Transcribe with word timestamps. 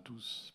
tous. 0.00 0.54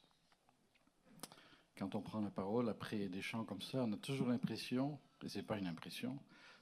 Quand 1.78 1.96
on 1.96 2.02
prend 2.02 2.22
la 2.22 2.30
parole 2.30 2.70
après 2.70 3.08
des 3.10 3.22
chants 3.22 3.44
comme 3.44 3.62
ça, 3.62 3.84
on 3.84 3.94
a 3.94 3.98
toujours 3.98 4.28
l'impression, 4.28 5.00
et 5.24 5.30
ce 5.30 5.40
n'est 5.40 5.44
pas 5.44 5.58
une 5.58 5.68
impression, 5.68 6.20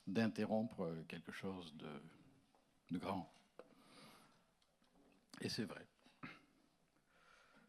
d'interrompre 0.08 0.90
quelque 1.08 1.32
chose 1.32 1.76
de, 1.76 2.98
grand. 2.98 3.32
Et 5.42 5.50
c'est 5.50 5.66
vrai. 5.66 5.86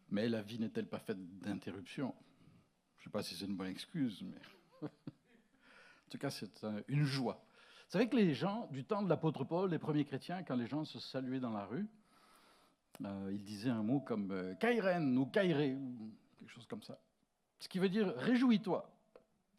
Mais 0.09 0.29
la 0.29 0.43
vie 0.43 0.59
n'est-elle 0.59 0.89
pas 0.89 0.99
faite 0.99 1.19
d'interruptions? 1.41 2.15
Je 2.99 3.03
ne 3.03 3.05
sais 3.05 3.11
pas 3.11 3.23
si 3.23 3.35
c'est 3.35 3.47
une 3.47 3.57
bonne 3.57 3.69
excuse, 3.69 4.23
mais 4.23 4.41
en 4.83 6.11
tout 6.11 6.19
cas, 6.19 6.31
c'est 6.31 6.65
une 6.89 7.05
joie. 7.05 7.45
Vous 7.87 7.93
savez 7.93 8.09
que 8.09 8.17
les 8.17 8.35
gens, 8.35 8.69
du 8.71 8.85
temps 8.85 9.03
de 9.03 9.09
l'apôtre 9.09 9.45
Paul, 9.45 9.71
les 9.71 9.79
premiers 9.79 10.05
chrétiens, 10.05 10.43
quand 10.43 10.57
les 10.57 10.67
gens 10.67 10.85
se 10.85 11.01
saluaient 11.01 11.41
dans 11.41 11.53
la 11.53 11.67
rue, 11.67 11.89
euh, 13.05 13.31
ils 13.33 13.45
disaient 13.45 13.71
un 13.71 13.83
mot 13.83 14.01
comme 14.01 14.31
euh, 14.31 14.55
Kairen 14.55 15.17
ou 15.17 15.27
Kairé, 15.27 15.75
ou 15.75 16.13
quelque 16.39 16.51
chose 16.51 16.67
comme 16.67 16.83
ça. 16.83 16.99
Ce 17.59 17.69
qui 17.69 17.79
veut 17.79 17.89
dire 17.89 18.15
réjouis-toi. 18.17 18.91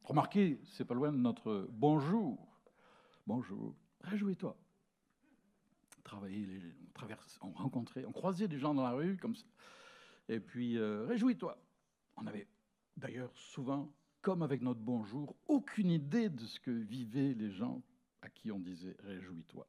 Remarquez, 0.03 0.59
c'est 0.65 0.85
pas 0.85 0.93
loin 0.93 1.11
de 1.11 1.17
notre 1.17 1.67
bonjour. 1.71 2.47
Bonjour, 3.27 3.75
réjouis-toi. 4.01 4.57
Travailler, 6.03 6.47
on 7.41 7.51
rencontrait, 7.51 8.05
on 8.05 8.11
croisait 8.11 8.47
des 8.47 8.57
gens 8.57 8.73
dans 8.73 8.83
la 8.83 8.91
rue 8.91 9.17
comme 9.17 9.35
ça. 9.35 9.45
Et 10.27 10.39
puis, 10.39 10.77
euh, 10.77 11.05
réjouis-toi. 11.05 11.57
On 12.17 12.27
avait 12.27 12.47
d'ailleurs 12.97 13.35
souvent, 13.35 13.91
comme 14.21 14.41
avec 14.41 14.61
notre 14.61 14.81
bonjour, 14.81 15.35
aucune 15.47 15.91
idée 15.91 16.29
de 16.29 16.45
ce 16.45 16.59
que 16.59 16.71
vivaient 16.71 17.33
les 17.33 17.51
gens 17.51 17.81
à 18.21 18.29
qui 18.29 18.51
on 18.51 18.59
disait 18.59 18.95
réjouis-toi. 19.03 19.67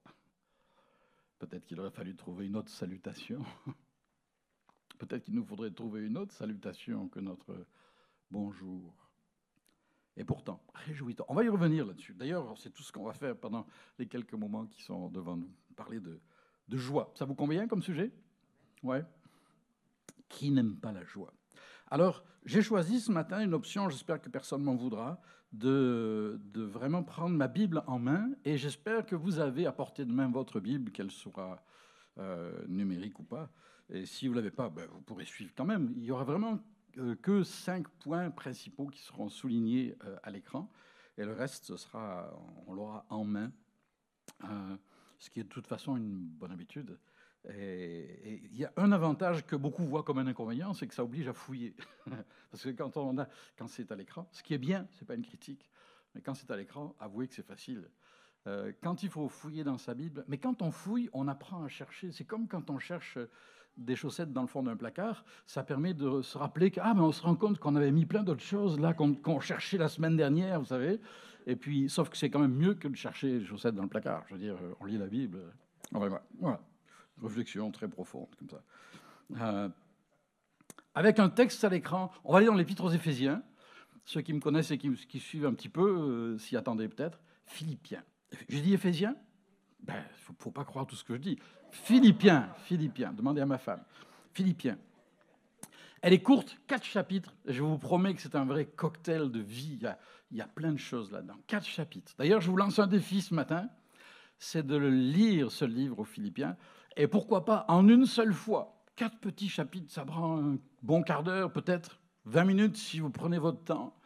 Peut-être 1.43 1.67
qu'il 1.67 1.81
aurait 1.81 1.91
fallu 1.91 2.15
trouver 2.15 2.47
une 2.47 2.57
autre 2.57 2.71
salutation. 2.71 3.45
Peut-être 5.01 5.25
qu'il 5.25 5.35
nous 5.35 5.45
faudrait 5.45 5.73
trouver 5.73 6.03
une 6.03 6.17
autre 6.17 6.33
salutation 6.33 7.09
que 7.09 7.19
notre 7.19 7.67
bonjour. 8.31 8.95
Et 10.17 10.23
pourtant, 10.23 10.63
réjouis-toi. 10.73 11.27
On 11.29 11.35
va 11.35 11.43
y 11.43 11.49
revenir 11.49 11.85
là-dessus. 11.85 12.15
D'ailleurs, 12.15 12.57
c'est 12.59 12.71
tout 12.71 12.85
ce 12.85 12.93
qu'on 12.93 13.03
va 13.03 13.13
faire 13.13 13.37
pendant 13.37 13.67
les 13.99 14.07
quelques 14.07 14.35
moments 14.35 14.67
qui 14.67 14.85
sont 14.85 15.09
devant 15.09 15.37
nous. 15.37 15.53
Parler 15.75 15.99
de, 15.99 16.21
joie. 16.79 17.11
Ça 17.17 17.25
vous 17.25 17.35
convient 17.35 17.67
comme 17.67 17.83
sujet? 17.83 18.13
Ouais. 18.85 19.05
Qui 20.29 20.53
n'aime 20.53 20.77
pas 20.77 20.93
la 20.93 21.03
joie? 21.03 21.35
Alors, 21.93 22.25
j'ai 22.47 22.63
choisi 22.63 23.01
ce 23.01 23.13
matin 23.13 23.45
une 23.45 23.53
option, 23.53 23.91
j'espère 23.91 24.19
que 24.19 24.31
personne 24.31 24.63
m'en 24.63 24.77
voudra, 24.77 25.21
de, 25.53 26.41
vraiment 26.55 27.03
prendre 27.03 27.37
ma 27.37 27.49
Bible 27.49 27.85
en 27.87 27.99
main 27.99 28.31
et 28.47 28.57
j'espère 28.57 29.05
que 29.05 29.15
vous 29.15 29.41
avez 29.41 29.67
à 29.67 29.73
portée 29.73 30.07
de 30.07 30.11
main 30.11 30.31
votre 30.31 30.59
Bible, 30.59 30.91
qu'elle 30.91 31.11
soit 31.11 31.63
euh, 32.17 32.65
numérique 32.67 33.19
ou 33.21 33.25
pas. 33.25 33.51
Et 33.91 34.07
si 34.07 34.27
vous 34.27 34.33
ne 34.33 34.39
l'avez 34.39 34.51
pas, 34.51 34.71
ben, 34.71 34.89
vous 34.91 35.03
pourrez 35.03 35.27
suivre 35.27 35.53
quand 35.55 35.67
même. 35.67 35.93
Il 35.95 36.05
y 36.05 36.11
aura 36.11 36.25
vraiment 36.25 36.61
euh, 36.97 37.15
que 37.17 37.43
cinq 37.43 37.87
points 37.99 38.31
principaux 38.31 38.87
qui 38.87 39.03
seront 39.03 39.29
soulignés 39.29 39.95
euh, 40.05 40.17
à 40.23 40.31
l'écran 40.31 40.73
et 41.19 41.27
le 41.27 41.35
reste, 41.35 41.67
ce 41.67 41.77
sera, 41.77 42.33
on 42.67 42.73
l'aura 42.73 43.05
en 43.11 43.25
main, 43.25 43.53
ce 45.19 45.29
qui 45.29 45.41
est 45.41 45.45
de 45.45 45.51
toute 45.51 45.67
façon 45.67 45.99
une 45.99 46.21
bonne 46.21 46.53
habitude. 46.53 46.99
Et 47.51 48.41
il 48.53 48.57
y 48.57 48.65
a 48.65 48.73
un 48.77 48.93
avantage 48.93 49.45
que 49.45 49.57
beaucoup 49.57 49.85
voient 49.85 50.05
comme 50.05 50.19
un 50.19 50.27
inconvénient, 50.27 50.75
c'est 50.75 50.87
que 50.87 50.95
ça 50.95 51.03
oblige 51.03 51.27
à 51.29 51.33
fouiller. 51.33 51.75
Parce 52.51 52.63
que 52.63 52.71
quand, 52.71 52.97
on 52.97 53.19
a, 53.19 53.27
quand 53.57 53.67
c'est 53.67 53.91
à 53.91 53.97
l'écran, 53.97 54.29
ce 54.31 54.43
qui 54.43 54.55
est 54.55 54.59
bien, 54.59 54.87
ce 54.93 55.01
n'est 55.01 55.07
pas 55.07 55.15
une 55.15 55.25
critique, 55.25 55.69
mais 56.15 56.21
quand 56.21 56.35
c'est 56.35 56.51
à 56.51 56.57
l'écran, 56.57 56.95
avouez 57.01 57.27
que 57.27 57.35
c'est 57.35 57.47
facile. 57.47 57.89
Euh, 58.47 58.73
quand 58.83 59.03
il 59.03 59.09
faut 59.09 59.29
fouiller 59.29 59.65
dans 59.65 59.79
sa 59.79 59.95
Bible, 59.95 60.25
mais 60.29 60.39
quand 60.39 60.63
on 60.63 60.71
fouille, 60.71 61.09
on 61.13 61.27
apprend 61.29 61.65
à 61.65 61.69
chercher. 61.69 62.13
C'est 62.13 62.25
comme 62.25 62.47
quand 62.47 62.71
on 62.71 62.79
cherche 62.79 63.19
des 63.77 63.97
chaussettes 63.97 64.33
dans 64.33 64.43
le 64.43 64.49
fond 64.49 64.63
d'un 64.63 64.77
placard, 64.77 65.25
ça 65.47 65.65
permet 65.65 65.95
de 65.95 66.23
se 66.23 66.37
rappeler 66.39 66.71
qu'on 66.71 66.83
ah, 66.85 66.95
on 66.97 67.13
se 67.13 67.23
rend 67.23 67.35
compte 67.35 67.59
qu'on 67.59 67.75
avait 67.75 67.93
mis 67.93 68.05
plein 68.05 68.23
d'autres 68.23 68.43
choses 68.43 68.79
là 68.79 68.93
qu'on 68.95 69.41
cherchait 69.41 69.79
la 69.79 69.89
semaine 69.89 70.17
dernière, 70.17 70.61
vous 70.61 70.67
savez. 70.67 71.01
Et 71.47 71.57
puis, 71.57 71.89
sauf 71.89 72.09
que 72.09 72.17
c'est 72.17 72.31
quand 72.31 72.39
même 72.39 72.55
mieux 72.55 72.75
que 72.75 72.87
de 72.87 72.95
chercher 72.95 73.39
les 73.39 73.45
chaussettes 73.45 73.75
dans 73.75 73.83
le 73.83 73.89
placard. 73.89 74.25
Je 74.29 74.35
veux 74.35 74.41
dire, 74.41 74.57
on 74.79 74.85
lit 74.85 74.99
la 74.99 75.07
Bible. 75.07 75.41
voilà 75.91 76.61
réflexion 77.21 77.71
très 77.71 77.89
profonde 77.89 78.29
comme 78.39 78.49
ça. 78.49 78.63
Euh, 79.41 79.69
avec 80.95 81.19
un 81.19 81.29
texte 81.29 81.65
à 81.65 81.69
l'écran, 81.69 82.11
on 82.25 82.33
va 82.33 82.39
aller 82.39 82.47
dans 82.47 82.55
l'Épître 82.55 82.85
aux 82.85 82.91
Éphésiens. 82.91 83.43
Ceux 84.05 84.21
qui 84.21 84.33
me 84.33 84.41
connaissent 84.41 84.71
et 84.71 84.79
qui, 84.79 85.21
suivent 85.21 85.47
un 85.47 85.55
petit 85.55 85.69
peu 85.69 86.35
euh, 86.35 86.39
s'y 86.39 86.57
attendaient 86.57 86.89
peut-être. 86.89 87.21
Philippiens. 87.47 88.03
Je 88.49 88.59
dis 88.59 88.75
Éphésiens? 88.75 89.17
Il 89.81 89.87
ben, 89.87 89.97
ne 89.97 90.35
faut, 90.39 90.51
pas 90.51 90.65
croire 90.65 90.87
tout 90.87 90.97
ce 90.97 91.05
que 91.05 91.15
je 91.15 91.21
dis. 91.21 91.39
Philippiens, 91.71 92.53
Philippiens. 92.65 93.13
Demandez 93.13 93.41
à 93.41 93.47
ma 93.47 93.59
femme. 93.59 93.83
Philippiens. 94.33 94.79
Elle 96.03 96.13
est 96.13 96.23
courte, 96.23 96.59
quatre 96.67 96.85
chapitres. 96.85 97.35
Je 97.47 97.63
vous 97.63 97.79
promets 97.79 98.15
que 98.15 98.21
c'est 98.21 98.35
un 98.35 98.45
vrai 98.45 98.67
cocktail 98.67 99.31
de 99.31 99.41
vie. 99.41 99.79
Il 100.31 100.37
y 100.37 100.41
a 100.41 100.49
plein 100.49 100.73
de 100.73 100.79
choses 100.79 101.13
là-dedans. 101.13 101.37
Quatre 101.47 101.67
chapitres. 101.67 102.13
D'ailleurs, 102.19 102.41
je 102.41 102.51
vous 102.51 102.57
lance 102.57 102.79
un 102.81 102.89
défi 102.89 103.23
ce 103.23 103.35
matin. 103.35 103.69
C'est 104.39 104.67
de 104.67 104.77
lire 104.77 105.53
ce 105.53 105.65
livre 105.65 106.01
aux 106.01 106.05
Philippiens. 106.05 106.57
Et 106.97 107.07
pourquoi 107.07 107.45
pas 107.45 107.65
en 107.69 107.89
une 107.89 108.07
seule 108.07 108.35
fois 108.35 108.79
Quatre 108.97 109.19
petits 109.19 109.49
chapitres, 109.49 109.93
ça 109.93 110.05
prend 110.05 110.39
un 110.39 110.59
bon 110.83 111.03
quart 111.03 111.23
d'heure, 111.23 111.53
peut-être 111.53 111.99
20 112.27 112.45
minutes 112.45 112.77
si 112.77 113.01
vous 113.01 113.11
prenez 113.11 113.39
votre 113.39 113.65
temps. 113.65 113.97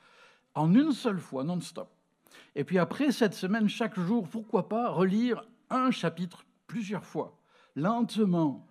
En 0.55 0.73
une 0.75 0.93
seule 0.93 1.19
fois, 1.19 1.45
non-stop. 1.45 1.91
Et 2.55 2.65
puis 2.65 2.79
après, 2.79 3.13
cette 3.13 3.35
semaine, 3.35 3.69
chaque 3.69 3.99
jour, 3.99 4.29
pourquoi 4.29 4.69
pas 4.69 4.91
relire 4.91 5.45
un 5.71 5.91
chapitre 5.91 6.47
plusieurs 6.67 7.05
fois, 7.05 7.39
lentement, 7.75 8.67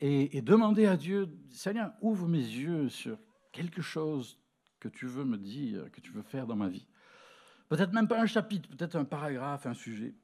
et, 0.00 0.42
demander 0.42 0.86
à 0.86 0.96
Dieu, 0.96 1.28
Seigneur, 1.50 1.92
ouvre 2.00 2.28
mes 2.28 2.38
yeux 2.38 2.88
sur 2.88 3.18
quelque 3.50 3.82
chose 3.82 4.38
que 4.78 4.88
tu 4.88 5.06
veux 5.06 5.24
me 5.24 5.36
dire, 5.36 5.90
que 5.90 6.00
tu 6.00 6.12
veux 6.12 6.22
faire 6.22 6.46
dans 6.46 6.54
ma 6.54 6.68
vie. 6.68 6.86
Peut-être 7.68 7.92
même 7.92 8.06
pas 8.06 8.20
un 8.20 8.26
chapitre, 8.26 8.68
peut-être 8.68 8.94
un 8.94 9.04
paragraphe, 9.04 9.66
un 9.66 9.74
sujet. 9.74 10.14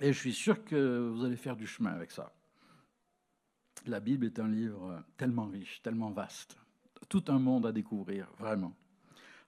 Et 0.00 0.12
je 0.12 0.18
suis 0.18 0.34
sûr 0.34 0.62
que 0.62 1.08
vous 1.08 1.24
allez 1.24 1.36
faire 1.36 1.56
du 1.56 1.66
chemin 1.66 1.90
avec 1.90 2.10
ça. 2.10 2.34
La 3.86 4.00
Bible 4.00 4.26
est 4.26 4.38
un 4.38 4.48
livre 4.48 5.02
tellement 5.16 5.46
riche, 5.46 5.80
tellement 5.82 6.10
vaste, 6.10 6.58
tout 7.08 7.24
un 7.28 7.38
monde 7.38 7.64
à 7.66 7.72
découvrir, 7.72 8.28
vraiment. 8.38 8.74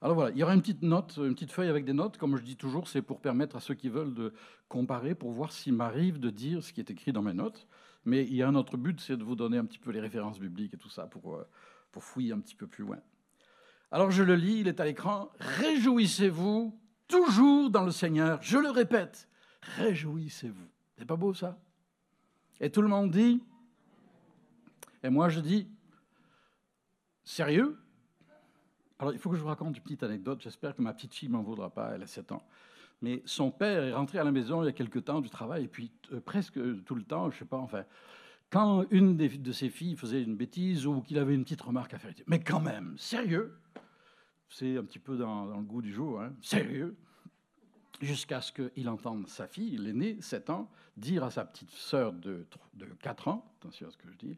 Alors 0.01 0.15
voilà, 0.15 0.31
il 0.31 0.37
y 0.37 0.43
aura 0.43 0.55
une 0.55 0.61
petite 0.61 0.81
note, 0.81 1.17
une 1.17 1.35
petite 1.35 1.51
feuille 1.51 1.69
avec 1.69 1.85
des 1.85 1.93
notes, 1.93 2.17
comme 2.17 2.35
je 2.35 2.43
dis 2.43 2.55
toujours, 2.55 2.87
c'est 2.87 3.03
pour 3.03 3.21
permettre 3.21 3.55
à 3.55 3.59
ceux 3.59 3.75
qui 3.75 3.87
veulent 3.87 4.15
de 4.15 4.33
comparer, 4.67 5.13
pour 5.13 5.31
voir 5.31 5.51
s'il 5.51 5.73
m'arrive 5.73 6.19
de 6.19 6.31
dire 6.31 6.63
ce 6.63 6.73
qui 6.73 6.79
est 6.79 6.89
écrit 6.89 7.13
dans 7.13 7.21
mes 7.21 7.33
notes. 7.33 7.67
Mais 8.03 8.23
il 8.25 8.33
y 8.33 8.41
a 8.41 8.47
un 8.47 8.55
autre 8.55 8.77
but, 8.77 8.99
c'est 8.99 9.15
de 9.15 9.23
vous 9.23 9.35
donner 9.35 9.59
un 9.59 9.65
petit 9.65 9.77
peu 9.77 9.91
les 9.91 9.99
références 9.99 10.39
bibliques 10.39 10.73
et 10.73 10.77
tout 10.77 10.89
ça 10.89 11.05
pour, 11.05 11.35
euh, 11.35 11.47
pour 11.91 12.03
fouiller 12.03 12.33
un 12.33 12.39
petit 12.39 12.55
peu 12.55 12.65
plus 12.65 12.83
loin. 12.83 12.97
Alors 13.91 14.09
je 14.09 14.23
le 14.23 14.35
lis, 14.35 14.61
il 14.61 14.67
est 14.67 14.79
à 14.79 14.85
l'écran. 14.85 15.29
Réjouissez-vous 15.39 16.79
toujours 17.07 17.69
dans 17.69 17.83
le 17.83 17.91
Seigneur. 17.91 18.39
Je 18.41 18.57
le 18.57 18.71
répète, 18.71 19.29
réjouissez-vous. 19.77 20.67
C'est 20.97 21.05
pas 21.05 21.15
beau 21.15 21.35
ça? 21.35 21.59
Et 22.59 22.71
tout 22.71 22.81
le 22.81 22.87
monde 22.87 23.11
dit 23.11 23.43
et 25.03 25.09
moi, 25.09 25.29
je 25.29 25.39
dis, 25.39 25.67
sérieux? 27.23 27.77
Alors, 28.99 29.13
il 29.13 29.19
faut 29.19 29.29
que 29.29 29.35
je 29.35 29.41
vous 29.41 29.47
raconte 29.47 29.75
une 29.77 29.83
petite 29.83 30.03
anecdote. 30.03 30.41
J'espère 30.41 30.75
que 30.75 30.81
ma 30.81 30.93
petite 30.93 31.13
fille 31.13 31.29
m'en 31.29 31.41
voudra 31.41 31.71
pas. 31.71 31.91
Elle 31.95 32.03
a 32.03 32.07
7 32.07 32.31
ans. 32.33 32.43
Mais 33.01 33.23
son 33.25 33.51
père 33.51 33.83
est 33.83 33.93
rentré 33.93 34.19
à 34.19 34.23
la 34.23 34.31
maison 34.31 34.61
il 34.61 34.67
y 34.67 34.69
a 34.69 34.73
quelque 34.73 34.99
temps 34.99 35.21
du 35.21 35.29
travail, 35.29 35.65
et 35.65 35.67
puis 35.67 35.91
euh, 36.11 36.19
presque 36.21 36.59
tout 36.85 36.95
le 36.95 37.03
temps, 37.03 37.31
je 37.31 37.39
sais 37.39 37.45
pas, 37.45 37.57
enfin, 37.57 37.83
quand 38.51 38.85
une 38.91 39.17
de 39.17 39.51
ses 39.51 39.69
filles 39.69 39.95
faisait 39.95 40.21
une 40.21 40.35
bêtise 40.35 40.85
ou 40.85 41.01
qu'il 41.01 41.17
avait 41.17 41.33
une 41.33 41.43
petite 41.43 41.61
remarque 41.61 41.93
à 41.93 41.99
faire, 41.99 42.11
il 42.11 42.15
dit, 42.15 42.23
mais 42.27 42.39
quand 42.39 42.59
même, 42.59 42.95
sérieux? 42.97 43.57
C'est 44.49 44.77
un 44.77 44.83
petit 44.83 44.99
peu 44.99 45.17
dans, 45.17 45.45
le 45.45 45.63
goût 45.63 45.81
du 45.81 45.91
jour, 45.91 46.21
hein 46.21 46.33
sérieux? 46.41 46.95
Jusqu'à 48.01 48.41
ce 48.41 48.51
qu'il 48.51 48.89
entende 48.89 49.27
sa 49.27 49.47
fille, 49.47 49.77
l'aînée, 49.77 50.17
7 50.21 50.49
ans, 50.49 50.69
dire 50.97 51.23
à 51.23 51.31
sa 51.31 51.45
petite 51.45 51.71
sœur 51.71 52.13
de, 52.13 52.45
de 52.73 52.85
4 52.85 53.29
ans, 53.29 53.51
attention 53.59 53.87
à 53.87 53.91
ce 53.91 53.97
que 53.97 54.09
je 54.11 54.17
dis, 54.17 54.37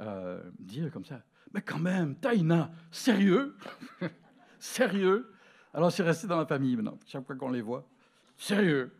euh, 0.00 0.42
dire 0.58 0.90
comme 0.90 1.04
ça, 1.04 1.22
mais 1.52 1.62
quand 1.62 1.78
même, 1.78 2.16
Taïna, 2.16 2.70
sérieux? 2.90 3.56
Sérieux 4.58 5.30
Alors 5.74 5.92
c'est 5.92 6.02
resté 6.02 6.26
dans 6.26 6.38
la 6.38 6.46
famille 6.46 6.74
maintenant, 6.74 6.98
chaque 7.06 7.26
fois 7.26 7.36
qu'on 7.36 7.50
les 7.50 7.60
voit. 7.60 7.86
Sérieux 8.36 8.92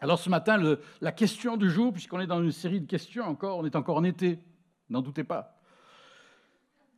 Alors 0.00 0.18
ce 0.18 0.28
matin, 0.28 0.76
la 1.00 1.12
question 1.12 1.56
du 1.56 1.70
jour, 1.70 1.92
puisqu'on 1.92 2.20
est 2.20 2.26
dans 2.26 2.42
une 2.42 2.52
série 2.52 2.80
de 2.80 2.86
questions 2.86 3.24
encore, 3.24 3.58
on 3.58 3.64
est 3.64 3.74
encore 3.74 3.96
en 3.96 4.04
été, 4.04 4.38
n'en 4.90 5.00
doutez 5.00 5.24
pas. 5.24 5.58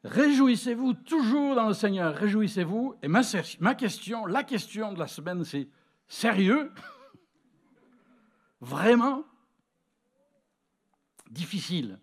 Réjouissez-vous 0.05 0.95
toujours 0.95 1.55
dans 1.55 1.69
le 1.69 1.75
Seigneur, 1.75 2.15
réjouissez-vous. 2.15 2.97
Et 3.03 3.09
ma 3.09 3.75
question, 3.75 4.27
la 4.27 4.45
question 4.45 4.93
de 4.93 4.99
la 4.99 5.07
semaine, 5.07 5.45
c'est 5.45 5.69
sérieux? 6.09 6.73
Vraiment 8.61 9.25
Difficile 11.31 11.99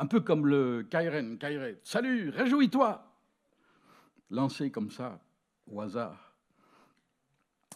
un 0.00 0.06
peu 0.06 0.20
comme 0.20 0.46
le 0.46 0.82
Kairen, 0.82 1.36
Kairet. 1.36 1.78
Salut, 1.84 2.30
réjouis-toi 2.30 3.06
Lancé 4.30 4.70
comme 4.70 4.90
ça, 4.90 5.20
au 5.70 5.80
hasard. 5.80 6.34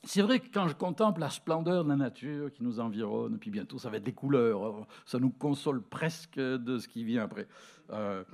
C'est 0.05 0.23
vrai 0.23 0.41
que 0.41 0.49
quand 0.53 0.67
je 0.69 0.75
contemple 0.75 1.21
la 1.21 1.29
splendeur 1.29 1.85
de 1.85 1.91
la 1.91 1.97
nature 1.97 2.51
qui 2.51 2.63
nous 2.63 2.81
environne, 2.81 3.39
puis 3.39 3.51
bientôt 3.51 3.79
ça 3.79 3.91
va 3.91 3.99
être 3.99 4.05
des 4.05 4.15
couleurs, 4.15 4.87
ça 5.05 5.19
nous 5.19 5.31
console 5.31 5.83
presque 5.83 6.39
de 6.39 6.79
ce 6.79 6.89
qui 6.89 7.05
vient 7.05 7.25
après. 7.25 7.47
Euh, 7.91 8.25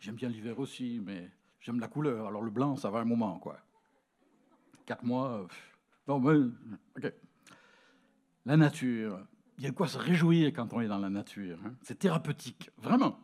J'aime 0.00 0.16
bien 0.16 0.28
l'hiver 0.28 0.58
aussi, 0.58 1.00
mais 1.02 1.30
j'aime 1.60 1.78
la 1.80 1.88
couleur. 1.88 2.26
Alors 2.26 2.42
le 2.42 2.50
blanc, 2.50 2.76
ça 2.76 2.90
va 2.90 2.98
un 2.98 3.04
moment, 3.04 3.38
quoi. 3.38 3.56
Quatre 4.84 5.04
mois. 5.04 5.46
Non, 6.08 6.18
mais. 6.18 6.50
OK. 6.98 7.12
La 8.44 8.56
nature. 8.56 9.20
Il 9.58 9.64
y 9.64 9.66
a 9.66 9.72
quoi 9.72 9.86
se 9.86 9.98
réjouir 9.98 10.52
quand 10.52 10.72
on 10.72 10.80
est 10.80 10.88
dans 10.88 10.98
la 10.98 11.10
nature. 11.10 11.58
Hein. 11.64 11.74
C'est 11.82 11.98
thérapeutique, 11.98 12.70
vraiment. 12.78 13.18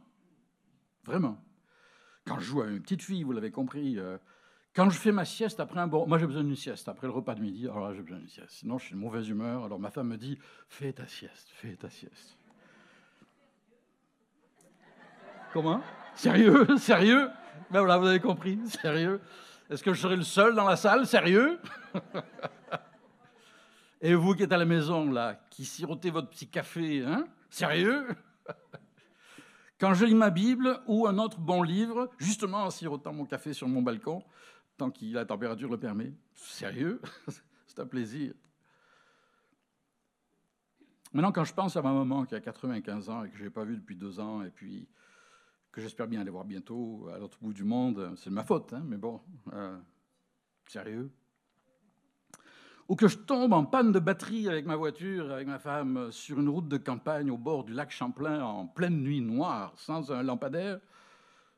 Vraiment. 1.04 1.42
Quand 2.26 2.38
je 2.38 2.44
joue 2.44 2.62
à 2.62 2.68
une 2.68 2.82
petite 2.82 3.02
fille, 3.02 3.22
vous 3.22 3.32
l'avez 3.32 3.50
compris, 3.50 3.98
euh, 3.98 4.18
quand 4.74 4.90
je 4.90 4.98
fais 4.98 5.12
ma 5.12 5.24
sieste 5.24 5.60
après 5.60 5.80
un 5.80 5.86
bon... 5.86 6.06
Moi, 6.06 6.18
j'ai 6.18 6.26
besoin 6.26 6.44
d'une 6.44 6.54
sieste. 6.54 6.88
Après 6.88 7.06
le 7.06 7.12
repas 7.12 7.34
de 7.34 7.40
midi, 7.40 7.64
alors 7.66 7.92
j'ai 7.94 8.02
besoin 8.02 8.18
d'une 8.18 8.28
sieste. 8.28 8.50
Sinon, 8.50 8.78
je 8.78 8.84
suis 8.84 8.94
de 8.94 9.00
mauvaise 9.00 9.28
humeur. 9.28 9.64
Alors 9.64 9.80
ma 9.80 9.90
femme 9.90 10.08
me 10.08 10.16
dit, 10.16 10.38
fais 10.68 10.92
ta 10.92 11.06
sieste, 11.06 11.48
fais 11.54 11.74
ta 11.74 11.88
sieste. 11.88 12.38
Comment? 15.52 15.80
Sérieux? 16.14 16.66
Sérieux? 16.78 17.30
Ben 17.70 17.80
voilà, 17.80 17.96
vous 17.96 18.06
avez 18.06 18.20
compris. 18.20 18.58
Sérieux? 18.66 19.20
Est-ce 19.70 19.82
que 19.82 19.92
je 19.92 20.00
serai 20.00 20.16
le 20.16 20.22
seul 20.22 20.54
dans 20.54 20.64
la 20.64 20.76
salle? 20.76 21.06
Sérieux? 21.06 21.58
Et 24.00 24.14
vous 24.14 24.34
qui 24.34 24.44
êtes 24.44 24.52
à 24.52 24.56
la 24.56 24.64
maison, 24.64 25.10
là, 25.10 25.40
qui 25.50 25.64
sirotez 25.64 26.10
votre 26.10 26.30
petit 26.30 26.48
café, 26.48 27.02
hein 27.04 27.26
Sérieux? 27.50 28.06
Quand 29.80 29.94
je 29.94 30.04
lis 30.04 30.14
ma 30.14 30.30
Bible 30.30 30.80
ou 30.86 31.06
un 31.06 31.18
autre 31.18 31.38
bon 31.38 31.62
livre, 31.62 32.10
justement 32.18 32.64
en 32.64 32.70
sirotant 32.70 33.12
mon 33.12 33.24
café 33.24 33.52
sur 33.52 33.68
mon 33.68 33.82
balcon, 33.82 34.22
tant 34.76 34.90
que 34.90 35.04
la 35.04 35.24
température 35.24 35.70
le 35.70 35.78
permet. 35.78 36.12
Sérieux? 36.34 37.00
C'est 37.66 37.80
un 37.80 37.86
plaisir. 37.86 38.34
Maintenant, 41.12 41.32
quand 41.32 41.44
je 41.44 41.54
pense 41.54 41.76
à 41.76 41.82
ma 41.82 41.92
maman 41.92 42.24
qui 42.24 42.34
a 42.34 42.40
95 42.40 43.08
ans 43.08 43.24
et 43.24 43.30
que 43.30 43.36
je 43.36 43.44
n'ai 43.44 43.50
pas 43.50 43.64
vu 43.64 43.76
depuis 43.76 43.96
deux 43.96 44.20
ans, 44.20 44.42
et 44.42 44.50
puis 44.50 44.88
que 45.72 45.80
j'espère 45.80 46.06
bien 46.06 46.20
aller 46.20 46.30
voir 46.30 46.44
bientôt 46.44 47.08
à 47.14 47.18
l'autre 47.18 47.38
bout 47.40 47.52
du 47.52 47.64
monde, 47.64 48.12
c'est 48.16 48.30
de 48.30 48.34
ma 48.34 48.44
faute, 48.44 48.72
hein, 48.72 48.82
mais 48.84 48.96
bon, 48.96 49.20
euh, 49.52 49.78
sérieux? 50.66 51.10
Ou 52.88 52.96
que 52.96 53.06
je 53.06 53.18
tombe 53.18 53.52
en 53.52 53.66
panne 53.66 53.92
de 53.92 53.98
batterie 53.98 54.48
avec 54.48 54.64
ma 54.64 54.74
voiture, 54.74 55.30
avec 55.30 55.46
ma 55.46 55.58
femme, 55.58 56.10
sur 56.10 56.40
une 56.40 56.48
route 56.48 56.68
de 56.68 56.78
campagne 56.78 57.30
au 57.30 57.36
bord 57.36 57.64
du 57.64 57.74
lac 57.74 57.90
Champlain 57.90 58.42
en 58.42 58.66
pleine 58.66 59.02
nuit 59.02 59.20
noire, 59.20 59.74
sans 59.76 60.10
un 60.10 60.22
lampadaire? 60.22 60.80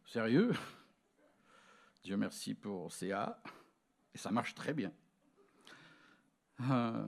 Sérieux? 0.05 0.53
Dieu 2.03 2.17
merci 2.17 2.55
pour 2.55 2.93
CA, 2.93 3.41
et 4.13 4.19
ça 4.19 4.33
marche 4.33 4.57
très 4.57 4.75
bien. 4.75 4.91
Euh, 6.69 7.07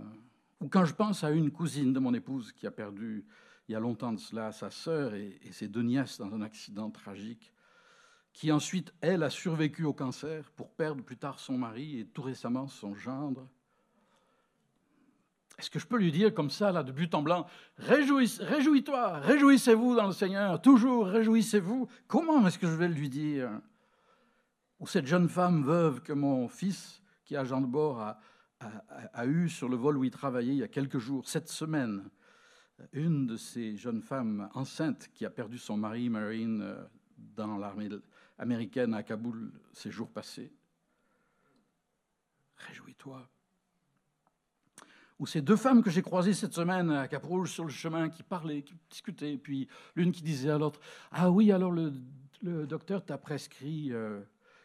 ou 0.61 0.69
quand 0.69 0.85
je 0.85 0.95
pense 0.95 1.25
à 1.25 1.31
une 1.33 1.51
cousine 1.51 1.93
de 1.93 1.99
mon 1.99 2.15
épouse 2.15 2.53
qui 2.53 2.67
a 2.69 2.71
perdu, 2.71 3.27
il 3.67 3.73
y 3.73 3.75
a 3.75 3.81
longtemps 3.81 4.13
de 4.13 4.21
cela, 4.21 4.53
sa 4.53 4.71
sœur 4.71 5.15
et, 5.15 5.41
et 5.43 5.51
ses 5.51 5.67
deux 5.67 5.83
nièces 5.83 6.19
dans 6.19 6.33
un 6.33 6.43
accident 6.43 6.91
tragique, 6.91 7.53
qui 8.33 8.53
ensuite, 8.53 8.95
elle, 9.01 9.25
a 9.25 9.31
survécu 9.31 9.85
au 9.85 9.93
cancer 9.93 10.49
pour 10.53 10.71
perdre 10.71 11.03
plus 11.03 11.17
tard 11.17 11.41
son 11.41 11.59
mari 11.59 11.99
et 11.99 12.07
tout 12.07 12.23
récemment 12.23 12.69
son 12.69 12.95
gendre. 12.95 13.49
Est-ce 15.58 15.70
que 15.70 15.78
je 15.78 15.87
peux 15.87 15.99
lui 15.99 16.10
dire 16.10 16.34
comme 16.34 16.50
ça, 16.50 16.72
là, 16.72 16.82
de 16.82 16.93
but 16.93 17.14
en 17.14 17.22
blanc, 17.22 17.46
réjouis-toi, 17.78 19.19
réjouissez-vous 19.19 19.94
dans 19.94 20.06
le 20.06 20.12
Seigneur, 20.12 20.60
toujours 20.60 21.06
réjouissez-vous. 21.06 21.88
Comment 22.06 22.46
est-ce 22.46 22.58
que 22.58 22.66
je 22.66 22.75
vais 22.75 22.88
lui 22.88 23.08
dire? 23.08 23.50
Ou 24.81 24.87
cette 24.87 25.06
jeune 25.06 25.28
femme 25.28 25.62
veuve 25.62 26.00
que 26.00 26.12
mon 26.12 26.49
fils, 26.49 27.02
qui 27.25 27.34
est 27.34 27.38
agent 27.38 27.60
de 27.60 27.66
bord, 27.66 28.00
a, 28.00 28.19
a, 29.12 29.26
eu 29.26 29.49
sur 29.49 29.69
le 29.69 29.76
vol 29.76 29.99
où 29.99 30.04
il 30.04 30.10
travaillait 30.10 30.54
il 30.54 30.58
y 30.58 30.62
a 30.62 30.69
quelques 30.69 30.99
jours, 30.99 31.28
cette 31.28 31.49
semaine, 31.49 32.08
une 32.93 33.26
de 33.26 33.37
ces 33.37 33.76
jeunes 33.76 34.02
femmes 34.02 34.49
enceintes 34.54 35.10
qui 35.14 35.25
a 35.25 35.31
perdu 35.31 35.58
son 35.58 35.76
mari, 35.76 36.08
Marine, 36.08 36.62
euh, 36.62 36.82
dans 37.16 37.58
l'armée 37.58 37.88
américaine 38.38 38.94
à 38.94 39.02
Kaboul 39.02 39.52
ces 39.72 39.90
jours 39.90 40.10
passés. 40.10 40.52
Réjouis-toi 42.56 43.28
ou 45.19 45.26
ces 45.26 45.43
deux 45.43 45.56
femmes 45.56 45.82
que 45.82 45.91
j'ai 45.91 46.03
croisées 46.03 46.35
cette 46.35 46.53
semaine 46.53 46.91
à 46.91 47.09
cap 47.09 47.26
sur 47.47 47.64
le 47.64 47.70
chemin 47.70 48.09
qui 48.09 48.23
parlaient, 48.23 48.62
qui 48.62 48.75
discutaient, 48.91 49.37
puis 49.37 49.69
l'une 49.94 50.12
qui 50.12 50.23
disait 50.23 50.50
à 50.50 50.59
l'autre 50.59 50.81
Ah 51.11 51.31
oui, 51.31 51.53
alors 51.53 51.70
le, 51.70 51.93
docteur 52.67 53.05
t'a 53.05 53.19
prescrit 53.19 53.93
euh, 53.93 54.20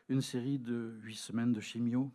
une 0.10 0.22
série 0.22 0.58
de 0.58 0.98
huit 1.04 1.18
semaines 1.18 1.54
de 1.54 1.62
chimio? 1.62 2.12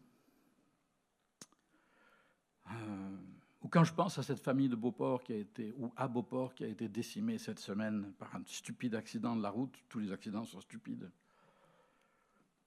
Euh, 2.71 3.17
ou 3.63 3.69
quand 3.69 3.85
je 3.85 3.95
pense 3.95 4.19
à 4.19 4.23
cette 4.23 4.41
famille 4.41 4.69
de 4.69 4.75
Beauport 4.75 5.23
qui 5.23 5.33
a 5.33 5.37
été, 5.37 5.73
ou 5.79 5.93
à 5.97 6.09
Beauport 6.09 6.55
qui 6.55 6.65
a 6.65 6.69
été 6.69 6.89
décimée 6.89 7.39
cette 7.39 7.61
semaine 7.61 8.13
par 8.19 8.35
un 8.35 8.43
stupide 8.47 8.95
accident 8.95 9.37
de 9.37 9.43
la 9.43 9.51
route, 9.51 9.75
tous 9.89 10.01
les 10.01 10.11
accidents 10.11 10.45
sont 10.45 10.61
stupides. 10.61 11.11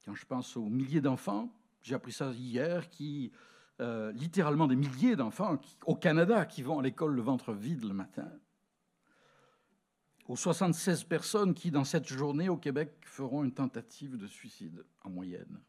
Quand 0.06 0.15
je 0.15 0.25
pense 0.25 0.56
aux 0.56 0.69
milliers 0.69 1.01
d'enfants, 1.01 1.51
j'ai 1.81 1.95
appris 1.95 2.13
ça 2.13 2.31
hier, 2.31 2.89
qui 2.89 3.31
euh, 3.81 4.12
littéralement 4.13 4.68
des 4.68 4.77
milliers 4.77 5.18
d'enfants 5.18 5.60
au 5.86 5.95
Canada 5.95 6.45
qui 6.45 6.63
vont 6.63 6.80
à 6.80 6.81
l'école 6.81 7.13
le 7.13 7.22
ventre 7.22 7.54
vide 7.54 7.83
le 7.83 7.94
matin. 7.94 8.31
Aux 10.27 10.38
76 10.38 11.04
personnes 11.04 11.54
qui, 11.54 11.72
dans 11.72 11.83
cette 11.83 12.07
journée 12.07 12.48
au 12.48 12.57
Québec, 12.57 12.98
feront 13.01 13.44
une 13.44 13.54
tentative 13.54 14.18
de 14.18 14.27
suicide 14.27 14.86
en 15.04 15.10
moyenne. 15.10 15.62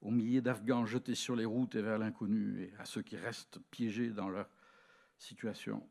Aux 0.00 0.10
milliers 0.10 0.42
d'Afghans 0.42 0.84
jetés 0.84 1.14
sur 1.14 1.36
les 1.36 1.44
routes 1.44 1.76
et 1.76 1.80
vers 1.80 1.96
l'inconnu, 1.96 2.60
et 2.64 2.74
à 2.78 2.84
ceux 2.84 3.02
qui 3.02 3.16
restent 3.16 3.60
piégés 3.70 4.10
dans 4.10 4.28
leur 4.28 4.48
situation. 5.16 5.88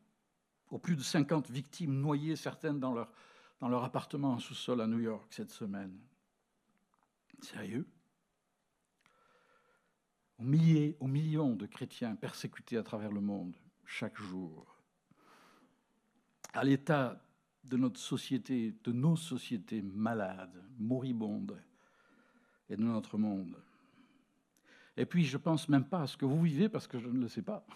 Aux 0.70 0.78
plus 0.78 0.96
de 0.96 1.02
50 1.02 1.50
victimes 1.50 1.98
noyées, 1.98 2.36
certaines 2.36 2.78
dans 2.78 2.92
leur, 2.92 3.10
dans 3.60 3.68
leur 3.68 3.82
appartement 3.82 4.32
en 4.32 4.38
sous-sol 4.38 4.82
à 4.82 4.86
New 4.86 5.00
York 5.00 5.32
cette 5.32 5.50
semaine. 5.50 5.98
Sérieux? 7.40 7.86
Milliers, 10.42 10.96
aux 11.00 11.06
millions 11.06 11.54
de 11.54 11.66
chrétiens 11.66 12.14
persécutés 12.14 12.76
à 12.76 12.82
travers 12.82 13.12
le 13.12 13.20
monde 13.20 13.56
chaque 13.84 14.18
jour, 14.18 14.82
à 16.52 16.64
l'état 16.64 17.22
de 17.64 17.76
notre 17.76 18.00
société, 18.00 18.74
de 18.84 18.92
nos 18.92 19.16
sociétés 19.16 19.82
malades, 19.82 20.62
moribondes, 20.78 21.58
et 22.72 22.76
de 22.76 22.82
notre 22.82 23.18
monde. 23.18 23.62
Et 24.96 25.04
puis, 25.04 25.24
je 25.24 25.36
ne 25.36 25.42
pense 25.42 25.68
même 25.68 25.84
pas 25.84 26.02
à 26.02 26.06
ce 26.06 26.16
que 26.16 26.24
vous 26.24 26.40
vivez 26.42 26.68
parce 26.68 26.86
que 26.86 26.98
je 26.98 27.08
ne 27.08 27.20
le 27.20 27.28
sais 27.28 27.42
pas. 27.42 27.66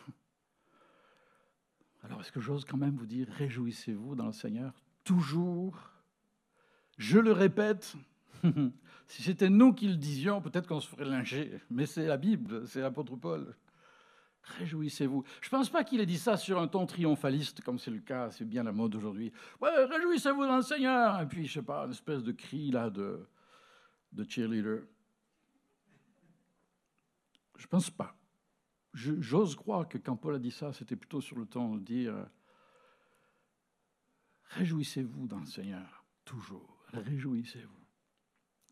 Alors, 2.03 2.21
est-ce 2.21 2.33
que 2.33 2.41
j'ose 2.41 2.65
quand 2.65 2.77
même 2.79 2.97
vous 2.97 3.07
dire, 3.07 3.29
réjouissez-vous 3.29 4.15
dans 4.15 4.27
le 4.27 4.33
Seigneur, 4.33 4.73
toujours? 5.05 5.93
Je 6.99 7.19
le 7.19 7.33
répète, 7.33 7.95
si 9.07 9.23
c'était 9.23 9.51
nous 9.51 9.73
qui 9.73 9.89
le 9.89 9.97
disions, 9.97 10.41
peut-être 10.41 10.67
qu'on 10.67 10.81
se 10.81 10.89
ferait 10.89 11.05
lyncher. 11.05 11.61
Mais 11.71 11.87
c'est 11.87 12.07
la 12.07 12.17
Bible, 12.17 12.67
c'est 12.67 12.81
l'apôtre 12.81 13.17
Paul. 13.17 13.55
Réjouissez-vous. 14.59 15.25
Je 15.41 15.47
ne 15.49 15.51
pense 15.51 15.71
pas 15.71 15.85
qu'il 15.85 16.01
ait 16.01 16.07
dit 16.07 16.19
ça 16.19 16.37
sur 16.37 16.61
un 16.61 16.69
ton 16.69 16.87
triomphaliste, 16.87 17.63
comme 17.63 17.79
c'est 17.79 17.91
le 17.91 17.99
cas, 17.99 18.31
c'est 18.31 18.45
bien 18.45 18.63
la 18.63 18.73
mode 18.73 18.95
aujourd'hui. 18.95 19.33
Ouais, 19.61 19.85
réjouissez-vous 19.85 20.47
dans 20.47 20.57
le 20.57 20.63
Seigneur. 20.63 21.21
Et 21.21 21.27
puis, 21.27 21.47
je 21.47 21.55
sais 21.55 21.63
pas, 21.63 21.85
une 21.85 21.91
espèce 21.91 22.23
de 22.23 22.33
cri 22.33 22.71
là 22.71 22.91
de, 22.91 23.27
de 24.13 24.29
cheerleader. 24.29 24.83
Je 27.57 27.65
ne 27.65 27.69
pense 27.69 27.91
pas. 27.91 28.15
J'ose 28.93 29.57
croire 29.57 29.89
que 29.89 29.99
quand 29.99 30.17
Paul 30.17 30.37
a 30.37 30.39
dit 30.39 30.51
ça, 30.51 30.73
c'était 30.73 30.97
plutôt 30.97 31.21
sur 31.21 31.39
le 31.39 31.47
ton 31.47 31.75
de 31.75 31.81
dire 31.81 32.15
Réjouissez-vous 34.51 35.27
dans 35.27 35.41
le 35.41 35.47
Seigneur, 35.47 36.05
toujours. 36.25 36.87
Réjouissez-vous. 36.93 37.86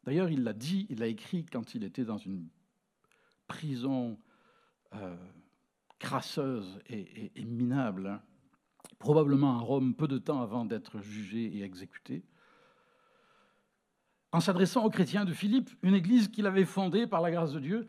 D'ailleurs, 0.05 0.31
il 0.31 0.45
l'a 0.45 0.53
dit, 0.53 0.87
il 0.91 1.01
l'a 1.01 1.07
écrit 1.07 1.45
quand 1.47 1.75
il 1.75 1.85
était 1.85 2.05
dans 2.05 2.19
une 2.19 2.49
prison 3.47 4.19
euh, 4.95 5.17
crasseuse 5.99 6.79
et, 6.89 7.45
minable, 7.45 8.07
hein. 8.07 8.23
probablement 8.99 9.57
à 9.57 9.61
Rome, 9.61 9.95
peu 9.95 10.07
de 10.07 10.19
temps 10.19 10.43
avant 10.43 10.65
d'être 10.65 11.01
jugé 11.01 11.57
et 11.57 11.63
exécuté, 11.63 12.25
en 14.33 14.41
s'adressant 14.41 14.85
aux 14.85 14.91
chrétiens 14.91 15.25
de 15.25 15.33
Philippe, 15.33 15.71
une 15.83 15.95
église 15.95 16.29
qu'il 16.29 16.47
avait 16.47 16.65
fondée 16.65 17.07
par 17.07 17.23
la 17.23 17.31
grâce 17.31 17.53
de 17.53 17.61
Dieu, 17.61 17.87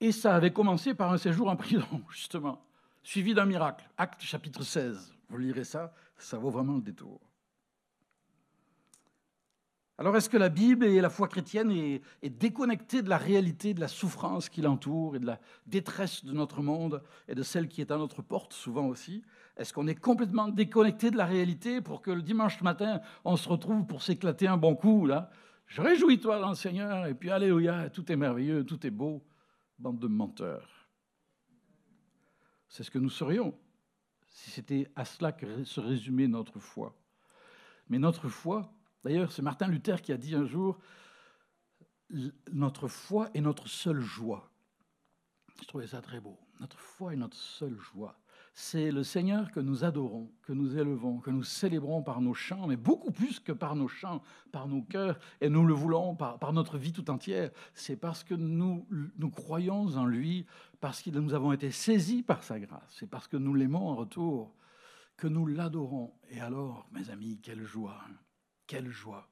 et 0.00 0.12
ça 0.12 0.34
avait 0.34 0.52
commencé 0.52 0.94
par 0.94 1.12
un 1.12 1.18
séjour 1.18 1.48
en 1.48 1.56
prison, 1.56 2.02
justement, 2.10 2.66
suivi 3.02 3.32
d'un 3.32 3.46
miracle. 3.46 3.88
Acte 3.96 4.20
chapitre 4.20 4.62
16, 4.62 5.14
vous 5.28 5.38
lirez 5.38 5.64
ça, 5.64 5.94
ça 6.16 6.36
vaut 6.36 6.50
vraiment 6.50 6.74
le 6.74 6.82
détour. 6.82 7.20
Alors 10.02 10.16
est-ce 10.16 10.28
que 10.28 10.36
la 10.36 10.48
Bible 10.48 10.84
et 10.84 11.00
la 11.00 11.10
foi 11.10 11.28
chrétienne 11.28 11.70
est, 11.70 12.28
déconnectée 12.28 13.02
de 13.02 13.08
la 13.08 13.18
réalité 13.18 13.72
de 13.72 13.78
la 13.78 13.86
souffrance 13.86 14.48
qui 14.48 14.60
l'entoure 14.60 15.14
et 15.14 15.20
de 15.20 15.26
la 15.26 15.38
détresse 15.68 16.24
de 16.24 16.32
notre 16.32 16.60
monde 16.60 17.04
et 17.28 17.36
de 17.36 17.42
celle 17.44 17.68
qui 17.68 17.80
est 17.80 17.92
à 17.92 17.96
notre 17.96 18.20
porte 18.20 18.52
souvent 18.52 18.88
aussi? 18.88 19.22
Est-ce 19.56 19.72
qu'on 19.72 19.86
est 19.86 19.94
complètement 19.94 20.48
déconnecté 20.48 21.12
de 21.12 21.16
la 21.16 21.24
réalité 21.24 21.80
pour 21.80 22.02
que 22.02 22.10
le 22.10 22.20
dimanche 22.20 22.60
matin, 22.62 23.00
on 23.24 23.36
se 23.36 23.48
retrouve 23.48 23.86
pour 23.86 24.02
s'éclater 24.02 24.48
un 24.48 24.56
bon 24.56 24.74
coup 24.74 25.06
là? 25.06 25.30
Je 25.68 25.80
réjouis-toi 25.80 26.40
dans 26.40 26.48
le 26.48 26.56
Seigneur 26.56 27.06
et 27.06 27.14
puis 27.14 27.30
alléluia, 27.30 27.88
tout 27.88 28.10
est 28.10 28.16
merveilleux, 28.16 28.64
tout 28.64 28.84
est 28.84 28.90
beau. 28.90 29.24
Bande 29.78 30.00
de 30.00 30.08
menteurs. 30.08 30.88
C'est 32.68 32.82
ce 32.82 32.90
que 32.90 32.98
nous 32.98 33.08
serions 33.08 33.54
si 34.30 34.50
c'était 34.50 34.90
à 34.96 35.04
cela 35.04 35.30
que 35.30 35.62
se 35.62 35.78
résumait 35.78 36.26
notre 36.26 36.58
foi. 36.58 36.92
Mais 37.88 38.00
notre 38.00 38.28
foi, 38.28 38.74
D'ailleurs, 39.04 39.32
c'est 39.32 39.42
Martin 39.42 39.68
Luther 39.68 40.00
qui 40.02 40.12
a 40.12 40.16
dit 40.16 40.34
un 40.34 40.44
jour, 40.44 40.78
notre 42.52 42.88
foi 42.88 43.30
est 43.34 43.40
notre 43.40 43.68
seule 43.68 44.00
joie. 44.00 44.50
Je 45.60 45.66
trouvais 45.66 45.86
ça 45.86 46.00
très 46.00 46.20
beau. 46.20 46.38
Notre 46.60 46.78
foi 46.78 47.12
est 47.12 47.16
notre 47.16 47.36
seule 47.36 47.76
joie. 47.78 48.18
C'est 48.54 48.90
le 48.90 49.02
Seigneur 49.02 49.50
que 49.50 49.60
nous 49.60 49.82
adorons, 49.84 50.30
que 50.42 50.52
nous 50.52 50.76
élevons, 50.76 51.18
que 51.18 51.30
nous 51.30 51.42
célébrons 51.42 52.02
par 52.02 52.20
nos 52.20 52.34
chants, 52.34 52.66
mais 52.66 52.76
beaucoup 52.76 53.10
plus 53.10 53.40
que 53.40 53.52
par 53.52 53.74
nos 53.76 53.88
chants, 53.88 54.22
par 54.52 54.68
nos 54.68 54.82
cœurs, 54.82 55.18
et 55.40 55.48
nous 55.48 55.64
le 55.64 55.72
voulons 55.72 56.14
par, 56.14 56.52
notre 56.52 56.76
vie 56.76 56.92
tout 56.92 57.10
entière. 57.10 57.50
C'est 57.74 57.96
parce 57.96 58.22
que 58.22 58.34
nous, 58.34 58.86
nous 58.90 59.30
croyons 59.30 59.96
en 59.96 60.04
lui, 60.04 60.46
parce 60.80 61.00
que 61.00 61.10
nous 61.10 61.32
avons 61.32 61.52
été 61.52 61.70
saisis 61.70 62.22
par 62.22 62.42
sa 62.42 62.60
grâce, 62.60 62.94
c'est 62.98 63.08
parce 63.08 63.26
que 63.26 63.38
nous 63.38 63.54
l'aimons 63.54 63.88
en 63.88 63.96
retour, 63.96 64.54
que 65.16 65.28
nous 65.28 65.46
l'adorons. 65.46 66.12
Et 66.28 66.40
alors, 66.40 66.86
mes 66.92 67.08
amis, 67.08 67.40
quelle 67.42 67.64
joie. 67.64 67.98
Quelle 68.72 68.88
joie, 68.88 69.28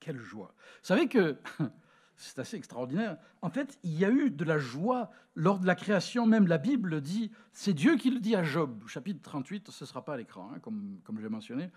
quelle 0.00 0.18
joie. 0.18 0.54
Vous 0.80 0.86
savez 0.86 1.08
que 1.08 1.36
c'est 2.16 2.38
assez 2.38 2.56
extraordinaire. 2.56 3.18
En 3.42 3.50
fait, 3.50 3.78
il 3.82 3.98
y 3.98 4.04
a 4.06 4.08
eu 4.08 4.30
de 4.30 4.46
la 4.46 4.58
joie 4.58 5.10
lors 5.34 5.58
de 5.58 5.66
la 5.66 5.74
création. 5.74 6.24
Même 6.24 6.46
la 6.46 6.56
Bible 6.56 7.02
dit, 7.02 7.30
c'est 7.52 7.74
Dieu 7.74 7.98
qui 7.98 8.08
le 8.08 8.18
dit 8.18 8.34
à 8.34 8.42
Job, 8.42 8.82
chapitre 8.86 9.20
38, 9.20 9.70
ce 9.70 9.84
ne 9.84 9.86
sera 9.86 10.06
pas 10.06 10.14
à 10.14 10.16
l'écran, 10.16 10.50
hein, 10.54 10.58
comme, 10.60 11.00
comme 11.04 11.18
je 11.18 11.22
l'ai 11.22 11.28
mentionné. 11.28 11.70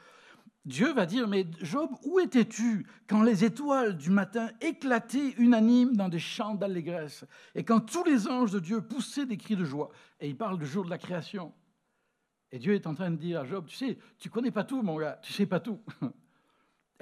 Dieu 0.63 0.93
va 0.93 1.05
dire, 1.05 1.27
mais 1.27 1.45
Job, 1.59 1.89
où 2.05 2.21
étais-tu 2.21 2.87
quand 3.07 3.23
les 3.23 3.43
étoiles 3.43 3.97
du 3.97 4.09
matin 4.09 4.51
éclataient 4.61 5.33
unanimes 5.37 5.97
dans 5.97 6.07
des 6.07 6.19
chants 6.19 6.55
d'allégresse 6.55 7.25
et 7.55 7.65
quand 7.65 7.81
tous 7.81 8.05
les 8.05 8.29
anges 8.29 8.51
de 8.51 8.59
Dieu 8.59 8.79
poussaient 8.79 9.25
des 9.25 9.37
cris 9.37 9.57
de 9.57 9.65
joie? 9.65 9.89
Et 10.21 10.29
il 10.29 10.37
parle 10.37 10.57
du 10.57 10.65
jour 10.65 10.85
de 10.85 10.89
la 10.89 10.97
création. 10.97 11.51
Et 12.53 12.59
Dieu 12.59 12.73
est 12.73 12.87
en 12.87 12.95
train 12.95 13.11
de 13.11 13.17
dire 13.17 13.41
à 13.41 13.45
Job, 13.45 13.65
tu 13.67 13.75
sais, 13.75 13.97
tu 14.17 14.29
connais 14.29 14.51
pas 14.51 14.63
tout, 14.63 14.81
mon 14.81 14.97
gars, 14.97 15.19
tu 15.21 15.33
sais 15.33 15.45
pas 15.45 15.59
tout. 15.59 15.81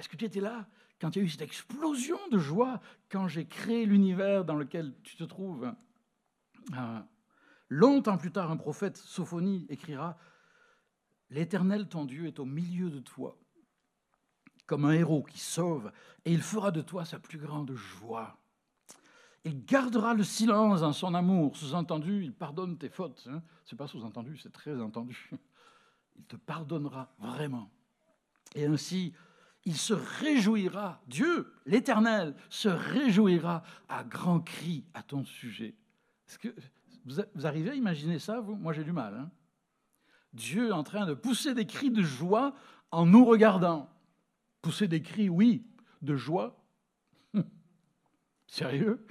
Est-ce 0.00 0.08
que 0.08 0.16
tu 0.16 0.24
étais 0.24 0.40
là 0.40 0.66
quand 0.98 1.14
il 1.14 1.18
y 1.18 1.22
a 1.22 1.24
eu 1.26 1.28
cette 1.28 1.42
explosion 1.42 2.16
de 2.30 2.38
joie, 2.38 2.80
quand 3.10 3.28
j'ai 3.28 3.46
créé 3.46 3.84
l'univers 3.84 4.46
dans 4.46 4.54
lequel 4.54 4.94
tu 5.02 5.14
te 5.16 5.24
trouves? 5.24 5.70
Euh, 6.74 7.00
longtemps 7.68 8.16
plus 8.16 8.32
tard, 8.32 8.50
un 8.50 8.56
prophète, 8.56 8.96
Sophonie, 8.96 9.66
écrira 9.68 10.16
L'Éternel, 11.28 11.86
ton 11.86 12.06
Dieu, 12.06 12.26
est 12.26 12.38
au 12.38 12.46
milieu 12.46 12.88
de 12.88 13.00
toi, 13.00 13.38
comme 14.64 14.86
un 14.86 14.92
héros 14.92 15.22
qui 15.22 15.38
sauve, 15.38 15.92
et 16.24 16.32
il 16.32 16.40
fera 16.40 16.70
de 16.70 16.80
toi 16.80 17.04
sa 17.04 17.18
plus 17.18 17.38
grande 17.38 17.74
joie. 17.74 18.38
Il 19.44 19.66
gardera 19.66 20.14
le 20.14 20.24
silence 20.24 20.80
dans 20.80 20.94
son 20.94 21.12
amour. 21.12 21.58
Sous-entendu, 21.58 22.24
il 22.24 22.32
pardonne 22.32 22.78
tes 22.78 22.88
fautes. 22.88 23.28
Hein. 23.30 23.42
Ce 23.66 23.74
n'est 23.74 23.76
pas 23.76 23.86
sous-entendu, 23.86 24.38
c'est 24.38 24.52
très 24.52 24.80
entendu. 24.80 25.30
Il 26.16 26.24
te 26.24 26.36
pardonnera 26.36 27.14
vraiment. 27.18 27.70
Et 28.54 28.66
ainsi, 28.66 29.14
il 29.64 29.76
se 29.76 29.92
réjouira, 29.92 31.02
Dieu, 31.06 31.52
l'Éternel, 31.66 32.34
se 32.48 32.68
réjouira 32.68 33.62
à 33.88 34.04
grands 34.04 34.40
cris 34.40 34.84
à 34.94 35.02
ton 35.02 35.24
sujet. 35.24 35.74
Est-ce 36.26 36.38
que 36.38 36.54
vous 37.04 37.46
arrivez 37.46 37.70
à 37.70 37.74
imaginer 37.74 38.18
ça, 38.18 38.40
vous? 38.40 38.56
Moi, 38.56 38.72
j'ai 38.72 38.84
du 38.84 38.92
mal. 38.92 39.14
Hein 39.14 39.30
Dieu 40.32 40.72
en 40.72 40.82
train 40.82 41.06
de 41.06 41.14
pousser 41.14 41.54
des 41.54 41.66
cris 41.66 41.90
de 41.90 42.02
joie 42.02 42.54
en 42.90 43.04
nous 43.04 43.24
regardant. 43.24 43.90
Pousser 44.62 44.88
des 44.88 45.02
cris, 45.02 45.28
oui, 45.28 45.66
de 46.02 46.16
joie. 46.16 46.64
Sérieux? 48.46 49.06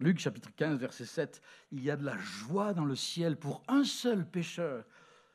Luc 0.00 0.18
chapitre 0.18 0.50
15, 0.54 0.78
verset 0.78 1.06
7, 1.06 1.42
il 1.72 1.82
y 1.82 1.90
a 1.90 1.96
de 1.96 2.04
la 2.04 2.16
joie 2.18 2.72
dans 2.72 2.84
le 2.84 2.94
ciel 2.94 3.36
pour 3.36 3.62
un 3.66 3.82
seul 3.82 4.28
pécheur 4.28 4.84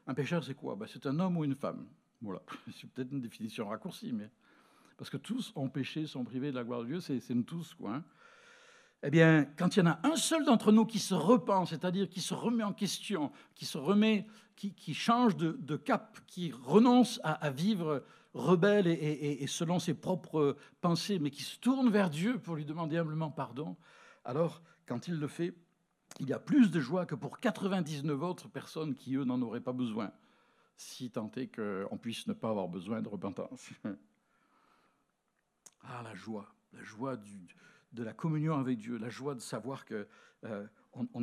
un 0.08 0.14
pécheur, 0.14 0.44
c'est 0.44 0.56
quoi? 0.56 0.76
Ben, 0.76 0.88
C'est 0.92 1.06
un 1.06 1.20
homme 1.20 1.38
ou 1.38 1.44
une 1.44 1.56
femme. 1.56 1.88
Voilà. 2.22 2.42
C'est 2.80 2.90
peut-être 2.90 3.12
une 3.12 3.22
définition 3.22 3.68
raccourcie, 3.68 4.12
mais. 4.12 4.30
Parce 4.98 5.10
que 5.10 5.18
tous 5.18 5.52
ont 5.56 5.70
péché, 5.70 6.06
sont 6.06 6.24
privés 6.24 6.52
de 6.52 6.56
la 6.56 6.64
gloire 6.64 6.82
de 6.82 6.86
Dieu, 6.86 7.00
c'est 7.02 7.28
nous 7.32 7.42
tous, 7.42 7.74
quoi. 7.74 7.96
Hein. 7.96 8.04
Eh 9.02 9.10
bien, 9.10 9.44
quand 9.58 9.76
il 9.76 9.80
y 9.80 9.82
en 9.82 9.88
a 9.88 10.00
un 10.04 10.16
seul 10.16 10.46
d'entre 10.46 10.72
nous 10.72 10.86
qui 10.86 11.00
se 11.00 11.16
repent, 11.16 11.66
c'est-à-dire 11.66 12.08
qui 12.08 12.22
se 12.22 12.34
remet 12.34 12.64
en 12.64 12.74
question, 12.74 13.32
qui 13.56 13.66
se 13.66 13.80
remet, 13.80 14.28
qui, 14.56 14.94
change 14.94 15.36
de, 15.36 15.76
cap, 15.76 16.20
qui 16.28 16.52
renonce 16.52 17.20
à, 17.24 17.50
vivre 17.50 18.06
rebelle 18.34 18.88
et, 18.88 19.42
et, 19.42 19.48
selon 19.48 19.80
ses 19.80 19.96
propres 19.96 20.56
pensées, 20.80 21.20
mais 21.20 21.32
qui 21.32 21.42
se 21.42 21.60
tourne 21.60 21.90
vers 21.90 22.10
Dieu 22.10 22.38
pour 22.38 22.56
lui 22.56 22.64
demander 22.64 22.98
humblement 22.98 23.32
pardon, 23.32 23.76
alors, 24.26 24.62
quand 24.86 25.08
il 25.08 25.20
le 25.20 25.28
fait, 25.28 25.54
il 26.20 26.28
y 26.28 26.34
a 26.34 26.40
plus 26.40 26.72
de 26.72 26.80
joie 26.80 27.06
que 27.06 27.16
pour 27.16 27.40
99 27.40 28.22
autres 28.22 28.48
personnes 28.48 28.94
qui, 28.96 29.16
eux, 29.16 29.24
n'en 29.24 29.42
auraient 29.42 29.62
pas 29.62 29.74
besoin, 29.74 30.12
si 30.78 31.10
tant 31.12 31.32
est 31.36 31.48
qu'on 31.48 31.98
puisse 31.98 32.28
ne 32.28 32.34
pas 32.34 32.50
avoir 32.50 32.68
besoin 32.68 33.02
de 33.02 33.10
repentance. 33.10 33.70
ah, 35.82 36.02
la 36.04 36.14
joie, 36.14 36.54
la 36.74 36.84
joie 36.84 37.18
de 37.94 38.04
la 38.04 38.14
communion 38.14 38.58
avec 38.58 38.80
Dieu, 38.80 38.98
la 38.98 39.10
joie 39.10 39.36
de 39.36 39.40
savoir 39.40 39.86
que 39.86 40.08
euh, 40.46 40.68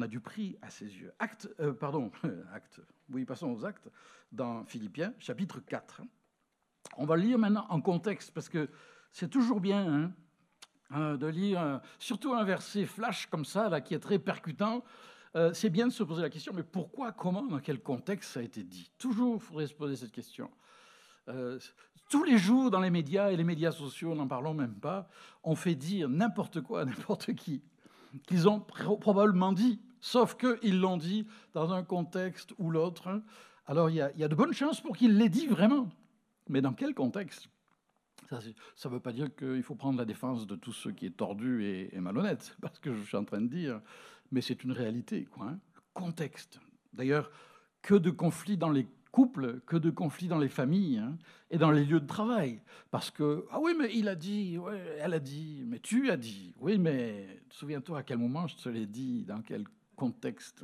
a 0.00 0.06
du 0.06 0.20
prix 0.20 0.56
à 0.62 0.70
ses 0.70 0.86
yeux. 0.86 1.12
Acte, 1.18 1.48
euh, 1.60 1.72
pardon, 1.72 2.10
acte. 2.52 2.80
Oui, 3.10 3.24
passons 3.24 3.52
aux 3.52 3.64
actes 3.64 3.88
dans 4.32 4.64
Philippiens, 4.64 5.14
chapitre 5.18 5.60
4. 5.60 6.02
On 6.96 7.04
va 7.04 7.16
le 7.16 7.22
lire 7.22 7.38
maintenant 7.38 7.66
en 7.68 7.80
contexte 7.80 8.32
parce 8.32 8.48
que 8.48 8.68
c'est 9.12 9.28
toujours 9.28 9.60
bien 9.60 9.86
hein, 9.86 10.12
Hein, 10.92 11.16
de 11.16 11.26
lire 11.28 11.60
euh, 11.60 11.78
surtout 12.00 12.34
un 12.34 12.42
verset 12.42 12.84
flash 12.84 13.26
comme 13.26 13.44
ça, 13.44 13.68
là, 13.68 13.80
qui 13.80 13.94
est 13.94 14.00
très 14.00 14.18
percutant, 14.18 14.82
euh, 15.36 15.52
c'est 15.54 15.70
bien 15.70 15.86
de 15.86 15.92
se 15.92 16.02
poser 16.02 16.22
la 16.22 16.30
question, 16.30 16.52
mais 16.52 16.64
pourquoi, 16.64 17.12
comment, 17.12 17.44
dans 17.44 17.60
quel 17.60 17.80
contexte 17.80 18.32
ça 18.32 18.40
a 18.40 18.42
été 18.42 18.64
dit? 18.64 18.90
Toujours, 18.98 19.36
il 19.36 19.40
faudrait 19.40 19.66
se 19.68 19.74
poser 19.74 19.94
cette 19.94 20.10
question. 20.10 20.50
Euh, 21.28 21.60
tous 22.08 22.24
les 22.24 22.38
jours, 22.38 22.72
dans 22.72 22.80
les 22.80 22.90
médias, 22.90 23.30
et 23.30 23.36
les 23.36 23.44
médias 23.44 23.70
sociaux, 23.70 24.16
n'en 24.16 24.26
parlons 24.26 24.52
même 24.52 24.74
pas, 24.74 25.08
on 25.44 25.54
fait 25.54 25.76
dire 25.76 26.08
n'importe 26.08 26.60
quoi 26.60 26.80
à 26.80 26.84
n'importe 26.84 27.34
qui, 27.34 27.62
qu'ils 28.26 28.48
ont 28.48 28.58
probablement 28.58 29.52
dit, 29.52 29.80
sauf 30.00 30.36
qu'ils 30.36 30.80
l'ont 30.80 30.96
dit 30.96 31.24
dans 31.54 31.72
un 31.72 31.84
contexte 31.84 32.52
ou 32.58 32.72
l'autre. 32.72 33.22
Alors, 33.66 33.90
il 33.90 33.94
y, 33.94 34.18
y, 34.18 34.24
a 34.24 34.28
de 34.28 34.34
bonnes 34.34 34.54
chances 34.54 34.80
pour 34.80 34.96
qu'ils 34.96 35.16
l'aient 35.16 35.28
dit 35.28 35.46
vraiment. 35.46 35.88
Mais 36.48 36.60
dans 36.60 36.72
quel 36.72 36.94
contexte? 36.94 37.48
Ça 38.74 38.88
ne 38.88 38.94
veut 38.94 39.00
pas 39.00 39.12
dire 39.12 39.34
qu'il 39.34 39.62
faut 39.62 39.74
prendre 39.74 39.98
la 39.98 40.04
défense 40.04 40.46
de 40.46 40.54
tout 40.54 40.72
ce 40.72 40.88
qui 40.88 41.06
est 41.06 41.16
tordu 41.16 41.64
et, 41.64 41.98
malhonnête, 42.00 42.56
parce 42.62 42.78
que 42.78 42.94
je 42.94 43.02
suis 43.02 43.16
en 43.16 43.24
train 43.24 43.40
de 43.40 43.48
dire, 43.48 43.80
mais 44.30 44.40
c'est 44.40 44.62
une 44.62 44.72
réalité, 44.72 45.24
quoi. 45.24 45.46
Hein. 45.46 45.58
Contexte. 45.94 46.60
D'ailleurs, 46.92 47.30
que 47.82 47.94
de 47.94 48.10
conflits 48.10 48.56
dans 48.56 48.70
les 48.70 48.86
couples, 49.10 49.60
que 49.66 49.76
de 49.76 49.90
conflits 49.90 50.28
dans 50.28 50.38
les 50.38 50.48
familles 50.48 50.98
hein, 50.98 51.18
et 51.50 51.58
dans 51.58 51.72
les 51.72 51.84
lieux 51.84 52.00
de 52.00 52.06
travail. 52.06 52.60
Parce 52.92 53.10
que, 53.10 53.46
ah 53.50 53.58
oui, 53.60 53.74
mais 53.76 53.90
il 53.92 54.08
a 54.08 54.14
dit, 54.14 54.56
ouais, 54.58 54.98
elle 55.00 55.14
a 55.14 55.18
dit, 55.18 55.64
mais 55.66 55.80
tu 55.80 56.10
as 56.10 56.16
dit. 56.16 56.54
Oui, 56.60 56.78
mais 56.78 57.42
souviens-toi 57.50 57.98
à 57.98 58.02
quel 58.04 58.18
moment 58.18 58.46
je 58.46 58.56
te 58.56 58.68
l'ai 58.68 58.86
dit, 58.86 59.24
dans 59.24 59.42
quel 59.42 59.64
contexte. 59.96 60.62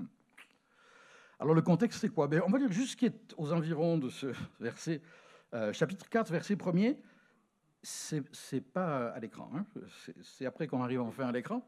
Alors 1.40 1.54
le 1.54 1.62
contexte, 1.62 2.00
c'est 2.00 2.08
quoi? 2.08 2.28
Ben, 2.28 2.40
On 2.46 2.50
va 2.50 2.58
dire 2.58 2.72
juste 2.72 2.92
ce 2.92 2.96
qui 2.96 3.06
est 3.06 3.34
aux 3.36 3.52
environs 3.52 3.98
de 3.98 4.08
ce 4.08 4.28
verset, 4.60 5.02
euh, 5.52 5.72
chapitre 5.72 6.08
4, 6.08 6.30
verset 6.30 6.54
1er 6.54 6.96
c'est 7.86 8.60
pas 8.60 9.10
à 9.10 9.20
l'écran, 9.20 9.50
hein. 9.54 9.64
c'est 10.22 10.44
après 10.44 10.66
qu'on 10.66 10.82
arrive 10.82 11.00
enfin 11.00 11.28
à 11.28 11.32
l'écran. 11.32 11.64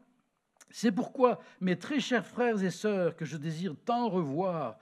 C'est 0.69 0.91
pourquoi, 0.91 1.39
mes 1.61 1.79
très 1.79 1.99
chers 1.99 2.25
frères 2.25 2.61
et 2.61 2.71
sœurs, 2.71 3.15
que 3.15 3.25
je 3.25 3.37
désire 3.37 3.75
tant 3.85 4.09
revoir, 4.09 4.77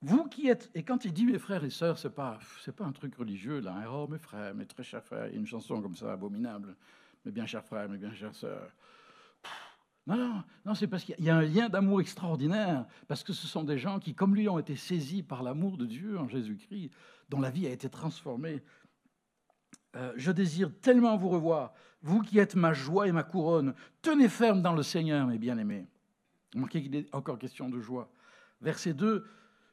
vous 0.00 0.24
qui 0.24 0.48
êtes, 0.48 0.68
et 0.74 0.82
quand 0.82 1.04
il 1.04 1.12
dit 1.12 1.26
mes 1.26 1.38
frères 1.38 1.62
et 1.62 1.70
sœurs, 1.70 1.96
c'est 1.96 2.10
pas, 2.10 2.40
c'est 2.64 2.74
pas 2.74 2.84
un 2.84 2.92
truc 2.92 3.14
religieux 3.14 3.60
là, 3.60 3.76
hein. 3.76 3.86
oh 3.88 4.08
mes 4.08 4.18
frères, 4.18 4.52
mes 4.54 4.66
très 4.66 4.82
chers 4.82 5.04
frères, 5.04 5.28
il 5.28 5.34
y 5.34 5.36
a 5.36 5.38
une 5.38 5.46
chanson 5.46 5.80
comme 5.80 5.94
ça 5.94 6.12
abominable, 6.12 6.76
mes 7.24 7.30
bien 7.30 7.46
chers 7.46 7.64
frères, 7.64 7.88
mes 7.88 7.98
bien 7.98 8.12
chères 8.12 8.34
sœurs. 8.34 8.74
Non, 10.08 10.16
non, 10.16 10.42
non, 10.66 10.74
c'est 10.74 10.88
parce 10.88 11.04
qu'il 11.04 11.24
y 11.24 11.30
a 11.30 11.36
un 11.36 11.42
lien 11.42 11.68
d'amour 11.68 12.00
extraordinaire, 12.00 12.84
parce 13.06 13.22
que 13.22 13.32
ce 13.32 13.46
sont 13.46 13.62
des 13.62 13.78
gens 13.78 14.00
qui, 14.00 14.16
comme 14.16 14.34
lui, 14.34 14.48
ont 14.48 14.58
été 14.58 14.74
saisis 14.74 15.22
par 15.22 15.44
l'amour 15.44 15.76
de 15.76 15.86
Dieu 15.86 16.18
en 16.18 16.28
Jésus-Christ, 16.28 16.90
dont 17.28 17.40
la 17.40 17.50
vie 17.50 17.68
a 17.68 17.70
été 17.70 17.88
transformée 17.88 18.64
euh, 19.96 20.12
je 20.16 20.32
désire 20.32 20.70
tellement 20.80 21.16
vous 21.16 21.28
revoir, 21.28 21.74
vous 22.02 22.22
qui 22.22 22.38
êtes 22.38 22.54
ma 22.54 22.72
joie 22.72 23.08
et 23.08 23.12
ma 23.12 23.22
couronne. 23.22 23.74
Tenez 24.00 24.28
ferme 24.28 24.62
dans 24.62 24.74
le 24.74 24.82
Seigneur, 24.82 25.26
mes 25.26 25.38
bien-aimés. 25.38 25.86
Manquez 26.54 26.82
qu'il 26.82 26.94
est 26.94 27.14
encore 27.14 27.38
question 27.38 27.68
de 27.68 27.80
joie. 27.80 28.10
Verset 28.60 28.94
2. 28.94 29.26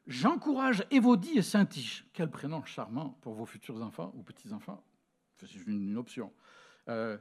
J'encourage 0.08 0.86
Évodie 0.92 1.38
et 1.38 1.42
Saint-Tiche. 1.42 2.06
Quel 2.14 2.30
prénom 2.30 2.64
charmant 2.64 3.18
pour 3.22 3.34
vos 3.34 3.46
futurs 3.46 3.82
enfants 3.82 4.12
ou 4.16 4.24
petits-enfants. 4.24 4.84
C'est 5.38 5.54
une, 5.68 5.96
option. 5.98 6.34
Euh, 6.90 7.18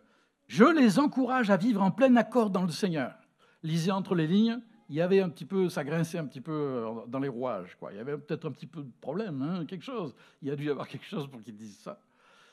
je 0.47 0.65
les 0.65 0.99
encourage 0.99 1.51
à 1.51 1.57
vivre 1.57 1.83
en 1.83 1.91
plein 1.91 2.17
accord 2.17 2.51
dans 2.51 2.63
le 2.63 2.71
Seigneur. 2.71 3.15
Lisez 3.63 3.91
entre 3.91 4.15
les 4.15 4.27
lignes, 4.27 4.61
il 4.89 4.97
y 4.97 5.01
avait 5.01 5.21
un 5.21 5.29
petit 5.29 5.45
peu, 5.45 5.69
ça 5.69 5.85
grinçait 5.85 6.19
un 6.19 6.27
petit 6.27 6.41
peu 6.41 6.53
euh, 6.53 7.07
dans 7.07 7.19
les 7.19 7.29
rouages. 7.29 7.77
Il 7.91 7.97
y 7.97 8.01
avait 8.01 8.17
peut-être 8.17 8.49
un 8.49 8.53
petit 8.53 8.67
peu 8.67 8.83
de 8.83 8.91
problème, 9.01 9.43
hein, 9.43 9.67
quelque 9.67 9.85
chose. 9.85 10.15
Il 10.41 10.49
y 10.49 10.51
a 10.51 10.57
dû 10.57 10.65
y 10.65 10.71
avoir 10.71 10.89
quelque 10.89 11.07
chose 11.07 11.29
pour 11.29 11.43
qu'ils 11.43 11.57
disent 11.57 11.79
ça. 11.79 12.01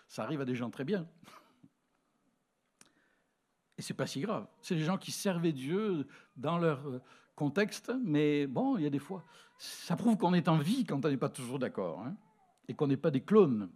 Ça 0.08 0.24
arrive 0.24 0.42
à 0.42 0.46
des 0.46 0.56
gens 0.56 0.70
très 0.70 0.84
bien. 0.84 1.08
Et 3.78 3.82
c'est 3.82 3.94
pas 3.94 4.08
si 4.08 4.22
grave. 4.22 4.48
C'est 4.62 4.76
des 4.76 4.84
gens 4.84 4.98
qui 4.98 5.12
servaient 5.12 5.52
Dieu 5.52 6.08
dans 6.38 6.58
leur, 6.58 7.02
contexte, 7.36 7.92
mais 8.04 8.48
bon, 8.48 8.78
il 8.78 8.84
y 8.84 8.88
a 8.88 8.90
des 8.90 9.00
fois, 9.00 9.24
ça 9.58 9.96
prouve 9.96 10.18
qu'on 10.18 10.34
est 10.34 10.48
en 10.48 10.58
vie 10.58 10.86
quand 10.86 11.04
on 11.06 11.10
n'est 11.10 11.18
pas 11.18 11.30
toujours 11.30 11.60
d'accord, 11.60 12.00
hein, 12.00 12.16
et 12.68 12.74
qu'on 12.74 12.88
n'est 12.88 12.98
pas 12.98 13.12
des 13.12 13.22
clones. 13.22 13.70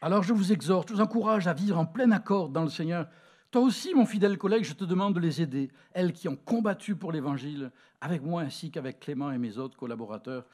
Alors 0.00 0.22
je 0.22 0.32
vous 0.32 0.52
exhorte, 0.52 0.88
je 0.88 0.94
vous 0.94 1.00
encourage 1.00 1.46
à 1.46 1.52
vivre 1.52 1.78
en 1.78 1.86
plein 1.86 2.10
accord 2.10 2.48
dans 2.48 2.62
le 2.62 2.68
Seigneur. 2.68 3.08
Toi 3.50 3.62
aussi, 3.62 3.94
mon 3.94 4.06
fidèle 4.06 4.36
collègue, 4.38 4.64
je 4.64 4.74
te 4.74 4.84
demande 4.84 5.14
de 5.14 5.20
les 5.20 5.40
aider, 5.40 5.70
elles 5.92 6.12
qui 6.12 6.28
ont 6.28 6.36
combattu 6.36 6.96
pour 6.96 7.12
l'Évangile, 7.12 7.70
avec 8.00 8.22
moi 8.22 8.42
ainsi 8.42 8.70
qu'avec 8.70 9.00
Clément 9.00 9.30
et 9.30 9.38
mes 9.38 9.58
autres 9.58 9.76
collaborateurs, 9.76 10.46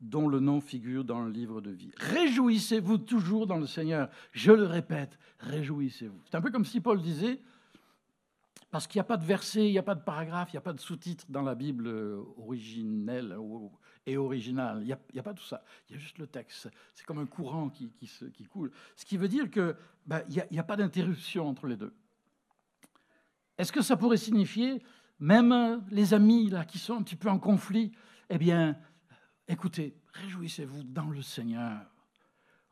dont 0.00 0.28
le 0.28 0.40
nom 0.40 0.60
figure 0.60 1.04
dans 1.04 1.20
le 1.20 1.30
livre 1.30 1.60
de 1.60 1.70
vie. 1.70 1.92
Réjouissez-vous 1.96 2.98
toujours 2.98 3.46
dans 3.46 3.58
le 3.58 3.66
Seigneur. 3.66 4.08
Je 4.32 4.52
le 4.52 4.64
répète, 4.64 5.18
réjouissez-vous. 5.40 6.20
C'est 6.24 6.36
un 6.36 6.40
peu 6.40 6.50
comme 6.50 6.64
si 6.64 6.80
Paul 6.80 7.00
disait, 7.00 7.40
parce 8.70 8.86
qu'il 8.86 8.98
n'y 8.98 9.02
a 9.02 9.04
pas 9.04 9.16
de 9.16 9.24
verset, 9.24 9.66
il 9.66 9.72
n'y 9.72 9.78
a 9.78 9.82
pas 9.82 9.94
de 9.94 10.02
paragraphe, 10.02 10.52
il 10.52 10.56
n'y 10.56 10.58
a 10.58 10.62
pas 10.62 10.72
de 10.72 10.80
sous-titre 10.80 11.26
dans 11.28 11.42
la 11.42 11.54
Bible 11.54 11.88
euh, 11.88 12.22
originelle 12.38 13.36
et 14.06 14.16
originale. 14.16 14.82
Il 14.82 14.86
n'y 14.86 15.20
a, 15.20 15.22
pas 15.22 15.34
tout 15.34 15.44
ça. 15.44 15.64
Il 15.88 15.96
y 15.96 15.98
a 15.98 15.98
juste 15.98 16.18
le 16.18 16.26
texte. 16.26 16.68
C'est 16.94 17.04
comme 17.04 17.18
un 17.18 17.26
courant 17.26 17.68
qui, 17.68 17.92
coule. 18.48 18.70
Ce 18.96 19.04
qui 19.04 19.16
veut 19.16 19.28
dire 19.28 19.50
qu'il 19.50 19.74
bah, 20.06 20.22
n'y 20.28 20.58
a, 20.58 20.62
pas 20.62 20.76
d'interruption 20.76 21.48
entre 21.48 21.66
les 21.66 21.76
deux. 21.76 21.92
Est-ce 23.58 23.72
que 23.72 23.82
ça 23.82 23.96
pourrait 23.96 24.16
signifier, 24.16 24.82
même 25.18 25.84
les 25.90 26.14
amis 26.14 26.48
là, 26.48 26.64
qui 26.64 26.78
sont 26.78 26.96
un 26.96 27.02
petit 27.02 27.16
peu 27.16 27.28
en 27.28 27.38
conflit, 27.38 27.92
eh 28.30 28.38
bien, 28.38 28.78
écoutez, 29.50 29.96
réjouissez-vous 30.12 30.84
dans 30.84 31.10
le 31.10 31.22
Seigneur. 31.22 31.80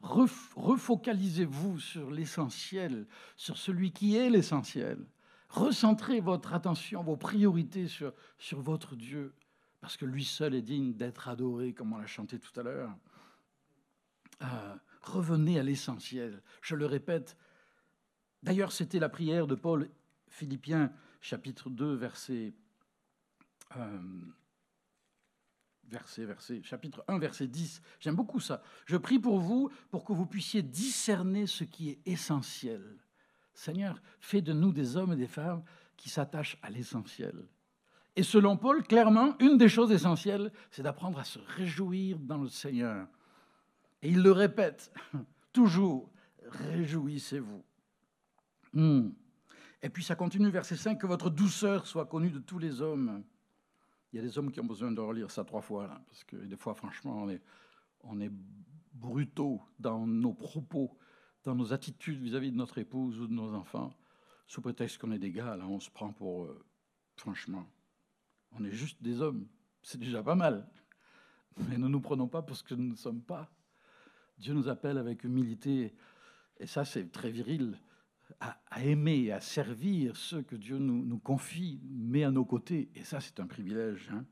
Refocalisez-vous 0.00 1.80
sur 1.80 2.10
l'essentiel, 2.10 3.06
sur 3.36 3.58
celui 3.58 3.92
qui 3.92 4.16
est 4.16 4.30
l'essentiel. 4.30 5.04
Recentrez 5.48 6.20
votre 6.20 6.54
attention, 6.54 7.02
vos 7.02 7.16
priorités 7.16 7.88
sur, 7.88 8.12
sur 8.38 8.60
votre 8.60 8.94
Dieu, 8.94 9.34
parce 9.80 9.96
que 9.96 10.04
lui 10.04 10.24
seul 10.24 10.54
est 10.54 10.62
digne 10.62 10.94
d'être 10.94 11.28
adoré, 11.28 11.72
comme 11.72 11.92
on 11.92 11.98
l'a 11.98 12.06
chanté 12.06 12.38
tout 12.38 12.58
à 12.60 12.62
l'heure. 12.62 12.96
Euh, 14.42 14.74
revenez 15.02 15.58
à 15.58 15.64
l'essentiel. 15.64 16.42
Je 16.62 16.76
le 16.76 16.86
répète. 16.86 17.36
D'ailleurs, 18.44 18.70
c'était 18.70 19.00
la 19.00 19.08
prière 19.08 19.48
de 19.48 19.56
Paul, 19.56 19.90
Philippiens, 20.28 20.92
chapitre 21.20 21.70
2, 21.70 21.94
verset, 21.94 22.52
euh, 23.76 23.98
verset, 25.88 26.24
verset, 26.24 26.62
chapitre 26.62 27.04
1, 27.08 27.18
verset 27.18 27.46
10. 27.46 27.82
J'aime 28.00 28.16
beaucoup 28.16 28.40
ça. 28.40 28.62
Je 28.86 28.96
prie 28.96 29.18
pour 29.18 29.40
vous 29.40 29.70
pour 29.90 30.04
que 30.04 30.12
vous 30.12 30.26
puissiez 30.26 30.62
discerner 30.62 31.46
ce 31.46 31.64
qui 31.64 31.90
est 31.90 31.98
essentiel 32.06 32.82
Seigneur, 33.58 34.00
fais 34.20 34.40
de 34.40 34.52
nous 34.52 34.72
des 34.72 34.96
hommes 34.96 35.12
et 35.14 35.16
des 35.16 35.26
femmes 35.26 35.64
qui 35.96 36.08
s'attachent 36.08 36.58
à 36.62 36.70
l'essentiel. 36.70 37.34
Et 38.14 38.22
selon 38.22 38.56
Paul, 38.56 38.84
clairement, 38.84 39.36
une 39.40 39.58
des 39.58 39.68
choses 39.68 39.90
essentielles, 39.90 40.52
c'est 40.70 40.82
d'apprendre 40.82 41.18
à 41.18 41.24
se 41.24 41.40
réjouir 41.40 42.20
dans 42.20 42.38
le 42.38 42.48
Seigneur. 42.48 43.08
Et 44.00 44.10
il 44.10 44.22
le 44.22 44.30
répète 44.30 44.92
toujours, 45.52 46.08
réjouissez-vous. 46.46 47.64
Hmm. 48.74 49.10
Et 49.82 49.88
puis 49.88 50.04
ça 50.04 50.14
continue, 50.14 50.50
verset 50.50 50.76
5, 50.76 50.96
que 50.96 51.08
votre 51.08 51.28
douceur 51.28 51.88
soit 51.88 52.06
connue 52.06 52.30
de 52.30 52.38
tous 52.38 52.60
les 52.60 52.80
hommes. 52.80 53.24
Il 54.12 54.16
y 54.16 54.18
a 54.18 54.22
des 54.22 54.38
hommes 54.38 54.50
qui 54.50 54.60
ont 54.60 54.64
besoin 54.64 54.90
de 54.90 55.00
relire 55.00 55.30
ça 55.30 55.44
trois 55.44 55.60
fois, 55.60 55.88
parce 56.06 56.24
que 56.24 56.36
des 56.36 56.56
fois, 56.56 56.74
franchement, 56.74 57.22
on 57.22 57.28
est, 57.28 57.42
on 58.00 58.20
est 58.20 58.32
brutaux 58.94 59.60
dans 59.78 60.06
nos 60.06 60.32
propos 60.32 60.98
dans 61.48 61.54
nos 61.54 61.72
attitudes 61.72 62.20
vis-à-vis 62.20 62.52
de 62.52 62.56
notre 62.56 62.78
épouse 62.78 63.18
ou 63.20 63.26
de 63.26 63.32
nos 63.32 63.54
enfants, 63.54 63.94
sous 64.46 64.60
prétexte 64.60 64.98
qu'on 64.98 65.12
est 65.12 65.18
des 65.18 65.30
gars, 65.30 65.56
là, 65.56 65.66
on 65.66 65.80
se 65.80 65.90
prend 65.90 66.12
pour, 66.12 66.44
euh, 66.44 66.64
franchement, 67.16 67.66
on 68.52 68.64
est 68.64 68.72
juste 68.72 69.02
des 69.02 69.20
hommes. 69.20 69.46
C'est 69.82 69.98
déjà 69.98 70.22
pas 70.22 70.34
mal. 70.34 70.68
Mais 71.68 71.78
ne 71.78 71.88
nous 71.88 72.00
prenons 72.00 72.28
pas 72.28 72.42
pour 72.42 72.56
ce 72.56 72.62
que 72.62 72.74
nous 72.74 72.90
ne 72.90 72.96
sommes 72.96 73.22
pas. 73.22 73.50
Dieu 74.38 74.54
nous 74.54 74.68
appelle 74.68 74.98
avec 74.98 75.24
humilité, 75.24 75.94
et 76.58 76.66
ça 76.66 76.84
c'est 76.84 77.10
très 77.10 77.30
viril, 77.30 77.78
à, 78.40 78.84
aimer, 78.84 79.32
à 79.32 79.40
servir 79.40 80.16
ceux 80.16 80.42
que 80.42 80.56
Dieu 80.56 80.78
nous, 80.78 81.04
nous, 81.04 81.18
confie, 81.18 81.80
met 81.90 82.24
à 82.24 82.30
nos 82.30 82.44
côtés. 82.44 82.90
Et 82.94 83.04
ça 83.04 83.20
c'est 83.20 83.40
un 83.40 83.46
privilège. 83.46 84.10
Hein. 84.12 84.24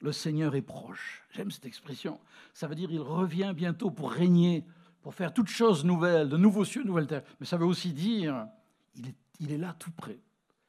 Le 0.00 0.12
Seigneur 0.12 0.54
est 0.54 0.62
proche. 0.62 1.22
J'aime 1.30 1.50
cette 1.50 1.66
expression. 1.66 2.20
Ça 2.52 2.66
veut 2.66 2.74
dire 2.74 2.90
il 2.90 3.00
revient 3.00 3.52
bientôt 3.54 3.90
pour 3.90 4.12
régner 4.12 4.64
pour 5.04 5.14
faire 5.14 5.34
toutes 5.34 5.50
choses 5.50 5.84
nouvelles, 5.84 6.30
de 6.30 6.38
nouveaux 6.38 6.64
cieux, 6.64 6.82
de 6.82 6.88
nouvelles 6.88 7.06
terres. 7.06 7.24
Mais 7.38 7.44
ça 7.44 7.58
veut 7.58 7.66
aussi 7.66 7.92
dire, 7.92 8.48
il 8.94 9.08
est, 9.08 9.16
il 9.38 9.52
est 9.52 9.58
là 9.58 9.76
tout 9.78 9.90
près. 9.90 10.18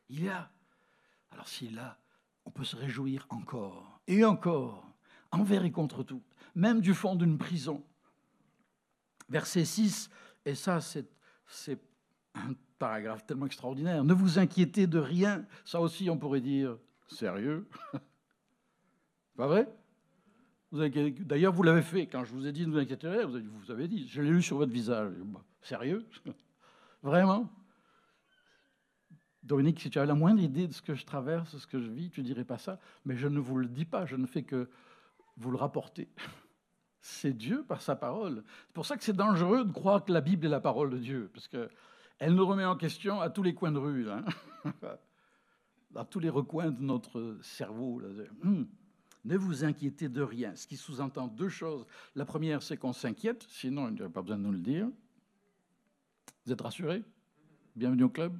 Il 0.10 0.26
est 0.26 0.28
là. 0.28 0.52
Alors 1.32 1.48
s'il 1.48 1.70
est 1.70 1.76
là, 1.76 1.98
on 2.44 2.52
peut 2.52 2.66
se 2.66 2.76
réjouir 2.76 3.26
encore 3.30 4.02
et 4.08 4.26
encore, 4.26 4.86
envers 5.32 5.64
et 5.64 5.72
contre 5.72 6.04
tout, 6.04 6.22
même 6.54 6.82
du 6.82 6.94
fond 6.94 7.16
d'une 7.16 7.38
prison. 7.38 7.86
Verset 9.30 9.64
6, 9.64 10.10
et 10.44 10.54
ça 10.54 10.82
c'est 10.82 11.08
un 12.36 12.54
paragraphe 12.78 13.26
tellement 13.26 13.46
extraordinaire, 13.46 14.04
ne 14.04 14.14
vous 14.14 14.40
inquiétez 14.40 14.88
de 14.88 15.00
rien, 15.00 15.46
ça 15.64 15.80
aussi 15.82 16.10
on 16.10 16.18
pourrait 16.18 16.42
dire, 16.42 16.78
sérieux 17.08 17.68
Pas 19.36 19.48
vrai? 19.48 19.68
D'ailleurs, 20.72 21.54
vous 21.54 21.64
l'avez 21.64 21.82
fait. 21.82 22.08
Quand 22.08 22.24
je 22.26 22.32
vous 22.32 22.48
ai 22.48 22.52
dit 22.52 22.66
ne 22.66 22.72
vous 22.72 22.78
inquiétez 22.78 23.08
pas, 23.08 23.26
vous 23.26 23.72
avez 23.72 23.88
dit, 23.88 24.08
je 24.08 24.22
l'ai 24.22 24.30
lu 24.30 24.42
sur 24.42 24.58
votre 24.58 24.72
visage. 24.72 25.14
Bah, 25.26 25.44
sérieux? 25.62 26.06
Vraiment? 27.04 27.50
Dominique, 29.44 29.80
si 29.80 29.90
tu 29.90 30.00
avais 30.00 30.08
la 30.08 30.16
moindre 30.16 30.42
idée 30.42 30.68
de 30.68 30.74
ce 30.74 30.82
que 30.82 30.96
je 30.96 31.06
traverse, 31.06 31.54
de 31.54 31.60
ce 31.60 31.68
que 31.68 31.80
je 31.80 31.90
vis, 31.90 32.10
tu 32.10 32.24
dirais 32.24 32.46
pas 32.46 32.58
ça. 32.58 32.80
Mais 33.06 33.16
je 33.16 33.28
ne 33.28 33.40
vous 33.40 33.58
le 33.58 33.68
dis 33.68 33.86
pas, 33.86 34.06
je 34.06 34.16
ne 34.16 34.26
fais 34.26 34.44
que 34.44 34.70
vous 35.38 35.52
le 35.52 35.58
rapporter. 35.58 36.10
C'est 37.02 37.34
Dieu 37.34 37.64
par 37.64 37.82
sa 37.82 37.96
parole. 37.96 38.44
C'est 38.68 38.74
pour 38.74 38.88
ça 38.88 38.98
que 38.98 39.04
c'est 39.04 39.16
dangereux 39.16 39.64
de 39.64 39.72
croire 39.72 40.04
que 40.04 40.12
la 40.12 40.22
Bible 40.22 40.48
est 40.48 40.50
la 40.50 40.60
parole 40.60 40.90
de 40.90 40.98
Dieu, 40.98 41.30
parce 41.32 41.48
qu'elle 42.18 42.34
nous 42.34 42.46
remet 42.46 42.66
en 42.66 42.76
question 42.76 43.22
à 43.22 43.30
tous 43.30 43.44
les 43.44 43.54
coins 43.54 43.72
de 43.72 43.80
rue, 43.80 44.10
hein. 44.10 44.24
dans 45.92 46.06
tous 46.06 46.20
les 46.20 46.30
recoins 46.30 46.72
de 46.72 46.82
notre 46.82 47.38
cerveau. 47.42 48.00
Là. 48.00 48.10
Hum. 48.44 48.68
Ne 49.24 49.38
vous 49.38 49.64
inquiétez 49.64 50.08
de 50.08 50.22
rien. 50.22 50.56
Ce 50.56 50.68
qui 50.68 50.78
sous-entend 50.78 51.28
deux 51.28 51.50
choses. 51.50 51.88
La 52.16 52.26
première, 52.26 52.62
c'est 52.62 52.78
qu'on 52.78 52.94
s'inquiète, 52.94 53.46
sinon 53.50 53.88
il 53.88 53.96
n'y 53.96 54.02
aurait 54.02 54.12
pas 54.12 54.22
besoin 54.22 54.38
de 54.38 54.44
nous 54.44 54.52
le 54.52 54.60
dire. 54.60 54.88
Vous 56.46 56.52
êtes 56.52 56.62
rassurés? 56.62 57.04
Bienvenue 57.76 58.04
au 58.04 58.10
club. 58.10 58.38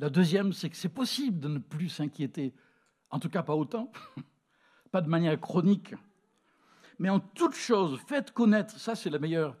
La 0.00 0.10
deuxième, 0.10 0.52
c'est 0.52 0.70
que 0.70 0.76
c'est 0.76 0.88
possible 0.88 1.38
de 1.38 1.48
ne 1.48 1.58
plus 1.58 1.88
s'inquiéter. 1.88 2.52
En 3.10 3.20
tout 3.20 3.28
cas, 3.28 3.44
pas 3.44 3.54
autant. 3.54 3.92
pas 4.90 5.00
de 5.00 5.08
manière 5.08 5.40
chronique. 5.40 5.94
Mais 6.98 7.10
en 7.10 7.20
toute 7.20 7.54
chose, 7.54 8.00
faites 8.06 8.32
connaître, 8.32 8.78
ça 8.78 8.94
c'est 8.94 9.10
la 9.10 9.18
meilleure, 9.18 9.56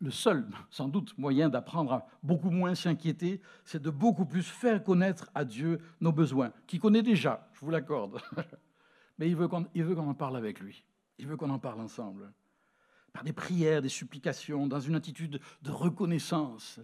le 0.00 0.10
seul, 0.10 0.46
sans 0.70 0.88
doute, 0.88 1.16
moyen 1.16 1.48
d'apprendre 1.48 1.92
à 1.92 2.06
beaucoup 2.22 2.50
moins 2.50 2.74
s'inquiéter, 2.74 3.40
c'est 3.64 3.80
de 3.80 3.90
beaucoup 3.90 4.26
plus 4.26 4.42
faire 4.42 4.82
connaître 4.82 5.30
à 5.34 5.44
Dieu 5.44 5.80
nos 6.00 6.12
besoins, 6.12 6.52
qui 6.66 6.78
connaît 6.78 7.02
déjà, 7.02 7.48
je 7.54 7.60
vous 7.60 7.70
l'accorde. 7.70 8.20
mais 9.18 9.28
il 9.28 9.36
veut 9.36 9.48
qu'on 9.48 10.08
en 10.08 10.14
parle 10.14 10.36
avec 10.36 10.60
lui. 10.60 10.84
Il 11.18 11.26
veut 11.26 11.36
qu'on 11.36 11.50
en 11.50 11.58
parle 11.58 11.80
ensemble. 11.80 12.32
Par 13.12 13.24
des 13.24 13.32
prières, 13.32 13.80
des 13.80 13.88
supplications, 13.88 14.66
dans 14.66 14.80
une 14.80 14.94
attitude 14.94 15.40
de 15.62 15.70
reconnaissance. 15.70 16.80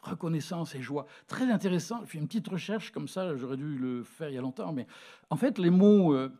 Reconnaissance 0.00 0.74
et 0.74 0.82
joie. 0.82 1.06
Très 1.28 1.50
intéressant. 1.50 2.00
J'ai 2.00 2.06
fait 2.06 2.18
une 2.18 2.26
petite 2.26 2.48
recherche 2.48 2.90
comme 2.90 3.06
ça, 3.06 3.36
j'aurais 3.36 3.56
dû 3.56 3.78
le 3.78 4.02
faire 4.02 4.28
il 4.28 4.34
y 4.34 4.38
a 4.38 4.40
longtemps, 4.40 4.72
mais 4.72 4.86
en 5.30 5.36
fait, 5.36 5.58
les 5.58 5.70
mots. 5.70 6.14
Euh, 6.14 6.32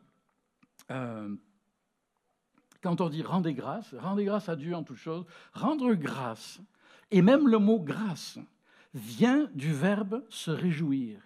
euh, 0.91 1.35
quand 2.87 3.01
on 3.01 3.09
dit 3.09 3.23
rendez 3.23 3.53
grâce, 3.53 3.95
rendez 3.95 4.25
grâce 4.25 4.49
à 4.49 4.55
Dieu 4.55 4.73
en 4.73 4.85
toute 4.85 4.99
chose, 4.99 5.25
rendre 5.53 5.93
grâce, 5.95 6.61
et 7.11 7.21
même 7.21 7.49
le 7.49 7.59
mot 7.59 7.81
grâce, 7.81 8.39
vient 8.95 9.51
du 9.55 9.73
verbe 9.73 10.25
se 10.29 10.53
réjouir. 10.53 11.21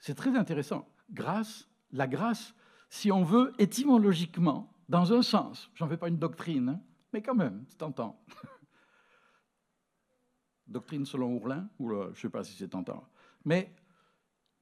C'est 0.00 0.16
très 0.16 0.36
intéressant. 0.36 0.88
Grâce, 1.12 1.68
la 1.92 2.08
grâce, 2.08 2.56
si 2.90 3.12
on 3.12 3.22
veut, 3.22 3.52
étymologiquement, 3.60 4.74
dans 4.88 5.12
un 5.12 5.22
sens, 5.22 5.70
j'en 5.76 5.88
fais 5.88 5.96
pas 5.96 6.08
une 6.08 6.18
doctrine, 6.18 6.70
hein, 6.70 6.80
mais 7.12 7.22
quand 7.22 7.36
même, 7.36 7.64
c'est 7.68 7.78
tentant. 7.78 8.20
doctrine 10.66 11.06
selon 11.06 11.36
Ourlin, 11.36 11.68
ou 11.78 11.88
je 11.88 12.08
ne 12.08 12.14
sais 12.14 12.30
pas 12.30 12.42
si 12.42 12.54
c'est 12.54 12.70
tentant. 12.70 13.06
Mais, 13.44 13.72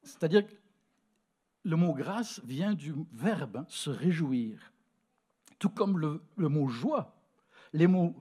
c'est-à-dire 0.02 0.46
que 0.46 0.52
le 1.62 1.76
mot 1.76 1.94
grâce 1.94 2.44
vient 2.44 2.74
du 2.74 2.92
verbe 3.12 3.64
se 3.66 3.88
réjouir, 3.88 4.69
tout 5.60 5.68
comme 5.68 5.98
le, 5.98 6.48
mot 6.48 6.66
joie. 6.66 7.14
Les 7.72 7.86
mots 7.86 8.16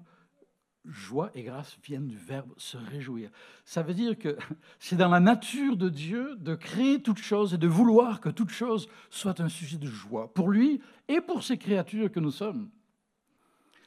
joie 0.85 1.31
et 1.33 1.43
grâce 1.43 1.77
viennent 1.83 2.07
du 2.07 2.17
verbe 2.17 2.51
se 2.57 2.77
réjouir. 2.77 3.31
Ça 3.65 3.81
veut 3.81 3.95
dire 3.95 4.17
que 4.17 4.37
c'est 4.79 4.95
dans 4.95 5.09
la 5.09 5.19
nature 5.19 5.75
de 5.75 5.89
Dieu 5.89 6.35
de 6.35 6.53
créer 6.53 7.01
toute 7.01 7.17
chose 7.17 7.55
et 7.55 7.57
de 7.57 7.67
vouloir 7.67 8.21
que 8.21 8.29
toute 8.29 8.51
chose 8.51 8.87
soit 9.09 9.39
un 9.39 9.49
sujet 9.49 9.77
de 9.77 9.87
joie 9.87 10.31
pour 10.33 10.49
lui 10.51 10.81
et 11.07 11.21
pour 11.21 11.43
ces 11.43 11.57
créatures 11.57 12.11
que 12.11 12.19
nous 12.19 12.31
sommes. 12.31 12.69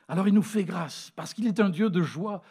Alors 0.09 0.27
il 0.27 0.35
nous 0.35 0.43
fait 0.43 0.65
grâce 0.65 1.13
parce 1.15 1.33
qu'il 1.33 1.47
est 1.47 1.61
un 1.61 1.71
Dieu 1.71 1.91
de 1.91 2.03
joie. 2.03 2.43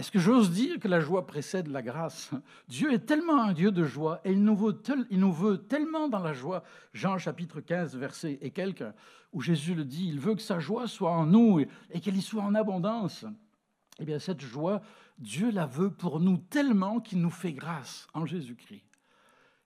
Est-ce 0.00 0.10
que 0.10 0.18
j'ose 0.18 0.50
dire 0.50 0.80
que 0.80 0.88
la 0.88 1.00
joie 1.00 1.26
précède 1.26 1.68
la 1.68 1.82
grâce? 1.82 2.30
Dieu 2.68 2.90
est 2.90 3.04
tellement 3.04 3.42
un 3.42 3.52
Dieu 3.52 3.70
de 3.70 3.84
joie 3.84 4.22
et 4.24 4.32
il 4.32 4.42
nous, 4.42 4.56
veut 4.56 5.58
tellement 5.58 6.08
dans 6.08 6.20
la 6.20 6.32
joie. 6.32 6.62
Jean 6.94 7.18
chapitre 7.18 7.60
15, 7.60 7.96
verset 7.96 8.38
et 8.40 8.50
quelques, 8.50 8.90
où 9.34 9.42
Jésus 9.42 9.74
le 9.74 9.84
dit, 9.84 10.08
il 10.08 10.18
veut 10.18 10.34
que 10.34 10.40
sa 10.40 10.58
joie 10.58 10.88
soit 10.88 11.10
en 11.10 11.26
nous 11.26 11.60
et 11.90 12.00
qu'elle 12.00 12.16
y 12.16 12.22
soit 12.22 12.42
en 12.42 12.54
abondance. 12.54 13.26
Eh 13.98 14.06
bien, 14.06 14.18
cette 14.18 14.40
joie, 14.40 14.80
Dieu 15.18 15.50
la 15.50 15.66
veut 15.66 15.90
pour 15.90 16.18
nous 16.18 16.38
tellement 16.38 17.00
qu'il 17.00 17.20
nous 17.20 17.28
fait 17.28 17.52
grâce 17.52 18.06
en 18.14 18.24
Jésus-Christ, 18.24 18.86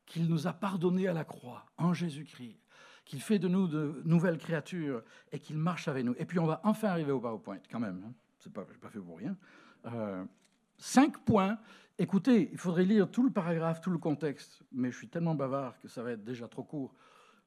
qu'il 0.05 0.27
nous 0.27 0.49
a 0.49 0.53
pardonné 0.53 1.07
à 1.07 1.13
la 1.13 1.25
croix 1.25 1.65
en 1.79 1.95
Jésus-Christ, 1.95 2.59
qu'il 3.05 3.21
fait 3.21 3.39
de 3.39 3.47
nous 3.47 3.69
de 3.69 4.03
nouvelles 4.05 4.39
créatures 4.39 5.05
et 5.31 5.39
qu'il 5.39 5.59
marche 5.59 5.87
avec 5.87 6.05
nous. 6.05 6.17
Et 6.19 6.25
puis, 6.25 6.41
on 6.41 6.47
va 6.47 6.61
enfin 6.65 6.89
arriver 6.89 7.13
au 7.13 7.21
PowerPoint, 7.21 7.61
quand 7.71 7.79
même. 7.79 8.03
Hein. 8.05 8.13
C'est 8.41 8.53
pas 8.53 8.67
fait 8.91 8.99
pour 8.99 9.19
rien. 9.19 9.37
Euh, 9.87 10.25
cinq 10.79 11.19
points. 11.25 11.59
Écoutez, 11.99 12.49
il 12.53 12.59
faudrait 12.59 12.85
lire 12.85 13.11
tout 13.11 13.23
le 13.23 13.31
paragraphe, 13.31 13.81
tout 13.81 13.91
le 13.91 13.99
contexte, 13.99 14.63
mais 14.73 14.91
je 14.91 14.97
suis 14.97 15.09
tellement 15.09 15.35
bavard 15.35 15.79
que 15.81 15.89
ça 15.89 16.03
va 16.03 16.13
être 16.13 16.25
déjà 16.25 16.49
trop 16.49 16.65
court. 16.65 16.95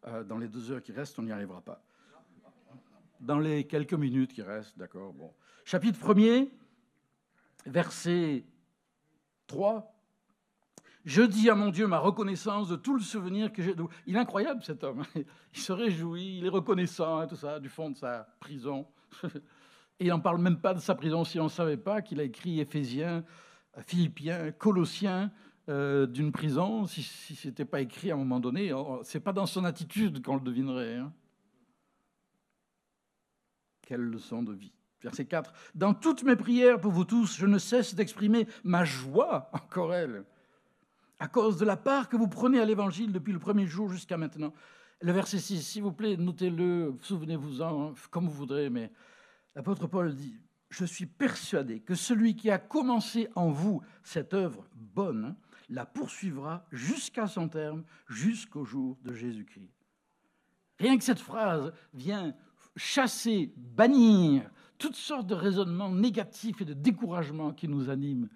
Euh, 0.06 0.24
dans 0.24 0.38
les 0.38 0.48
deux 0.48 0.72
heures 0.72 0.82
qui 0.82 0.92
restent, 0.92 1.18
on 1.20 1.24
n'y 1.24 1.32
arrivera 1.32 1.62
pas. 1.62 1.84
Dans 3.20 3.40
les 3.40 3.66
quelques 3.66 3.94
minutes 3.94 4.34
qui 4.34 4.42
restent, 4.42 4.78
d'accord. 4.78 5.12
Bon. 5.14 5.34
Chapitre 5.66 6.00
1er, 6.00 6.50
verset 7.66 8.46
3. 9.48 9.94
Je 11.04 11.22
dis 11.22 11.50
à 11.50 11.56
mon 11.56 11.70
Dieu 11.70 11.88
ma 11.88 12.00
reconnaissance 12.00 12.68
de 12.68 12.76
tout 12.76 12.94
le 12.94 13.02
souvenir 13.02 13.52
que 13.52 13.64
j'ai. 13.64 13.74
Il 14.06 14.16
est 14.16 14.20
incroyable 14.20 14.64
cet 14.64 14.84
homme. 14.84 15.04
Il 15.54 15.60
se 15.60 15.72
réjouit, 15.72 16.38
il 16.40 16.46
est 16.46 16.50
reconnaissant, 16.50 17.26
tout 17.28 17.38
ça, 17.38 17.60
du 17.60 17.70
fond 17.70 17.90
de 17.90 17.98
sa 17.98 18.28
prison. 18.40 18.86
Et 20.00 20.12
on 20.12 20.18
ne 20.18 20.22
parle 20.22 20.40
même 20.40 20.60
pas 20.60 20.74
de 20.74 20.80
sa 20.80 20.96
prison 20.96 21.24
si 21.24 21.40
on 21.40 21.46
ne 21.46 21.50
savait 21.50 21.78
pas 21.78 22.02
qu'il 22.02 22.20
a 22.20 22.24
écrit 22.24 22.60
Éphésiens, 22.60 23.24
Philippiens, 23.80 24.52
Colossiens 24.52 25.32
euh, 25.70 26.06
d'une 26.06 26.32
prison. 26.32 26.86
Si, 26.86 27.04
ce 27.04 27.48
n'était 27.48 27.66
pas 27.66 27.82
écrit 27.82 28.12
à 28.12 28.14
un 28.14 28.18
moment 28.18 28.40
donné, 28.40 28.70
ce 29.04 29.18
n'est 29.18 29.24
pas 29.24 29.34
dans 29.34 29.46
son 29.46 29.66
attitude 29.66 30.24
qu'on 30.24 30.36
le 30.36 30.42
devinerait. 30.42 30.98
Hein. 30.98 31.12
Quelle 33.82 34.02
leçon 34.02 34.44
de 34.44 34.54
vie. 34.54 34.74
Verset 35.02 35.26
4. 35.26 35.54
Dans 35.76 35.94
toutes 35.94 36.24
mes 36.24 36.36
prières 36.36 36.80
pour 36.80 36.92
vous 36.92 37.06
tous, 37.06 37.38
je 37.38 37.46
ne 37.46 37.58
cesse 37.58 37.96
d'exprimer 37.96 38.48
ma 38.64 38.84
joie, 38.84 39.50
encore 39.54 39.94
elle, 39.94 40.26
à 41.20 41.28
cause 41.28 41.58
de 41.58 41.66
la 41.66 41.78
part 41.78 42.10
que 42.10 42.18
vous 42.18 42.28
prenez 42.28 42.60
à 42.60 42.66
l'Évangile 42.66 43.12
depuis 43.12 43.34
le 43.34 43.40
premier 43.40 43.68
jour 43.68 43.90
jusqu'à 43.90 44.18
maintenant. 44.18 44.54
Le 45.02 45.12
verset 45.12 45.40
6, 45.40 45.62
s'il 45.62 45.84
vous 45.84 45.92
plaît, 45.92 46.18
notez-le, 46.18 46.96
souvenez-vous-en, 47.02 47.94
comme 48.10 48.26
vous 48.26 48.34
voudrez, 48.34 48.70
mais 48.70 48.92
L'apôtre 49.58 49.88
Paul 49.88 50.14
dit, 50.14 50.40
je 50.70 50.86
suis 50.86 51.08
persuadé 51.08 51.80
que 51.80 51.96
celui 51.96 52.36
qui 52.36 52.52
a 52.52 52.60
commencé 52.60 53.28
en 53.34 53.50
vous 53.50 53.82
cette 54.04 54.36
œuvre 54.36 54.68
bonne 54.76 55.36
la 55.68 55.84
poursuivra 55.84 56.68
jusqu'à 56.72 57.26
son 57.26 57.50
terme, 57.50 57.84
jusqu'au 58.08 58.66
jour 58.66 59.00
de 59.02 59.16
Jésus-Christ. 59.16 59.74
Rien 60.78 60.96
que 60.96 61.04
cette 61.04 61.20
phrase 61.20 61.74
vient 61.96 62.36
chasser, 62.76 63.52
bannir 63.58 64.48
toutes 64.78 64.96
sortes 64.96 65.26
de 65.26 65.34
raisonnements 65.34 65.92
négatifs 65.92 66.62
et 66.62 66.66
de 66.66 66.76
découragement 66.76 67.52
qui 67.52 67.68
nous 67.68 67.90
animent, 67.90 68.30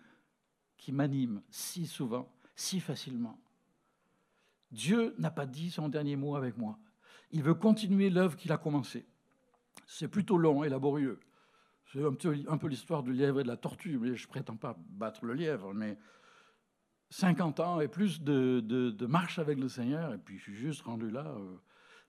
qui 0.75 0.91
m'animent 0.91 1.43
si 1.51 1.85
souvent, 1.85 2.33
si 2.55 2.79
facilement. 2.79 3.39
Dieu 4.71 5.13
n'a 5.19 5.29
pas 5.29 5.45
dit 5.45 5.69
son 5.69 5.87
dernier 5.87 6.15
mot 6.15 6.35
avec 6.35 6.57
moi. 6.57 6.79
Il 7.29 7.43
veut 7.43 7.53
continuer 7.53 8.09
l'œuvre 8.09 8.35
qu'il 8.35 8.51
a 8.51 8.57
commencée. 8.57 9.05
C'est 9.93 10.07
plutôt 10.07 10.37
long 10.37 10.63
et 10.63 10.69
laborieux. 10.69 11.19
C'est 11.91 12.01
un 12.05 12.57
peu, 12.57 12.67
l'histoire 12.67 13.03
du 13.03 13.11
lièvre 13.11 13.41
et 13.41 13.43
de 13.43 13.49
la 13.49 13.57
tortue, 13.57 13.97
mais 13.97 14.15
je 14.15 14.25
ne 14.25 14.29
prétends 14.29 14.55
pas 14.55 14.77
battre 14.79 15.25
le 15.25 15.33
lièvre, 15.33 15.73
mais 15.73 15.97
50 17.09 17.59
ans 17.59 17.81
et 17.81 17.89
plus 17.89 18.21
de, 18.21 19.05
marche 19.05 19.37
avec 19.37 19.59
le 19.59 19.67
Seigneur, 19.67 20.13
et 20.13 20.17
puis 20.17 20.37
je 20.37 20.43
suis 20.43 20.55
juste 20.55 20.83
rendu 20.83 21.11
là. 21.11 21.25
Euh, 21.27 21.57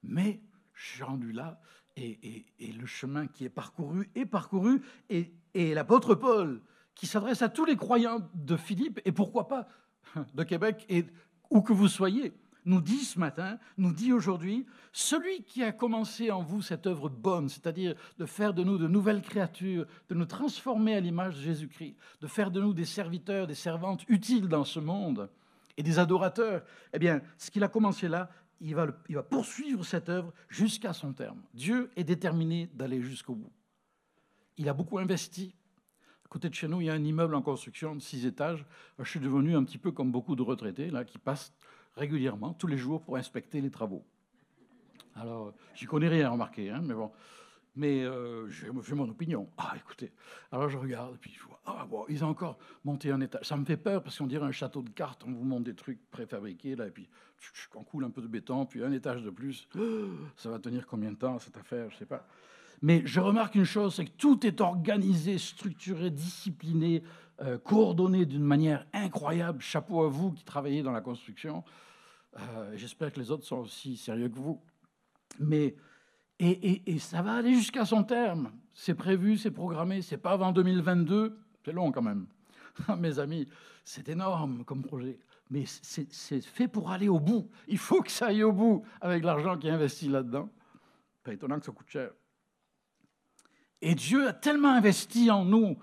mais 0.04 0.40
je 0.74 0.92
suis 0.92 1.02
rendu 1.02 1.32
là, 1.32 1.60
et, 1.96 2.46
le 2.60 2.86
chemin 2.86 3.26
qui 3.26 3.44
est 3.44 3.50
parcouru 3.50 4.08
est 4.14 4.26
parcouru, 4.26 4.80
et 5.10 5.34
l'apôtre 5.74 6.14
Paul, 6.14 6.62
qui 6.94 7.08
s'adresse 7.08 7.42
à 7.42 7.48
tous 7.48 7.64
les 7.64 7.76
croyants 7.76 8.30
de 8.34 8.56
Philippe, 8.56 9.00
et 9.04 9.10
pourquoi 9.10 9.48
pas 9.48 9.66
de 10.34 10.44
Québec, 10.44 10.86
et 10.88 11.04
où 11.50 11.62
que 11.62 11.72
vous 11.72 11.88
soyez, 11.88 12.32
nous 12.64 12.80
dit 12.80 13.04
ce 13.04 13.18
matin, 13.18 13.58
nous 13.76 13.92
dit 13.92 14.12
aujourd'hui, 14.12 14.66
celui 14.92 15.42
qui 15.42 15.62
a 15.62 15.72
commencé 15.72 16.30
en 16.30 16.42
vous 16.42 16.62
cette 16.62 16.86
œuvre 16.86 17.08
bonne, 17.08 17.48
c'est-à-dire 17.48 17.94
de 18.18 18.26
faire 18.26 18.54
de 18.54 18.62
nous 18.62 18.78
de 18.78 18.88
nouvelles 18.88 19.22
créatures, 19.22 19.86
de 20.08 20.14
nous 20.14 20.26
transformer 20.26 20.94
à 20.94 21.00
l'image 21.00 21.36
de 21.36 21.42
Jésus-Christ, 21.42 21.96
de 22.20 22.26
faire 22.26 22.50
de 22.50 22.60
nous 22.60 22.74
des 22.74 22.84
serviteurs, 22.84 23.46
des 23.46 23.54
servantes 23.54 24.04
utiles 24.08 24.48
dans 24.48 24.64
ce 24.64 24.80
monde 24.80 25.28
et 25.76 25.82
des 25.82 25.98
adorateurs, 25.98 26.62
eh 26.92 26.98
bien, 26.98 27.22
ce 27.38 27.50
qu'il 27.50 27.64
a 27.64 27.68
commencé 27.68 28.08
là, 28.08 28.30
il 28.60 28.74
va, 28.74 28.86
il 29.08 29.16
va 29.16 29.22
poursuivre 29.22 29.84
cette 29.84 30.08
œuvre 30.08 30.32
jusqu'à 30.48 30.92
son 30.92 31.12
terme. 31.12 31.42
Dieu 31.52 31.90
est 31.96 32.04
déterminé 32.04 32.70
d'aller 32.74 33.00
jusqu'au 33.00 33.34
bout. 33.34 33.52
Il 34.56 34.68
a 34.68 34.74
beaucoup 34.74 34.98
investi. 34.98 35.54
Côté 36.28 36.48
de 36.48 36.54
chez 36.54 36.66
nous, 36.66 36.80
il 36.80 36.86
y 36.86 36.90
a 36.90 36.94
un 36.94 37.04
immeuble 37.04 37.34
en 37.34 37.42
construction 37.42 37.94
de 37.94 38.00
six 38.00 38.24
étages. 38.24 38.64
Je 38.98 39.04
suis 39.04 39.20
devenu 39.20 39.54
un 39.54 39.64
petit 39.64 39.76
peu 39.76 39.92
comme 39.92 40.10
beaucoup 40.10 40.34
de 40.34 40.40
retraités 40.40 40.88
là, 40.88 41.04
qui 41.04 41.18
passent 41.18 41.52
régulièrement, 41.96 42.54
tous 42.54 42.66
les 42.66 42.78
jours, 42.78 43.02
pour 43.02 43.16
inspecter 43.16 43.60
les 43.60 43.70
travaux. 43.70 44.04
Alors, 45.14 45.52
j'y 45.74 45.86
connais 45.86 46.08
rien, 46.08 46.30
remarquez, 46.30 46.70
hein, 46.70 46.80
mais 46.82 46.94
bon. 46.94 47.10
Mais 47.74 48.02
euh, 48.04 48.50
j'ai 48.50 48.94
mon 48.94 49.08
opinion. 49.08 49.48
Ah, 49.56 49.72
écoutez. 49.76 50.12
Alors 50.50 50.68
je 50.68 50.76
regarde, 50.76 51.14
et 51.14 51.18
puis 51.18 51.32
je 51.32 51.42
vois, 51.44 51.58
ah 51.64 51.86
bon, 51.88 52.04
ils 52.08 52.22
ont 52.22 52.28
encore 52.28 52.58
monté 52.84 53.10
un 53.10 53.20
étage. 53.20 53.46
Ça 53.46 53.56
me 53.56 53.64
fait 53.64 53.78
peur 53.78 54.02
parce 54.02 54.18
qu'on 54.18 54.26
dirait 54.26 54.44
un 54.44 54.52
château 54.52 54.82
de 54.82 54.90
cartes. 54.90 55.24
On 55.26 55.32
vous 55.32 55.44
montre 55.44 55.64
des 55.64 55.74
trucs 55.74 55.98
préfabriqués, 56.10 56.76
là, 56.76 56.86
et 56.86 56.90
puis 56.90 57.08
on 57.74 57.82
coule 57.82 58.04
un 58.04 58.10
peu 58.10 58.20
de 58.20 58.26
béton, 58.26 58.66
puis 58.66 58.84
un 58.84 58.92
étage 58.92 59.22
de 59.22 59.30
plus. 59.30 59.68
Ça 60.36 60.50
va 60.50 60.58
tenir 60.58 60.86
combien 60.86 61.12
de 61.12 61.16
temps 61.16 61.38
cette 61.38 61.56
affaire 61.56 61.90
Je 61.90 61.96
sais 61.96 62.06
pas. 62.06 62.26
Mais 62.82 63.02
je 63.04 63.20
remarque 63.20 63.54
une 63.54 63.64
chose, 63.64 63.94
c'est 63.94 64.04
que 64.04 64.10
tout 64.10 64.44
est 64.44 64.60
organisé, 64.60 65.38
structuré, 65.38 66.10
discipliné, 66.10 67.04
euh, 67.40 67.56
coordonné 67.56 68.26
d'une 68.26 68.42
manière 68.42 68.86
incroyable. 68.92 69.62
Chapeau 69.62 70.02
à 70.02 70.08
vous 70.08 70.32
qui 70.32 70.44
travaillez 70.44 70.82
dans 70.82 70.92
la 70.92 71.00
construction. 71.00 71.64
Euh, 72.38 72.72
j'espère 72.76 73.12
que 73.12 73.20
les 73.20 73.30
autres 73.30 73.44
sont 73.44 73.58
aussi 73.58 73.96
sérieux 73.96 74.28
que 74.28 74.38
vous. 74.38 74.60
Mais 75.38 75.76
et, 76.38 76.82
et, 76.92 76.98
ça 76.98 77.22
va 77.22 77.34
aller 77.34 77.54
jusqu'à 77.54 77.84
son 77.84 78.02
terme. 78.02 78.50
C'est 78.72 78.94
prévu, 78.94 79.36
c'est 79.36 79.52
programmé. 79.52 80.02
C'est 80.02 80.16
pas 80.16 80.32
avant 80.32 80.50
2022. 80.50 81.38
C'est 81.64 81.72
long 81.72 81.92
quand 81.92 82.02
même. 82.02 82.26
Mes 82.98 83.20
amis, 83.20 83.48
c'est 83.84 84.08
énorme 84.08 84.64
comme 84.64 84.82
projet. 84.82 85.20
Mais 85.50 85.64
c'est 85.66 86.40
fait 86.40 86.66
pour 86.66 86.90
aller 86.90 87.08
au 87.08 87.20
bout. 87.20 87.48
Il 87.68 87.78
faut 87.78 88.02
que 88.02 88.10
ça 88.10 88.26
aille 88.26 88.42
au 88.42 88.52
bout 88.52 88.82
avec 89.00 89.22
l'argent 89.22 89.56
qui 89.56 89.68
est 89.68 89.70
investi 89.70 90.08
là-dedans. 90.08 90.50
Pas 91.22 91.34
étonnant 91.34 91.60
que 91.60 91.66
ça 91.66 91.72
coûte 91.72 91.88
cher. 91.88 92.10
Et 93.82 93.96
Dieu 93.96 94.28
a 94.28 94.32
tellement 94.32 94.70
investi 94.70 95.28
en 95.30 95.44
nous, 95.44 95.76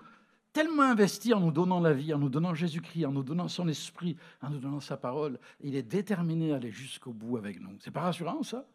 tellement 0.54 0.84
investi 0.84 1.34
en 1.34 1.40
nous 1.40 1.52
donnant 1.52 1.80
la 1.80 1.92
vie, 1.92 2.14
en 2.14 2.18
nous 2.18 2.30
donnant 2.30 2.54
Jésus-Christ, 2.54 3.04
en 3.04 3.12
nous 3.12 3.22
donnant 3.22 3.46
son 3.46 3.68
esprit, 3.68 4.16
en 4.40 4.48
nous 4.48 4.58
donnant 4.58 4.80
sa 4.80 4.96
parole. 4.96 5.38
Il 5.60 5.76
est 5.76 5.82
déterminé 5.82 6.54
à 6.54 6.56
aller 6.56 6.70
jusqu'au 6.70 7.12
bout 7.12 7.36
avec 7.36 7.60
nous. 7.60 7.76
C'est 7.78 7.90
pas 7.90 8.00
rassurant, 8.00 8.42
ça? 8.42 8.66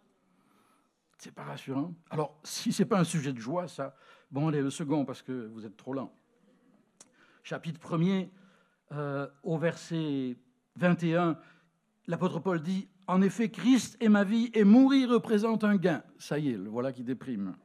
C'est 1.18 1.34
pas 1.34 1.44
rassurant 1.44 1.94
Alors, 2.12 2.40
si 2.44 2.72
c'est 2.72 2.86
pas 2.86 3.00
un 3.00 3.04
sujet 3.04 3.34
de 3.34 3.40
joie, 3.40 3.68
ça, 3.68 3.96
bon, 4.30 4.50
allez, 4.50 4.62
le 4.62 4.70
second, 4.70 5.06
parce 5.06 5.24
que 5.24 5.48
vous 5.48 5.66
êtes 5.66 5.76
trop 5.76 5.94
lent. 5.94 6.14
Chapitre 7.42 7.80
1er, 7.80 8.30
euh, 8.92 9.28
au 9.42 9.58
verset 9.58 10.38
21, 10.76 11.40
l'apôtre 12.06 12.40
Paul 12.40 12.62
dit 12.62 12.88
En 13.08 13.24
effet, 13.24 13.50
Christ 13.50 13.98
est 14.00 14.10
ma 14.10 14.24
vie 14.24 14.52
et 14.54 14.64
mourir 14.64 15.10
représente 15.10 15.64
un 15.64 15.78
gain. 15.78 16.04
Ça 16.20 16.38
y 16.38 16.50
est, 16.50 16.58
le 16.58 16.70
voilà 16.70 16.92
qui 16.92 17.04
déprime. 17.04 17.56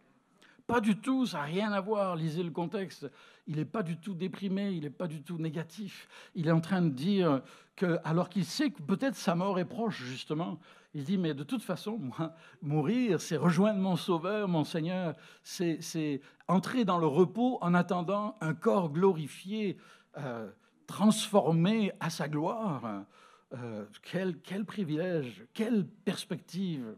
Pas 0.71 0.81
du 0.81 0.97
tout, 0.97 1.27
ça 1.27 1.39
n'a 1.39 1.45
rien 1.45 1.73
à 1.73 1.81
voir. 1.81 2.15
Lisez 2.15 2.45
le 2.45 2.51
contexte. 2.51 3.11
Il 3.49 3.57
n'est 3.57 3.65
pas 3.65 3.83
du 3.83 3.97
tout 3.97 4.15
déprimé, 4.15 4.71
il 4.71 4.83
n'est 4.83 4.91
pas 4.91 5.09
du 5.09 5.23
tout 5.23 5.37
négatif. 5.37 6.09
Il 6.37 6.47
est 6.47 6.53
en 6.53 6.61
train 6.61 6.81
de 6.81 6.91
dire 6.91 7.43
que, 7.75 7.99
alors 8.05 8.29
qu'il 8.29 8.45
sait 8.45 8.71
que 8.71 8.81
peut-être 8.81 9.17
sa 9.17 9.35
mort 9.35 9.59
est 9.59 9.65
proche, 9.65 10.01
justement, 10.05 10.61
il 10.95 11.03
dit, 11.03 11.19
mais 11.19 11.35
de 11.35 11.43
toute 11.43 11.63
façon, 11.63 11.99
moi, 11.99 12.35
mourir, 12.63 13.21
c'est 13.21 13.37
rejoindre 13.37 13.81
mon 13.81 13.97
Sauveur, 13.97 14.47
mon 14.47 14.63
Seigneur, 14.63 15.17
c'est 15.43 16.21
entrer 16.47 16.85
dans 16.85 16.99
le 16.99 17.07
repos 17.09 17.59
en 17.63 17.75
attendant 17.75 18.37
un 18.41 18.55
corps 18.55 18.93
glorifié, 18.93 19.77
euh, 20.19 20.49
transformé 20.87 21.91
à 21.99 22.11
sa 22.11 22.29
gloire. 22.29 23.05
Euh, 23.53 23.85
quel, 24.03 24.39
quel 24.39 24.65
privilège, 24.65 25.45
quelle 25.53 25.85
perspective. 25.85 26.95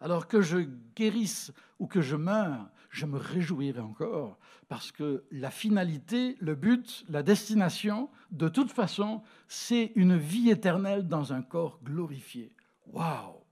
Alors 0.00 0.26
que 0.26 0.42
je 0.42 0.58
guérisse 0.94 1.52
ou 1.78 1.86
que 1.86 2.00
je 2.00 2.16
meure, 2.16 2.68
je 2.90 3.06
me 3.06 3.18
réjouirai 3.18 3.80
encore, 3.80 4.38
parce 4.68 4.90
que 4.92 5.24
la 5.30 5.50
finalité, 5.50 6.36
le 6.40 6.54
but, 6.54 7.04
la 7.08 7.22
destination, 7.22 8.10
de 8.30 8.48
toute 8.48 8.72
façon, 8.72 9.22
c'est 9.48 9.92
une 9.94 10.16
vie 10.16 10.50
éternelle 10.50 11.06
dans 11.06 11.32
un 11.32 11.42
corps 11.42 11.80
glorifié. 11.82 12.54
Waouh 12.86 13.42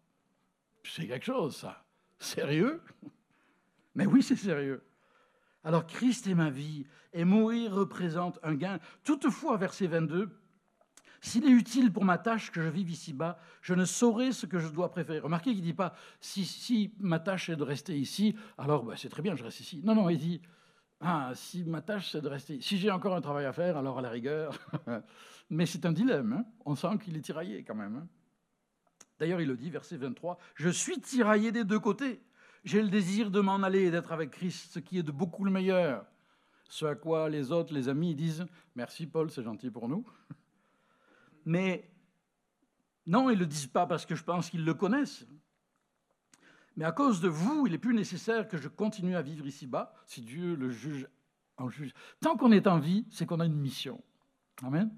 C'est 0.82 1.06
quelque 1.06 1.26
chose, 1.26 1.56
ça. 1.56 1.84
Sérieux? 2.18 2.80
Mais 3.94 4.06
oui, 4.06 4.22
c'est 4.22 4.36
sérieux. 4.36 4.82
Alors 5.62 5.86
Christ 5.86 6.26
est 6.26 6.34
ma 6.34 6.50
vie, 6.50 6.86
et 7.12 7.24
mourir 7.24 7.72
représente 7.72 8.38
un 8.42 8.54
gain. 8.54 8.78
Toutefois, 9.04 9.56
verset 9.56 9.86
22, 9.86 10.30
s'il 11.24 11.46
est 11.46 11.50
utile 11.50 11.90
pour 11.90 12.04
ma 12.04 12.18
tâche 12.18 12.50
que 12.50 12.60
je 12.60 12.68
vive 12.68 12.90
ici-bas, 12.90 13.38
je 13.62 13.72
ne 13.72 13.86
saurais 13.86 14.32
ce 14.32 14.44
que 14.44 14.58
je 14.58 14.68
dois 14.68 14.90
préférer. 14.90 15.20
Remarquez 15.20 15.52
qu'il 15.52 15.60
ne 15.60 15.64
dit 15.64 15.72
pas 15.72 15.94
si, 16.20 16.44
si, 16.44 16.92
ma 16.98 17.18
tâche 17.18 17.48
est 17.48 17.56
de 17.56 17.62
rester 17.62 17.98
ici, 17.98 18.36
alors 18.58 18.84
ben, 18.84 18.94
c'est 18.96 19.08
très 19.08 19.22
bien, 19.22 19.34
je 19.34 19.42
reste 19.42 19.60
ici. 19.60 19.80
Non, 19.82 19.94
non, 19.94 20.10
il 20.10 20.18
dit 20.18 20.42
ah, 21.00 21.32
si 21.34 21.64
ma 21.64 21.80
tâche 21.80 22.12
c'est 22.12 22.20
de 22.20 22.28
rester. 22.28 22.60
Si 22.60 22.76
j'ai 22.76 22.90
encore 22.90 23.16
un 23.16 23.22
travail 23.22 23.46
à 23.46 23.54
faire, 23.54 23.78
alors 23.78 23.98
à 23.98 24.02
la 24.02 24.10
rigueur. 24.10 24.58
Mais 25.50 25.64
c'est 25.64 25.86
un 25.86 25.92
dilemme. 25.92 26.34
Hein. 26.34 26.44
On 26.66 26.74
sent 26.74 26.98
qu'il 27.02 27.16
est 27.16 27.22
tiraillé 27.22 27.64
quand 27.64 27.74
même. 27.74 27.96
Hein. 27.96 28.08
D'ailleurs, 29.18 29.40
il 29.40 29.48
le 29.48 29.56
dit, 29.56 29.70
verset 29.70 29.96
23 29.96 30.38
Je 30.56 30.68
suis 30.68 31.00
tiraillé 31.00 31.52
des 31.52 31.64
deux 31.64 31.80
côtés. 31.80 32.20
J'ai 32.64 32.82
le 32.82 32.90
désir 32.90 33.30
de 33.30 33.40
m'en 33.40 33.62
aller 33.62 33.84
et 33.84 33.90
d'être 33.90 34.12
avec 34.12 34.30
Christ, 34.30 34.72
ce 34.74 34.78
qui 34.78 34.98
est 34.98 35.02
de 35.02 35.12
beaucoup 35.12 35.44
le 35.44 35.50
meilleur. 35.50 36.04
Ce 36.68 36.84
à 36.84 36.94
quoi 36.94 37.30
les 37.30 37.50
autres, 37.50 37.72
les 37.72 37.88
amis, 37.88 38.14
disent 38.14 38.44
Merci 38.74 39.06
Paul, 39.06 39.30
c'est 39.30 39.42
gentil 39.42 39.70
pour 39.70 39.88
nous. 39.88 40.04
Mais 41.44 41.90
non, 43.06 43.30
ils 43.30 43.34
ne 43.34 43.40
le 43.40 43.46
disent 43.46 43.66
pas 43.66 43.86
parce 43.86 44.06
que 44.06 44.14
je 44.14 44.24
pense 44.24 44.50
qu'ils 44.50 44.64
le 44.64 44.74
connaissent. 44.74 45.26
Mais 46.76 46.84
à 46.84 46.92
cause 46.92 47.20
de 47.20 47.28
vous, 47.28 47.66
il 47.66 47.74
est 47.74 47.78
plus 47.78 47.94
nécessaire 47.94 48.48
que 48.48 48.56
je 48.56 48.68
continue 48.68 49.16
à 49.16 49.22
vivre 49.22 49.46
ici-bas, 49.46 49.94
si 50.06 50.22
Dieu 50.22 50.56
le 50.56 50.70
juge 50.70 51.08
en 51.56 51.68
juge. 51.68 51.92
Tant 52.20 52.36
qu'on 52.36 52.50
est 52.50 52.66
en 52.66 52.78
vie, 52.78 53.06
c'est 53.10 53.26
qu'on 53.26 53.40
a 53.40 53.46
une 53.46 53.56
mission. 53.56 54.02
Amen. 54.62 54.90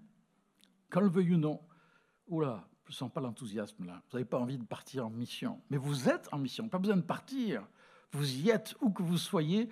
Qu'on 0.91 1.01
le 1.01 1.09
veuille 1.09 1.35
ou 1.35 1.39
non. 1.39 1.61
Oula, 2.29 2.67
je 2.85 2.93
ne 2.93 2.95
sens 2.95 3.13
pas 3.13 3.21
l'enthousiasme 3.21 3.85
là. 3.85 4.03
Vous 4.09 4.17
n'avez 4.17 4.25
pas 4.25 4.39
envie 4.39 4.59
de 4.59 4.65
partir 4.65 5.07
en 5.07 5.11
mission. 5.11 5.61
Mais 5.71 5.77
vous 5.77 6.09
êtes 6.09 6.29
en 6.33 6.39
mission, 6.39 6.69
pas 6.69 6.79
besoin 6.79 6.97
de 6.97 7.03
partir. 7.03 7.67
Vous 8.13 8.37
y 8.37 8.51
êtes, 8.51 8.75
où 8.81 8.91
que 8.91 9.03
vous 9.03 9.19
soyez, 9.19 9.69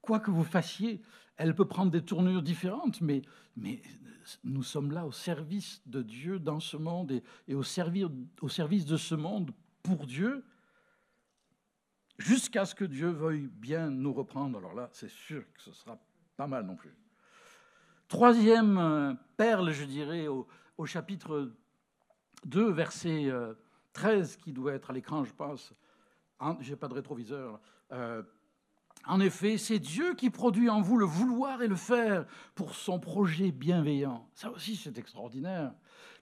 quoi 0.00 0.20
que 0.20 0.30
vous 0.30 0.44
fassiez. 0.44 1.00
Elle 1.36 1.54
peut 1.54 1.66
prendre 1.66 1.90
des 1.90 2.02
tournures 2.02 2.42
différentes, 2.42 3.00
mais, 3.00 3.22
nous 4.44 4.62
sommes 4.62 4.92
là 4.92 5.04
au 5.04 5.12
service 5.12 5.82
de 5.86 6.00
Dieu 6.00 6.38
dans 6.38 6.60
ce 6.60 6.76
monde 6.76 7.20
et, 7.48 7.54
au, 7.54 7.62
au 8.40 8.48
service 8.48 8.86
de 8.86 8.96
ce 8.96 9.14
monde 9.14 9.50
pour 9.82 10.06
Dieu, 10.06 10.44
jusqu'à 12.18 12.64
ce 12.64 12.74
que 12.74 12.84
Dieu 12.84 13.08
veuille 13.08 13.48
bien 13.48 13.90
nous 13.90 14.12
reprendre. 14.12 14.58
Alors 14.58 14.74
là, 14.74 14.88
c'est 14.92 15.10
sûr 15.10 15.42
que 15.52 15.60
ce 15.60 15.72
sera 15.72 15.98
pas 16.36 16.46
mal 16.46 16.64
non 16.66 16.76
plus. 16.76 16.94
Troisième 18.08 18.78
euh, 18.78 19.14
perle, 19.36 19.72
je 19.72 19.84
dirais, 19.84 20.28
au, 20.28 20.46
chapitre 20.84 21.52
2, 22.44 22.70
verset 22.70 23.32
13, 23.92 24.34
euh, 24.36 24.42
qui 24.44 24.52
doit 24.52 24.74
être 24.74 24.90
à 24.90 24.92
l'écran, 24.92 25.24
je 25.24 25.32
pense. 25.32 25.72
Je 26.60 26.70
n'ai 26.70 26.76
pas 26.76 26.88
de 26.88 26.94
rétroviseur. 26.94 27.60
En 29.06 29.20
effet, 29.20 29.58
c'est 29.58 29.78
Dieu 29.78 30.14
qui 30.14 30.30
produit 30.30 30.68
en 30.68 30.80
vous 30.80 30.96
le 30.96 31.04
vouloir 31.04 31.62
et 31.62 31.68
le 31.68 31.76
faire 31.76 32.24
pour 32.54 32.74
son 32.74 33.00
projet 33.00 33.50
bienveillant. 33.50 34.28
Ça 34.34 34.50
aussi, 34.50 34.76
c'est 34.76 34.96
extraordinaire. 34.98 35.72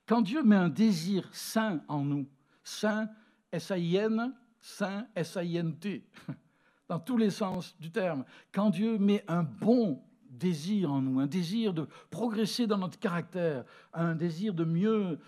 Quand 0.06 0.22
Dieu 0.22 0.42
met 0.42 0.56
un 0.56 0.68
désir 0.68 1.28
saint 1.32 1.82
en 1.88 2.04
nous, 2.04 2.26
saint, 2.64 3.08
S-A-I-N, 3.52 4.34
saint, 4.60 5.06
S-A-I-N-T, 5.14 6.04
dans 6.88 6.98
tous 6.98 7.16
les 7.16 7.30
sens 7.30 7.76
du 7.78 7.90
terme, 7.90 8.24
quand 8.52 8.70
Dieu 8.70 8.98
met 8.98 9.24
un 9.28 9.42
bon 9.42 10.02
désir 10.30 10.92
en 10.92 11.02
nous, 11.02 11.20
un 11.20 11.26
désir 11.26 11.74
de 11.74 11.86
progresser 12.10 12.66
dans 12.66 12.78
notre 12.78 12.98
caractère, 12.98 13.64
un 13.92 14.14
désir 14.14 14.54
de 14.54 14.64
mieux, 14.64 15.18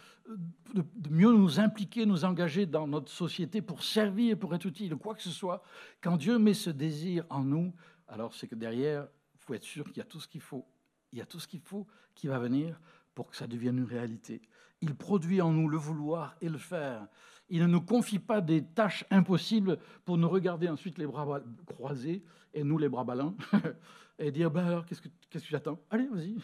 de, 0.75 0.85
mieux 1.11 1.33
nous 1.33 1.61
impliquer, 1.61 2.07
nous 2.07 2.25
engager 2.25 2.67
dans 2.67 2.87
notre 2.87 3.11
société 3.11 3.61
pour 3.63 3.83
servir, 3.83 4.39
pour 4.39 4.55
être 4.55 4.67
utile, 4.67 4.97
quoi 4.97 5.15
que 5.15 5.23
ce 5.23 5.31
soit. 5.31 5.63
Quand 6.01 6.17
Dieu 6.17 6.39
met 6.39 6.55
ce 6.55 6.71
désir 6.71 7.25
en 7.31 7.45
nous, 7.45 7.73
alors 8.09 8.35
c'est 8.35 8.47
que 8.47 8.55
derrière, 8.55 9.09
il 9.35 9.41
faut 9.41 9.55
être 9.55 9.65
sûr 9.65 9.85
qu'il 9.87 9.99
y 9.99 10.01
a 10.01 10.05
tout 10.05 10.21
ce 10.21 10.29
qu'il 10.29 10.41
faut. 10.41 10.67
Il 11.13 11.19
y 11.19 11.23
a 11.23 11.27
tout 11.27 11.41
ce 11.41 11.49
qu'il 11.49 11.61
faut 11.61 11.87
qui 12.15 12.27
va 12.27 12.39
venir 12.39 12.81
pour 13.15 13.29
que 13.31 13.37
ça 13.37 13.47
devienne 13.47 13.79
une 13.79 13.85
réalité. 13.85 14.41
Il 14.81 14.95
produit 14.95 15.41
en 15.41 15.53
nous 15.53 15.69
le 15.69 15.77
vouloir 15.77 16.37
et 16.41 16.49
le 16.49 16.59
faire. 16.59 17.07
Il 17.49 17.61
ne 17.61 17.67
nous 17.67 17.83
confie 17.83 18.19
pas 18.19 18.41
des 18.41 18.65
tâches 18.65 19.05
impossibles 19.11 19.79
pour 20.05 20.17
nous 20.17 20.29
regarder 20.29 20.69
ensuite 20.69 20.99
les 20.99 21.07
bras 21.07 21.41
croisés 21.67 22.25
et 22.55 22.65
nous 22.65 22.79
les 22.79 22.89
bras 22.89 23.05
ballants 23.05 23.37
et 24.19 24.31
dire 24.31 24.51
bah 24.51 24.67
alors, 24.67 24.87
qu'est-ce 24.87 25.03
que, 25.03 25.09
qu'est-ce 25.29 25.45
que 25.45 25.51
j'attends? 25.51 25.79
Allez, 25.91 26.09
vas-y. 26.09 26.37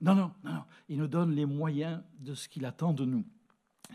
Non, 0.00 0.14
non, 0.14 0.32
non, 0.42 0.64
Il 0.88 0.98
nous 0.98 1.06
donne 1.06 1.32
les 1.32 1.46
moyens 1.46 2.02
de 2.18 2.34
ce 2.34 2.48
qu'il 2.48 2.66
attend 2.66 2.92
de 2.92 3.04
nous. 3.04 3.24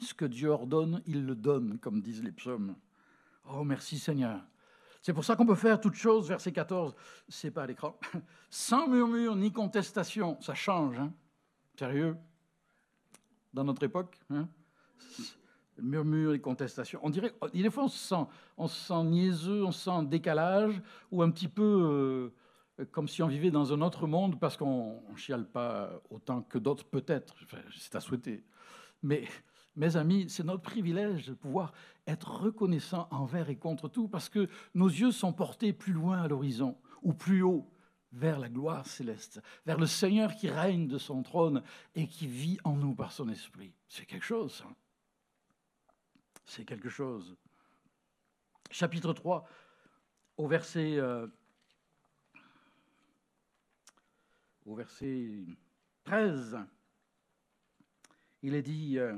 Ce 0.01 0.13
que 0.13 0.25
Dieu 0.25 0.49
ordonne, 0.49 1.01
il 1.05 1.25
le 1.25 1.35
donne, 1.35 1.77
comme 1.79 2.01
disent 2.01 2.23
les 2.23 2.31
psaumes. 2.31 2.75
Oh, 3.51 3.63
merci 3.63 3.99
Seigneur. 3.99 4.41
C'est 5.01 5.13
pour 5.13 5.23
ça 5.23 5.35
qu'on 5.35 5.45
peut 5.45 5.55
faire 5.55 5.79
toutes 5.79 5.95
choses, 5.95 6.27
verset 6.27 6.51
14, 6.51 6.93
c'est 7.27 7.51
pas 7.51 7.63
à 7.63 7.67
l'écran, 7.67 7.97
sans 8.49 8.88
murmure 8.88 9.35
ni 9.35 9.51
contestation. 9.51 10.39
Ça 10.41 10.53
change, 10.53 10.99
hein 10.99 11.13
Sérieux? 11.77 12.17
Dans 13.53 13.63
notre 13.63 13.83
époque 13.83 14.19
hein? 14.29 14.47
Murmure 15.77 16.33
et 16.33 16.41
contestation. 16.41 16.99
On 17.03 17.09
dirait, 17.09 17.33
des 17.53 17.69
fois, 17.69 17.85
on 17.85 17.88
se 17.88 17.97
sent, 17.97 18.25
on 18.57 18.67
se 18.67 18.88
sent 18.88 19.03
niaiseux, 19.05 19.63
on 19.63 19.71
se 19.71 19.85
sent 19.85 20.05
décalage, 20.07 20.81
ou 21.09 21.23
un 21.23 21.31
petit 21.31 21.47
peu 21.47 21.63
euh, 21.63 22.33
comme 22.91 23.07
si 23.07 23.21
on 23.23 23.27
vivait 23.27 23.51
dans 23.51 23.73
un 23.73 23.81
autre 23.81 24.07
monde 24.07 24.39
parce 24.39 24.57
qu'on 24.57 25.01
ne 25.09 25.15
chiale 25.17 25.49
pas 25.49 26.01
autant 26.09 26.41
que 26.41 26.57
d'autres, 26.57 26.85
peut-être. 26.85 27.35
c'est 27.77 27.95
à 27.95 27.99
souhaiter. 27.99 28.43
Mais, 29.01 29.25
mes 29.75 29.95
amis, 29.95 30.29
c'est 30.29 30.43
notre 30.43 30.63
privilège 30.63 31.27
de 31.27 31.33
pouvoir 31.33 31.73
être 32.07 32.31
reconnaissant 32.31 33.07
envers 33.11 33.49
et 33.49 33.57
contre 33.57 33.87
tout 33.87 34.07
parce 34.07 34.29
que 34.29 34.49
nos 34.75 34.87
yeux 34.87 35.11
sont 35.11 35.33
portés 35.33 35.73
plus 35.73 35.93
loin 35.93 36.21
à 36.21 36.27
l'horizon 36.27 36.77
ou 37.01 37.13
plus 37.13 37.43
haut 37.43 37.71
vers 38.11 38.39
la 38.39 38.49
gloire 38.49 38.85
céleste, 38.87 39.41
vers 39.65 39.77
le 39.77 39.85
Seigneur 39.85 40.35
qui 40.35 40.49
règne 40.49 40.87
de 40.87 40.97
son 40.97 41.21
trône 41.21 41.63
et 41.95 42.07
qui 42.07 42.27
vit 42.27 42.57
en 42.63 42.75
nous 42.75 42.95
par 42.95 43.11
son 43.11 43.29
esprit. 43.29 43.73
C'est 43.87 44.05
quelque 44.05 44.25
chose, 44.25 44.53
ça. 44.53 44.65
C'est 46.45 46.65
quelque 46.65 46.89
chose. 46.89 47.37
Chapitre 48.71 49.13
3, 49.13 49.47
au 50.37 50.47
verset 50.47 50.97
euh, 50.97 51.27
au 54.69 54.75
verset 54.75 55.45
13, 56.03 56.60
il 58.43 58.53
est 58.53 58.62
dit, 58.62 58.99
euh, 58.99 59.17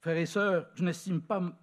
Frères 0.00 0.16
et 0.16 0.26
sœurs, 0.26 0.68
je 0.74 0.82
n'estime 0.82 1.22
pas 1.22 1.56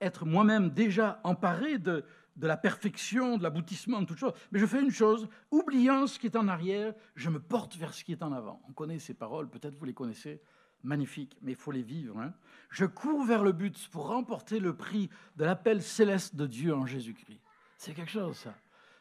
être 0.00 0.26
moi-même 0.26 0.70
déjà 0.70 1.20
emparé 1.22 1.78
de, 1.78 2.04
la 2.40 2.56
perfection, 2.56 3.36
de 3.36 3.42
l'aboutissement 3.42 4.00
de 4.00 4.06
toute 4.06 4.18
chose, 4.18 4.32
mais 4.50 4.58
je 4.58 4.66
fais 4.66 4.80
une 4.80 4.90
chose, 4.90 5.28
oubliant 5.50 6.06
ce 6.06 6.18
qui 6.18 6.26
est 6.26 6.36
en 6.36 6.48
arrière, 6.48 6.92
je 7.14 7.30
me 7.30 7.38
porte 7.38 7.76
vers 7.76 7.94
ce 7.94 8.02
qui 8.02 8.12
est 8.12 8.22
en 8.22 8.32
avant. 8.32 8.60
On 8.68 8.72
connaît 8.72 8.98
ces 8.98 9.14
paroles, 9.14 9.48
peut-être 9.48 9.76
vous 9.76 9.84
les 9.84 9.94
connaissez, 9.94 10.40
magnifiques, 10.82 11.36
mais 11.42 11.52
il 11.52 11.58
faut 11.58 11.72
les 11.72 11.82
vivre. 11.82 12.18
Hein. 12.18 12.34
Je 12.70 12.84
cours 12.84 13.24
vers 13.24 13.44
le 13.44 13.52
but 13.52 13.88
pour 13.90 14.08
remporter 14.08 14.58
le 14.58 14.76
prix 14.76 15.08
de 15.36 15.44
l'appel 15.44 15.82
céleste 15.82 16.34
de 16.34 16.46
Dieu 16.46 16.74
en 16.74 16.86
Jésus-Christ. 16.86 17.40
C'est 17.76 17.94
quelque 17.94 18.10
chose, 18.10 18.36
ça. 18.36 18.54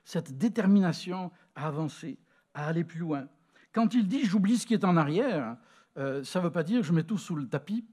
Cette 0.04 0.38
détermination 0.38 1.32
à 1.56 1.68
avancer 1.68 2.18
à 2.58 2.68
aller 2.68 2.84
plus 2.84 3.00
loin. 3.00 3.28
Quand 3.72 3.94
il 3.94 4.08
dit 4.08 4.26
j'oublie 4.26 4.58
ce 4.58 4.66
qui 4.66 4.74
est 4.74 4.84
en 4.84 4.98
arrière, 4.98 5.58
euh, 5.98 6.24
ça 6.24 6.40
ne 6.40 6.46
veut 6.46 6.52
pas 6.52 6.64
dire 6.64 6.82
je 6.84 6.92
mets 6.92 7.04
tout 7.04 7.20
sous 7.20 7.36
le 7.36 7.48
tapis. 7.48 7.86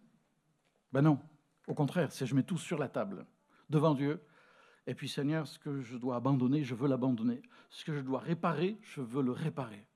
Ben 0.92 1.02
non, 1.02 1.20
au 1.66 1.74
contraire, 1.74 2.10
c'est 2.10 2.24
je 2.24 2.34
mets 2.34 2.42
tout 2.42 2.56
sur 2.56 2.78
la 2.78 2.88
table, 2.88 3.26
devant 3.68 3.94
Dieu. 3.94 4.20
Et 4.86 4.94
puis 4.94 5.08
Seigneur, 5.08 5.46
ce 5.46 5.58
que 5.58 5.82
je 5.82 5.96
dois 5.96 6.16
abandonner, 6.16 6.64
je 6.64 6.74
veux 6.74 6.88
l'abandonner. 6.88 7.42
Ce 7.68 7.84
que 7.84 7.94
je 7.94 8.00
dois 8.00 8.20
réparer, 8.20 8.78
je 8.82 9.02
veux 9.02 9.22
le 9.22 9.32
réparer. 9.32 9.86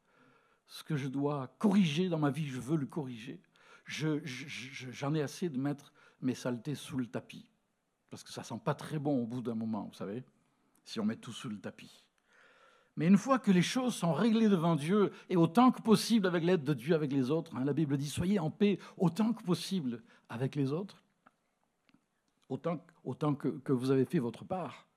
Ce 0.67 0.85
que 0.85 0.97
je 0.97 1.09
dois 1.09 1.55
corriger 1.59 2.11
dans 2.11 2.19
ma 2.19 2.31
vie, 2.31 2.47
je 2.47 2.61
veux 2.61 2.77
le 2.77 2.87
corriger. 2.87 3.41
J'en 3.87 5.15
ai 5.15 5.23
assez 5.23 5.49
de 5.49 5.59
mettre 5.59 5.95
mes 6.21 6.35
saletés 6.35 6.75
sous 6.75 6.99
le 6.99 7.07
tapis. 7.07 7.51
Parce 8.11 8.23
que 8.23 8.33
ça 8.33 8.43
sent 8.43 8.61
pas 8.63 8.75
très 8.75 8.99
bon 8.99 9.23
au 9.23 9.27
bout 9.27 9.41
d'un 9.41 9.55
moment, 9.55 9.85
vous 9.85 9.95
savez, 9.95 10.25
si 10.85 11.01
on 11.01 11.05
met 11.07 11.17
tout 11.17 11.33
sous 11.33 11.49
le 11.49 11.59
tapis. 11.59 12.05
Mais 12.99 13.07
une 13.07 13.17
fois 13.17 13.39
que 13.39 13.53
les 13.53 13.63
choses 13.63 13.95
sont 13.95 14.13
réglées 14.13 14.49
devant 14.49 14.75
Dieu, 14.75 15.13
et 15.29 15.37
autant 15.37 15.71
que 15.71 15.81
possible 15.81 16.27
avec 16.27 16.43
l'aide 16.43 16.65
de 16.65 16.75
Dieu 16.75 16.97
avec 16.97 17.13
les 17.13 17.31
autres, 17.31 17.55
hein, 17.55 17.65
la 17.65 17.73
Bible 17.73 17.97
dit 17.97 18.09
soyez 18.09 18.41
en 18.41 18.51
paix 18.51 18.81
autant 18.97 19.33
que 19.33 19.45
possible 19.45 20.03
avec 20.29 20.57
les 20.57 20.73
autres, 20.73 21.01
autant, 22.49 22.77
que, 23.37 23.73
vous 23.73 23.93
avez 23.93 24.05
fait 24.05 24.19
votre 24.19 24.45
part, 24.45 24.89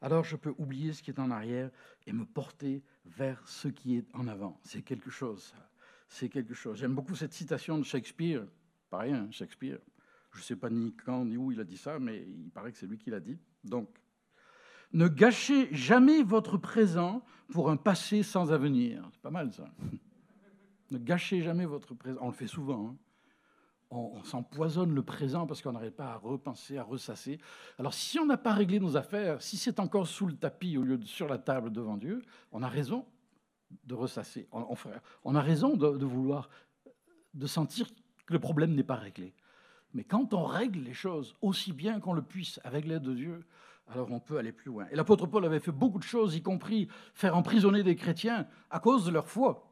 alors 0.00 0.24
je 0.24 0.36
peux 0.36 0.54
oublier 0.56 0.94
ce 0.94 1.02
qui 1.02 1.10
est 1.10 1.18
en 1.20 1.30
arrière 1.30 1.70
et 2.06 2.14
me 2.14 2.24
porter 2.24 2.82
vers 3.04 3.46
ce 3.46 3.68
qui 3.68 3.96
est 3.96 4.06
en 4.14 4.26
avant. 4.26 4.58
C'est 4.62 4.80
quelque 4.80 5.10
chose, 5.10 5.54
c'est 6.08 6.30
quelque 6.30 6.54
chose. 6.54 6.78
J'aime 6.78 6.94
beaucoup 6.94 7.14
cette 7.14 7.34
citation 7.34 7.76
de 7.76 7.84
Shakespeare, 7.84 8.46
pas 8.88 9.00
rien, 9.00 9.30
Shakespeare. 9.30 9.80
Je 10.32 10.38
ne 10.38 10.44
sais 10.44 10.56
pas 10.56 10.70
ni 10.70 10.94
quand 11.04 11.26
ni 11.26 11.36
où 11.36 11.52
il 11.52 11.60
a 11.60 11.64
dit 11.64 11.76
ça, 11.76 11.98
mais 11.98 12.22
il 12.26 12.48
paraît 12.48 12.72
que 12.72 12.78
c'est 12.78 12.86
lui 12.86 12.96
qui 12.96 13.10
l'a 13.10 13.20
dit. 13.20 13.38
Donc, 13.62 13.90
ne 14.94 15.08
gâchez 15.08 15.74
jamais 15.74 16.22
votre 16.22 16.56
présent 16.56 17.22
pour 17.52 17.70
un 17.70 17.76
passé 17.76 18.22
sans 18.22 18.52
avenir. 18.52 19.06
C'est 19.12 19.20
pas 19.22 19.30
mal 19.30 19.52
ça. 19.52 19.66
Ne 20.90 20.98
gâchez 20.98 21.40
jamais 21.40 21.64
votre 21.64 21.94
présent. 21.94 22.18
On 22.20 22.26
le 22.28 22.34
fait 22.34 22.46
souvent. 22.46 22.90
Hein. 22.90 22.96
on, 23.90 24.22
s'empoisonne 24.22 24.94
le 24.94 25.02
présent 25.02 25.46
parce 25.46 25.62
qu'on 25.62 25.72
n'arrive 25.72 25.92
pas 25.92 26.12
à 26.12 26.16
repenser, 26.16 26.76
à 26.76 26.84
ressasser. 26.84 27.38
Alors 27.78 27.94
si 27.94 28.18
on 28.20 28.26
n'a 28.26 28.36
pas 28.36 28.52
réglé 28.52 28.78
nos 28.78 28.96
affaires, 28.96 29.40
si 29.42 29.56
c'est 29.56 29.80
encore 29.80 30.06
sous 30.06 30.26
le 30.26 30.36
tapis 30.36 30.76
au 30.76 30.82
lieu 30.82 30.98
de 30.98 31.06
sur 31.06 31.26
la 31.26 31.38
table 31.38 31.72
devant 31.72 31.96
Dieu, 31.96 32.22
on 32.52 32.62
a 32.62 32.68
raison 32.68 33.06
de 33.82 33.94
ressasser. 33.94 34.46
On, 34.52 34.76
on 35.24 35.34
a 35.34 35.40
raison 35.40 35.76
de, 35.76 36.04
vouloir, 36.04 36.50
de 37.32 37.46
sentir 37.46 37.88
que 38.26 38.34
le 38.34 38.38
problème 38.38 38.74
n'est 38.74 38.84
pas 38.84 38.96
réglé. 38.96 39.34
Mais 39.94 40.04
quand 40.04 40.34
on 40.34 40.44
règle 40.44 40.80
les 40.80 40.92
choses 40.92 41.34
aussi 41.40 41.72
bien 41.72 41.98
qu'on 41.98 42.14
le 42.14 42.22
puisse 42.22 42.60
avec 42.62 42.84
l'aide 42.84 43.02
de 43.02 43.14
Dieu, 43.14 43.44
alors 43.86 44.10
on 44.10 44.20
peut 44.20 44.38
aller 44.38 44.52
plus 44.52 44.70
loin. 44.70 44.86
Et 44.90 44.96
l'apôtre 44.96 45.26
Paul 45.26 45.44
avait 45.44 45.60
fait 45.60 45.72
beaucoup 45.72 45.98
de 45.98 46.04
choses, 46.04 46.34
y 46.34 46.42
compris 46.42 46.88
faire 47.12 47.36
emprisonner 47.36 47.82
des 47.82 47.96
chrétiens 47.96 48.46
à 48.70 48.80
cause 48.80 49.04
de 49.04 49.10
leur 49.10 49.28
foi. 49.28 49.70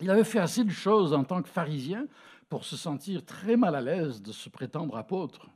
Il 0.00 0.10
avait 0.10 0.24
fait 0.24 0.38
assez 0.38 0.64
de 0.64 0.70
choses 0.70 1.12
en 1.12 1.24
tant 1.24 1.42
que 1.42 1.48
pharisien 1.48 2.06
pour 2.48 2.64
se 2.64 2.76
sentir 2.76 3.24
très 3.24 3.56
mal 3.56 3.74
à 3.74 3.80
l'aise 3.80 4.22
de 4.22 4.32
se 4.32 4.48
prétendre 4.48 4.96
apôtre. 4.96 5.50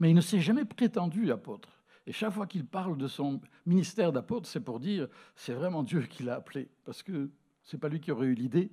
Mais 0.00 0.10
il 0.10 0.14
ne 0.14 0.20
s'est 0.20 0.40
jamais 0.40 0.64
prétendu 0.64 1.30
apôtre. 1.30 1.82
Et 2.06 2.12
chaque 2.12 2.32
fois 2.32 2.46
qu'il 2.46 2.66
parle 2.66 2.98
de 2.98 3.08
son 3.08 3.40
ministère 3.64 4.12
d'apôtre, 4.12 4.48
c'est 4.48 4.60
pour 4.60 4.80
dire 4.80 5.08
c'est 5.36 5.54
vraiment 5.54 5.82
Dieu 5.82 6.02
qui 6.02 6.22
l'a 6.22 6.36
appelé, 6.36 6.68
parce 6.84 7.02
que 7.02 7.30
ce 7.62 7.76
n'est 7.76 7.80
pas 7.80 7.88
lui 7.88 8.00
qui 8.00 8.10
aurait 8.10 8.26
eu 8.26 8.34
l'idée, 8.34 8.70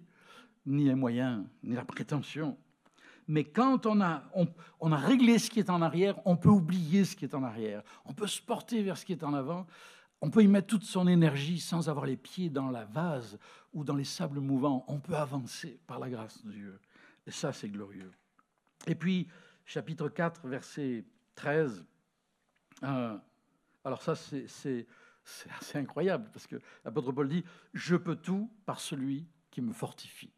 ni 0.66 0.86
les 0.86 0.96
moyens, 0.96 1.46
ni 1.64 1.76
la 1.76 1.86
prétention. 1.86 2.58
Mais 3.32 3.46
quand 3.46 3.86
on 3.86 4.02
a, 4.02 4.30
réglé 4.82 5.40
ce 5.40 5.50
qui 5.50 5.60
est 5.60 5.70
en 5.70 5.82
arrière, 5.82 6.20
on 6.26 6.36
peut 6.36 6.50
oublier 6.50 7.06
ce 7.06 7.16
qui 7.16 7.24
est 7.24 7.34
en 7.34 7.44
arrière. 7.44 7.82
On 8.04 8.12
peut 8.12 8.28
se 8.28 8.42
porter 8.42 8.84
vers 8.84 8.98
ce 8.98 9.06
qui 9.06 9.14
est 9.14 9.24
en 9.24 9.34
avant. 9.34 9.68
On 10.20 10.30
peut 10.30 10.44
y 10.44 10.50
mettre 10.50 10.68
toute 10.68 10.84
son 10.84 11.08
énergie 11.08 11.62
sans 11.62 11.88
avoir 11.88 12.06
les 12.06 12.18
pieds 12.18 12.50
dans 12.50 12.70
la 12.70 12.84
vase 12.84 13.40
ou 13.72 13.86
dans 13.86 13.96
les 13.96 14.04
sables 14.04 14.42
mouvants. 14.42 14.84
On 14.90 15.00
peut 15.00 15.16
avancer 15.16 15.80
par 15.88 15.98
la 15.98 16.10
grâce 16.10 16.44
de 16.44 16.52
Dieu. 16.52 16.78
Et 17.26 17.32
ça, 17.32 17.54
c'est 17.54 17.70
glorieux. 17.70 18.12
Et 18.86 18.96
puis, 18.96 19.30
chapitre 19.64 20.10
4, 20.10 20.46
verset 20.50 21.06
13. 21.36 21.86
Euh, 22.84 23.18
alors 23.86 24.02
ça, 24.02 24.14
c'est 24.14 24.88
assez 25.58 25.78
incroyable, 25.78 26.30
parce 26.34 26.48
que 26.48 26.58
l'apôtre 26.84 27.14
Paul 27.14 27.30
dit, 27.30 27.46
je 27.74 27.96
peux 27.96 28.18
tout 28.18 28.52
par 28.66 28.82
celui 28.82 29.26
qui 29.50 29.62
me 29.62 29.72
fortifie. 29.72 30.34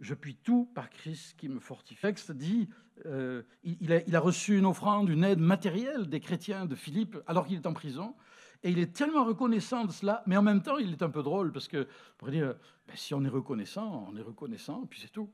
Je 0.00 0.14
puis 0.14 0.36
tout 0.36 0.70
par 0.74 0.90
Christ 0.90 1.36
qui 1.36 1.48
me 1.48 1.60
fortifie. 1.60 2.00
Le 2.02 2.08
texte 2.08 2.32
dit, 2.32 2.68
euh, 3.06 3.42
il, 3.64 3.92
a, 3.92 4.20
reçu 4.20 4.58
une 4.58 4.66
offrande, 4.66 5.08
une 5.08 5.24
aide 5.24 5.40
matérielle 5.40 6.08
des 6.08 6.20
chrétiens 6.20 6.66
de 6.66 6.74
Philippe 6.74 7.18
alors 7.26 7.46
qu'il 7.46 7.56
est 7.56 7.66
en 7.66 7.72
prison. 7.72 8.14
Et 8.62 8.70
il 8.70 8.78
est 8.78 8.94
tellement 8.94 9.24
reconnaissant 9.24 9.84
de 9.84 9.92
cela, 9.92 10.22
mais 10.26 10.36
en 10.36 10.42
même 10.42 10.62
temps, 10.62 10.78
il 10.78 10.92
est 10.92 11.02
un 11.02 11.10
peu 11.10 11.22
drôle 11.22 11.52
parce 11.52 11.68
que, 11.68 11.86
pour 12.16 12.28
dire, 12.28 12.54
ben, 12.86 12.96
si 12.96 13.14
on 13.14 13.24
est 13.24 13.28
reconnaissant, 13.28 14.08
on 14.10 14.16
est 14.16 14.22
reconnaissant, 14.22 14.84
puis 14.86 15.00
c'est 15.00 15.12
tout. 15.12 15.30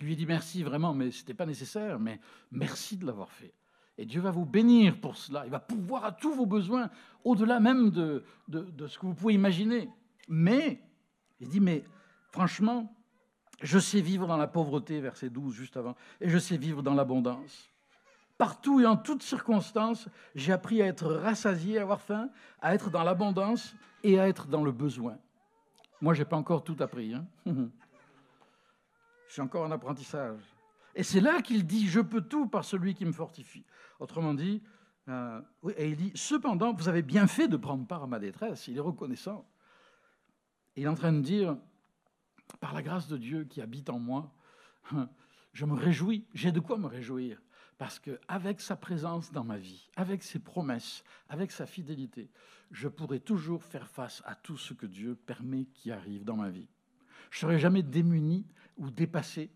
Il 0.00 0.06
lui 0.06 0.16
dit 0.16 0.26
merci 0.26 0.62
vraiment, 0.62 0.94
mais 0.94 1.10
ce 1.10 1.20
n'était 1.20 1.34
pas 1.34 1.46
nécessaire, 1.46 1.98
mais 1.98 2.20
merci 2.50 2.96
de 2.96 3.06
l'avoir 3.06 3.30
fait. 3.32 3.54
Et 3.98 4.06
Dieu 4.06 4.20
va 4.20 4.30
vous 4.30 4.46
bénir 4.46 4.98
pour 4.98 5.16
cela. 5.16 5.44
Il 5.44 5.50
va 5.50 5.60
pouvoir 5.60 6.04
à 6.06 6.12
tous 6.12 6.34
vos 6.34 6.46
besoins, 6.46 6.90
au-delà 7.24 7.60
même 7.60 7.90
de, 7.90 8.24
de, 8.48 8.86
ce 8.86 8.98
que 8.98 9.04
vous 9.04 9.14
pouvez 9.14 9.34
imaginer. 9.34 9.90
Mais, 10.28 10.82
il 11.38 11.48
dit, 11.48 11.60
mais 11.60 11.84
franchement, 12.30 12.94
je 13.60 13.78
sais 13.78 14.00
vivre 14.00 14.26
dans 14.26 14.36
la 14.36 14.46
pauvreté, 14.46 15.00
verset 15.00 15.30
12 15.30 15.54
juste 15.54 15.76
avant, 15.76 15.94
et 16.20 16.28
je 16.28 16.38
sais 16.38 16.56
vivre 16.56 16.82
dans 16.82 16.94
l'abondance. 16.94 17.70
Partout 18.38 18.80
et 18.80 18.86
en 18.86 18.96
toutes 18.96 19.22
circonstances, 19.22 20.08
j'ai 20.34 20.52
appris 20.52 20.80
à 20.80 20.86
être 20.86 21.12
rassasié, 21.12 21.78
à 21.78 21.82
avoir 21.82 22.00
faim, 22.00 22.30
à 22.62 22.74
être 22.74 22.90
dans 22.90 23.02
l'abondance 23.02 23.74
et 24.02 24.18
à 24.18 24.28
être 24.28 24.46
dans 24.46 24.64
le 24.64 24.72
besoin. 24.72 25.18
Moi, 26.00 26.14
je 26.14 26.20
n'ai 26.20 26.24
pas 26.24 26.36
encore 26.36 26.64
tout 26.64 26.76
appris. 26.80 27.12
Hein 27.12 27.26
Je 29.26 29.34
suis 29.34 29.42
encore 29.42 29.64
en 29.64 29.70
apprentissage. 29.70 30.40
Et 30.94 31.04
c'est 31.04 31.20
là 31.20 31.40
qu'il 31.40 31.64
dit 31.64 31.86
Je 31.86 32.00
peux 32.00 32.22
tout 32.22 32.48
par 32.48 32.64
celui 32.64 32.94
qui 32.94 33.04
me 33.04 33.12
fortifie. 33.12 33.64
Autrement 34.00 34.34
dit, 34.34 34.60
euh, 35.08 35.40
et 35.76 35.90
il 35.90 35.96
dit 35.96 36.12
Cependant, 36.14 36.72
vous 36.72 36.88
avez 36.88 37.02
bien 37.02 37.26
fait 37.26 37.46
de 37.46 37.56
prendre 37.56 37.86
part 37.86 38.02
à 38.02 38.06
ma 38.06 38.18
détresse. 38.18 38.66
Il 38.66 38.76
est 38.76 38.80
reconnaissant. 38.80 39.46
il 40.74 40.84
est 40.84 40.88
en 40.88 40.94
train 40.94 41.12
de 41.12 41.20
dire 41.20 41.56
Par 42.58 42.74
la 42.74 42.82
grâce 42.82 43.08
de 43.08 43.16
Dieu 43.16 43.44
qui 43.44 43.60
habite 43.60 43.90
en 43.90 43.98
moi, 43.98 44.34
je 45.52 45.64
me 45.64 45.74
réjouis. 45.74 46.26
J'ai 46.34 46.52
de 46.52 46.60
quoi 46.60 46.78
me 46.78 46.86
réjouir. 46.86 47.40
Parce 47.78 47.98
qu'avec 47.98 48.60
sa 48.60 48.76
présence 48.76 49.32
dans 49.32 49.44
ma 49.44 49.56
vie, 49.56 49.88
avec 49.96 50.22
ses 50.22 50.38
promesses, 50.38 51.02
avec 51.30 51.50
sa 51.50 51.64
fidélité, 51.64 52.30
je 52.70 52.88
pourrai 52.88 53.20
toujours 53.20 53.64
faire 53.64 53.88
face 53.88 54.22
à 54.26 54.34
tout 54.34 54.58
ce 54.58 54.74
que 54.74 54.84
Dieu 54.84 55.14
permet 55.14 55.64
qui 55.64 55.90
arrive 55.90 56.24
dans 56.24 56.36
ma 56.36 56.50
vie. 56.50 56.68
Je 57.30 57.38
ne 57.38 57.40
serai 57.40 57.58
jamais 57.58 57.82
démuni 57.82 58.46
ou 58.76 58.90
dépassé, 58.90 59.50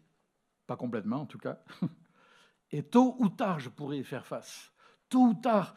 pas 0.66 0.76
complètement 0.76 1.20
en 1.20 1.26
tout 1.26 1.38
cas. 1.38 1.62
Et 2.70 2.82
tôt 2.82 3.14
ou 3.18 3.28
tard, 3.28 3.60
je 3.60 3.68
pourrai 3.68 3.98
y 3.98 4.04
faire 4.04 4.26
face. 4.26 4.72
Tôt 5.08 5.26
ou 5.26 5.34
tard, 5.34 5.74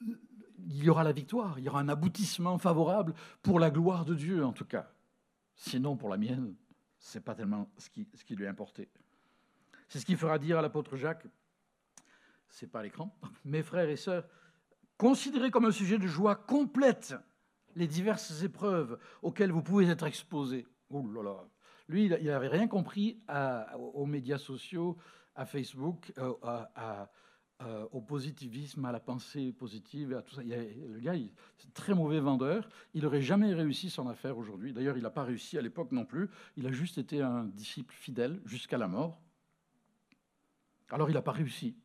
il 0.00 0.84
y 0.84 0.88
aura 0.88 1.04
la 1.04 1.12
victoire, 1.12 1.58
il 1.58 1.64
y 1.64 1.68
aura 1.68 1.80
un 1.80 1.88
aboutissement 1.88 2.58
favorable 2.58 3.12
pour 3.42 3.60
la 3.60 3.70
gloire 3.70 4.04
de 4.04 4.14
Dieu 4.14 4.44
en 4.44 4.52
tout 4.52 4.64
cas. 4.64 4.93
Sinon, 5.54 5.96
pour 5.96 6.08
la 6.08 6.16
mienne, 6.16 6.54
ce 6.98 7.18
n'est 7.18 7.22
pas 7.24 7.34
tellement 7.34 7.70
ce 7.78 7.90
qui, 7.90 8.08
ce 8.14 8.24
qui 8.24 8.34
lui 8.34 8.46
importé. 8.46 8.88
C'est 9.88 9.98
ce 10.00 10.06
qu'il 10.06 10.16
fera 10.16 10.38
dire 10.38 10.58
à 10.58 10.62
l'apôtre 10.62 10.96
Jacques. 10.96 11.26
C'est 12.48 12.66
pas 12.66 12.80
à 12.80 12.82
l'écran. 12.82 13.16
Mes 13.44 13.62
frères 13.62 13.88
et 13.88 13.96
sœurs, 13.96 14.26
considérez 14.96 15.50
comme 15.50 15.66
un 15.66 15.72
sujet 15.72 15.98
de 15.98 16.06
joie 16.06 16.36
complète 16.36 17.14
les 17.76 17.86
diverses 17.86 18.42
épreuves 18.42 18.98
auxquelles 19.22 19.52
vous 19.52 19.62
pouvez 19.62 19.86
être 19.86 20.06
exposés. 20.06 20.66
Oh 20.90 21.06
là 21.12 21.22
là, 21.22 21.48
lui, 21.88 22.06
il 22.06 22.26
n'avait 22.26 22.48
rien 22.48 22.68
compris 22.68 23.20
aux 23.76 24.06
médias 24.06 24.38
sociaux, 24.38 24.96
à 25.34 25.44
Facebook, 25.44 26.12
euh, 27.62 27.86
au 27.92 28.00
positivisme, 28.00 28.84
à 28.84 28.90
la 28.90 28.98
pensée 28.98 29.52
positive, 29.52 30.12
à 30.16 30.22
tout 30.22 30.34
ça. 30.34 30.42
le 30.42 30.98
gars, 31.00 31.14
c'est 31.56 31.68
un 31.68 31.70
très 31.72 31.94
mauvais 31.94 32.18
vendeur. 32.18 32.68
Il 32.94 33.02
n'aurait 33.02 33.22
jamais 33.22 33.54
réussi 33.54 33.90
son 33.90 34.08
affaire 34.08 34.36
aujourd'hui. 34.36 34.72
D'ailleurs, 34.72 34.96
il 34.96 35.02
n'a 35.04 35.10
pas 35.10 35.22
réussi 35.22 35.56
à 35.56 35.62
l'époque 35.62 35.92
non 35.92 36.04
plus. 36.04 36.28
Il 36.56 36.66
a 36.66 36.72
juste 36.72 36.98
été 36.98 37.22
un 37.22 37.44
disciple 37.44 37.94
fidèle 37.94 38.40
jusqu'à 38.44 38.76
la 38.76 38.88
mort. 38.88 39.20
Alors, 40.90 41.08
il 41.10 41.14
n'a 41.14 41.22
pas 41.22 41.32
réussi, 41.32 41.76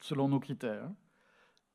selon 0.00 0.28
nos 0.28 0.40
critères. 0.40 0.90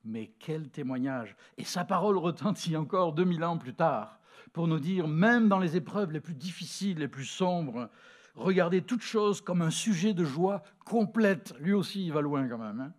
Mais 0.03 0.33
quel 0.39 0.69
témoignage 0.69 1.37
Et 1.57 1.63
sa 1.63 1.85
parole 1.85 2.17
retentit 2.17 2.75
encore 2.75 3.13
2000 3.13 3.43
ans 3.45 3.57
plus 3.57 3.75
tard 3.75 4.19
pour 4.51 4.67
nous 4.67 4.79
dire, 4.79 5.07
même 5.07 5.47
dans 5.47 5.59
les 5.59 5.77
épreuves 5.77 6.11
les 6.11 6.19
plus 6.19 6.33
difficiles, 6.33 6.99
les 6.99 7.07
plus 7.07 7.25
sombres, 7.25 7.89
regardez 8.35 8.81
toute 8.81 9.01
chose 9.01 9.39
comme 9.39 9.61
un 9.61 9.69
sujet 9.69 10.13
de 10.13 10.25
joie 10.25 10.63
complète. 10.85 11.53
Lui 11.59 11.73
aussi, 11.73 12.05
il 12.05 12.11
va 12.11 12.21
loin 12.21 12.47
quand 12.47 12.57
même. 12.57 12.81
Hein. 12.81 12.93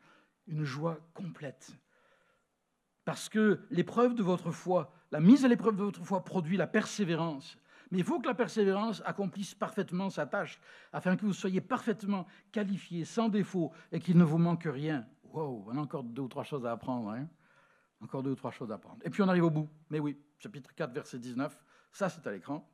Une 0.47 0.65
joie 0.65 0.99
complète. 1.15 1.71
Parce 3.05 3.29
que 3.29 3.61
l'épreuve 3.71 4.15
de 4.15 4.23
votre 4.23 4.51
foi, 4.51 4.93
la 5.11 5.21
mise 5.21 5.45
à 5.45 5.49
l'épreuve 5.49 5.77
de 5.77 5.83
votre 5.83 6.05
foi 6.05 6.25
produit 6.25 6.57
la 6.57 6.67
persévérance. 6.67 7.59
Mais 7.91 7.99
il 7.99 8.05
faut 8.05 8.21
que 8.21 8.29
la 8.29 8.35
persévérance 8.35 9.03
accomplisse 9.05 9.55
parfaitement 9.55 10.09
sa 10.09 10.27
tâche, 10.27 10.61
afin 10.93 11.17
que 11.17 11.27
vous 11.27 11.33
soyez 11.33 11.61
parfaitement 11.61 12.27
qualifié, 12.51 13.05
sans 13.05 13.29
défaut, 13.29 13.73
et 13.91 14.01
qu'il 14.01 14.17
ne 14.17 14.25
vous 14.25 14.39
manque 14.39 14.65
rien. 14.65 15.07
Wow, 15.25 15.67
on 15.69 15.77
a 15.77 15.81
encore 15.81 16.05
deux 16.05 16.23
ou 16.23 16.29
trois 16.29 16.45
choses 16.45 16.65
à 16.65 16.73
apprendre. 16.73 17.11
Hein 17.11 17.29
encore 18.03 18.23
deux 18.23 18.33
ou 18.33 18.37
trois 18.37 18.51
choses 18.51 18.71
à 18.71 18.75
apprendre. 18.75 18.99
Et 19.05 19.11
puis 19.11 19.23
on 19.23 19.29
arrive 19.29 19.45
au 19.45 19.51
bout. 19.51 19.69
Mais 19.91 19.99
oui, 19.99 20.19
chapitre 20.39 20.75
4, 20.75 20.93
verset 20.93 21.19
19, 21.19 21.57
ça 21.93 22.09
c'est 22.09 22.27
à 22.27 22.33
l'écran. 22.33 22.69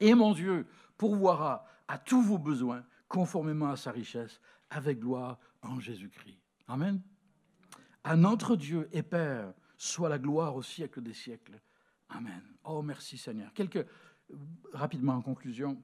Et 0.00 0.14
mon 0.14 0.32
Dieu 0.32 0.66
pourvoira 0.96 1.66
à 1.86 1.98
tous 1.98 2.22
vos 2.22 2.38
besoins 2.38 2.84
conformément 3.08 3.70
à 3.70 3.76
sa 3.76 3.90
richesse, 3.90 4.40
avec 4.70 5.00
gloire 5.00 5.38
en 5.62 5.80
Jésus-Christ. 5.80 6.38
Amen. 6.68 7.00
À 8.04 8.16
notre 8.16 8.56
Dieu 8.56 8.88
et 8.92 9.02
Père 9.02 9.52
soit 9.76 10.08
la 10.08 10.18
gloire 10.18 10.54
au 10.54 10.62
siècle 10.62 11.00
des 11.00 11.14
siècles. 11.14 11.60
Amen. 12.10 12.42
Oh, 12.64 12.82
merci 12.82 13.18
Seigneur. 13.18 13.52
Quelques, 13.52 13.86
rapidement 14.72 15.14
en 15.14 15.22
conclusion, 15.22 15.82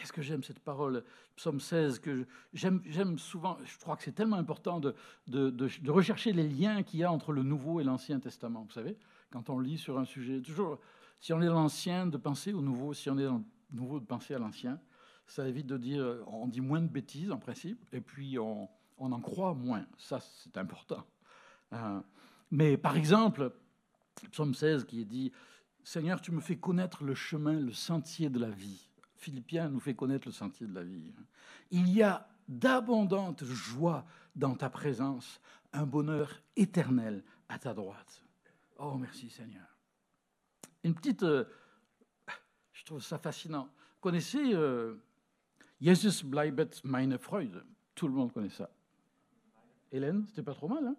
Qu'est-ce 0.00 0.14
que 0.14 0.22
j'aime 0.22 0.42
cette 0.42 0.60
parole, 0.60 1.04
psaume 1.36 1.60
16, 1.60 1.98
que 1.98 2.26
j'aime 2.54 3.18
souvent, 3.18 3.58
je 3.64 3.78
crois 3.78 3.96
que 3.96 4.02
c'est 4.02 4.14
tellement 4.14 4.36
important 4.36 4.80
de, 4.80 4.94
de, 5.26 5.50
de, 5.50 5.90
rechercher 5.90 6.32
les 6.32 6.48
liens 6.48 6.82
qu'il 6.82 7.00
y 7.00 7.04
a 7.04 7.12
entre 7.12 7.32
le 7.32 7.42
Nouveau 7.42 7.80
et 7.80 7.84
l'Ancien 7.84 8.18
Testament. 8.18 8.64
Vous 8.64 8.72
savez, 8.72 8.96
quand 9.30 9.50
on 9.50 9.58
lit 9.58 9.76
sur 9.76 9.98
un 9.98 10.06
sujet, 10.06 10.40
toujours, 10.40 10.78
si 11.18 11.34
on 11.34 11.42
est 11.42 11.46
dans 11.46 11.54
l'Ancien, 11.54 12.06
de 12.06 12.16
penser 12.16 12.54
au 12.54 12.62
Nouveau, 12.62 12.94
si 12.94 13.10
on 13.10 13.18
est 13.18 13.26
dans 13.26 13.38
le 13.38 13.76
Nouveau, 13.76 14.00
de 14.00 14.06
penser 14.06 14.32
à 14.32 14.38
l'Ancien, 14.38 14.80
ça 15.26 15.46
évite 15.46 15.66
de 15.66 15.76
dire, 15.76 16.24
on 16.28 16.46
dit 16.46 16.62
moins 16.62 16.80
de 16.80 16.88
bêtises 16.88 17.30
en 17.30 17.38
principe, 17.38 17.84
et 17.92 18.00
puis 18.00 18.38
on, 18.38 18.70
on 19.00 19.10
en 19.12 19.20
croit 19.20 19.54
moins. 19.54 19.84
Ça, 19.98 20.20
c'est 20.20 20.56
important. 20.56 21.04
Euh, 21.72 22.00
mais 22.50 22.76
par 22.76 22.96
exemple, 22.96 23.52
psaume 24.30 24.54
16 24.54 24.84
qui 24.84 25.00
est 25.00 25.06
dit, 25.06 25.32
Seigneur, 25.82 26.20
tu 26.20 26.30
me 26.30 26.40
fais 26.40 26.56
connaître 26.56 27.02
le 27.02 27.14
chemin, 27.14 27.58
le 27.58 27.72
sentier 27.72 28.28
de 28.28 28.38
la 28.38 28.50
vie. 28.50 28.88
Philippiens 29.16 29.68
nous 29.68 29.80
fait 29.80 29.94
connaître 29.94 30.28
le 30.28 30.32
sentier 30.32 30.66
de 30.66 30.74
la 30.74 30.84
vie. 30.84 31.12
Il 31.70 31.88
y 31.90 32.02
a 32.02 32.28
d'abondantes 32.46 33.44
joies 33.44 34.04
dans 34.36 34.54
ta 34.54 34.70
présence, 34.70 35.40
un 35.72 35.86
bonheur 35.86 36.42
éternel 36.56 37.24
à 37.48 37.58
ta 37.58 37.74
droite. 37.74 38.22
Oh, 38.78 38.96
merci 38.96 39.30
Seigneur. 39.30 39.66
Une 40.84 40.94
petite... 40.94 41.22
Euh, 41.22 41.44
je 42.72 42.84
trouve 42.84 43.02
ça 43.02 43.18
fascinant. 43.18 43.64
Vous 43.64 44.00
connaissez... 44.00 44.54
Euh, 44.54 44.96
Jesus 45.80 46.24
bleibet 46.26 46.70
meine 46.84 47.16
Freude. 47.16 47.64
Tout 47.94 48.06
le 48.06 48.12
monde 48.12 48.32
connaît 48.32 48.50
ça. 48.50 48.68
Hélène, 49.92 50.24
c'était 50.28 50.42
pas 50.42 50.54
trop 50.54 50.68
mal, 50.68 50.86
hein 50.86 50.96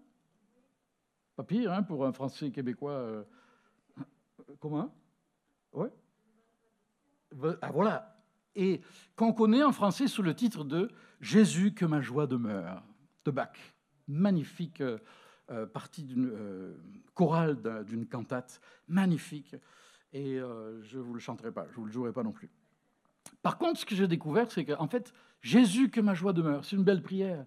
Pas 1.36 1.44
pire, 1.44 1.72
hein, 1.72 1.84
pour 1.84 2.06
un 2.06 2.12
Français 2.12 2.52
québécois. 2.52 2.92
Euh, 2.92 3.24
Ouais. 5.74 5.92
Ah, 7.62 7.72
voilà. 7.72 8.22
Et 8.56 8.82
qu'on 9.16 9.32
connaît 9.32 9.64
en 9.64 9.72
français 9.72 10.08
sous 10.08 10.22
le 10.22 10.36
titre 10.36 10.66
de 10.66 10.92
Jésus 11.22 11.74
que 11.74 11.86
ma 11.86 12.02
joie 12.02 12.28
demeure, 12.28 12.84
de 13.24 13.32
Bach. 13.32 13.56
Magnifique 14.10 14.82
euh, 14.82 14.98
euh, 15.50 15.66
partie 15.66 16.04
d'une 16.04 16.34
chorale 17.14 17.86
d'une 17.86 18.06
cantate, 18.06 18.60
magnifique. 18.90 19.56
Et 20.12 20.38
je 20.38 20.98
ne 20.98 21.02
vous 21.02 21.14
le 21.14 21.22
chanterai 21.22 21.54
pas, 21.54 21.66
je 21.68 21.72
ne 21.72 21.76
vous 21.76 21.86
le 21.86 21.92
jouerai 21.92 22.12
pas 22.12 22.24
non 22.24 22.34
plus. 22.34 22.50
Par 23.42 23.58
contre, 23.58 23.80
ce 23.80 23.86
que 23.86 23.96
j'ai 23.96 24.08
découvert, 24.08 24.52
c'est 24.52 24.66
qu'en 24.66 24.88
fait, 24.88 25.14
Jésus, 25.42 25.90
que 25.90 26.02
ma 26.02 26.14
joie 26.14 26.34
demeure, 26.34 26.66
c'est 26.66 26.76
une 26.76 26.84
belle 26.84 27.02
prière. 27.02 27.46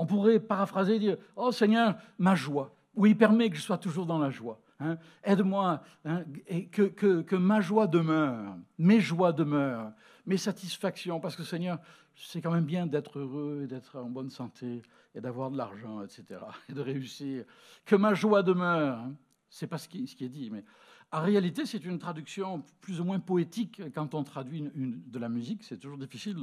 On 0.00 0.06
pourrait 0.06 0.40
paraphraser 0.40 0.94
et 0.94 0.98
dire 0.98 1.18
Oh 1.36 1.52
Seigneur, 1.52 1.94
ma 2.18 2.34
joie. 2.34 2.74
Oui, 2.94 3.14
permet 3.14 3.50
que 3.50 3.56
je 3.56 3.60
sois 3.60 3.76
toujours 3.76 4.06
dans 4.06 4.18
la 4.18 4.30
joie. 4.30 4.58
Hein. 4.80 4.96
Aide-moi 5.22 5.82
hein, 6.06 6.24
que, 6.72 7.36
ma 7.36 7.60
joie 7.60 7.86
demeure, 7.86 8.56
mes 8.78 8.98
joies 8.98 9.34
demeurent, 9.34 9.92
mes 10.24 10.38
satisfactions, 10.38 11.20
parce 11.20 11.36
que 11.36 11.42
Seigneur, 11.42 11.78
c'est 12.14 12.40
quand 12.40 12.50
même 12.50 12.64
bien 12.64 12.86
d'être 12.86 13.18
heureux 13.18 13.60
et 13.64 13.66
d'être 13.66 13.98
en 13.98 14.08
bonne 14.08 14.30
santé 14.30 14.80
et 15.14 15.20
d'avoir 15.20 15.50
de 15.50 15.58
l'argent, 15.58 16.02
etc., 16.02 16.40
et 16.70 16.72
de 16.72 16.80
réussir. 16.80 17.44
Que 17.84 17.94
ma 17.94 18.14
joie 18.14 18.42
demeure. 18.42 19.00
Hein. 19.00 19.14
C'est 19.50 19.66
pas 19.66 19.76
ce 19.76 19.86
qui, 19.86 20.04
est 20.04 20.28
dit, 20.30 20.48
mais 20.48 20.64
en 21.12 21.20
réalité, 21.20 21.66
c'est 21.66 21.84
une 21.84 21.98
traduction 21.98 22.64
plus 22.80 23.02
ou 23.02 23.04
moins 23.04 23.20
poétique 23.20 23.82
quand 23.94 24.14
on 24.14 24.24
traduit 24.24 24.64
de 24.74 25.18
la 25.18 25.28
musique. 25.28 25.62
C'est 25.62 25.76
toujours 25.76 25.98
difficile 25.98 26.36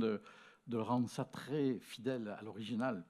de, 0.68 0.78
rendre 0.78 1.10
ça 1.10 1.26
très 1.26 1.80
fidèle 1.80 2.36
à 2.40 2.44
l'original. 2.44 3.04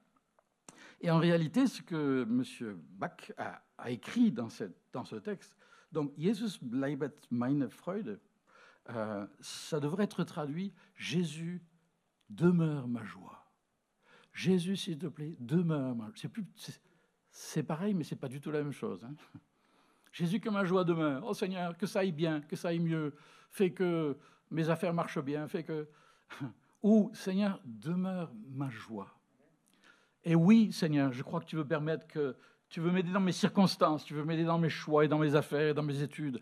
Et 1.02 1.12
en 1.12 1.20
réalité, 1.20 1.68
ce 1.68 1.82
que 1.82 2.24
M. 2.24 2.78
Bach 2.98 3.32
a, 3.38 3.62
a 3.78 3.92
écrit 3.92 4.32
dans, 4.32 4.50
ce 4.50 5.16
texte, 5.16 5.56
donc 5.92 6.14
Jesus 6.18 6.60
bleibet 6.62 7.14
meine 7.30 7.70
Freude, 7.70 8.20
euh, 8.90 9.28
ça 9.40 9.80
devrait 9.80 10.06
être 10.06 10.24
traduit 10.24 10.74
Jésus 10.96 11.62
demeure 12.30 12.88
ma 12.88 13.04
joie. 13.04 13.46
Jésus, 14.34 14.76
s'il 14.76 14.98
te 14.98 15.08
plaît, 15.08 15.36
demeure 15.40 15.96
ma 15.96 16.12
joie. 16.14 16.32
C'est 17.32 17.64
pareil, 17.64 17.94
mais 17.94 18.04
c'est 18.04 18.16
pas 18.16 18.28
du 18.28 18.42
tout 18.42 18.52
la 18.52 18.64
même 18.64 18.72
chose. 18.72 19.04
Hein. 19.04 19.16
Jésus, 20.12 20.40
que 20.40 20.50
ma 20.50 20.66
joie 20.66 20.84
demeure. 20.84 21.24
Oh 21.26 21.34
Seigneur, 21.34 21.78
que 21.78 21.86
ça 21.86 22.00
aille 22.00 22.12
bien, 22.12 22.42
que 22.42 22.56
ça 22.56 22.70
aille 22.70 22.80
mieux. 22.80 23.16
Fais 23.50 23.72
que 23.72 24.18
mes 24.50 24.70
affaires 24.70 24.94
marchent 24.94 25.22
bien. 25.22 25.48
Fais 25.48 25.64
que. 25.64 25.88
Ou 26.84 27.12
Seigneur, 27.14 27.62
demeure 27.66 28.34
ma 28.50 28.70
joie. 28.70 29.17
Et 30.28 30.36
oui, 30.36 30.74
Seigneur, 30.74 31.14
je 31.14 31.24
crois 31.24 31.40
que 31.40 31.46
tu 31.46 31.56
veux 31.56 31.66
permettre 31.66 32.06
que. 32.06 32.36
Tu 32.70 32.82
veux 32.82 32.92
m'aider 32.92 33.14
dans 33.14 33.22
mes 33.22 33.32
circonstances, 33.32 34.04
tu 34.04 34.14
veux 34.14 34.26
m'aider 34.26 34.44
dans 34.44 34.60
mes 34.60 34.68
choix 34.68 35.06
et 35.06 35.08
dans 35.08 35.20
mes 35.20 35.36
affaires 35.36 35.70
et 35.70 35.74
dans 35.74 35.84
mes 35.84 36.02
études. 36.02 36.42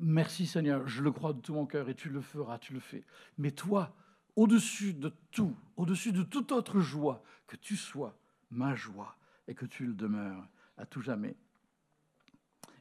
Merci 0.00 0.44
Seigneur, 0.44 0.88
je 0.88 1.00
le 1.00 1.12
crois 1.12 1.32
de 1.32 1.40
tout 1.40 1.54
mon 1.54 1.64
cœur 1.64 1.88
et 1.88 1.94
tu 1.94 2.08
le 2.08 2.20
feras, 2.20 2.58
tu 2.58 2.72
le 2.72 2.80
fais. 2.80 3.04
Mais 3.38 3.52
toi, 3.52 3.94
au-dessus 4.34 4.94
de 4.94 5.12
tout, 5.30 5.56
au-dessus 5.76 6.10
de 6.10 6.24
toute 6.24 6.50
autre 6.50 6.80
joie, 6.80 7.22
que 7.46 7.54
tu 7.54 7.76
sois 7.76 8.18
ma 8.50 8.74
joie 8.74 9.16
et 9.46 9.54
que 9.54 9.64
tu 9.64 9.86
le 9.86 9.94
demeures 9.94 10.48
à 10.76 10.86
tout 10.86 11.02
jamais. 11.02 11.36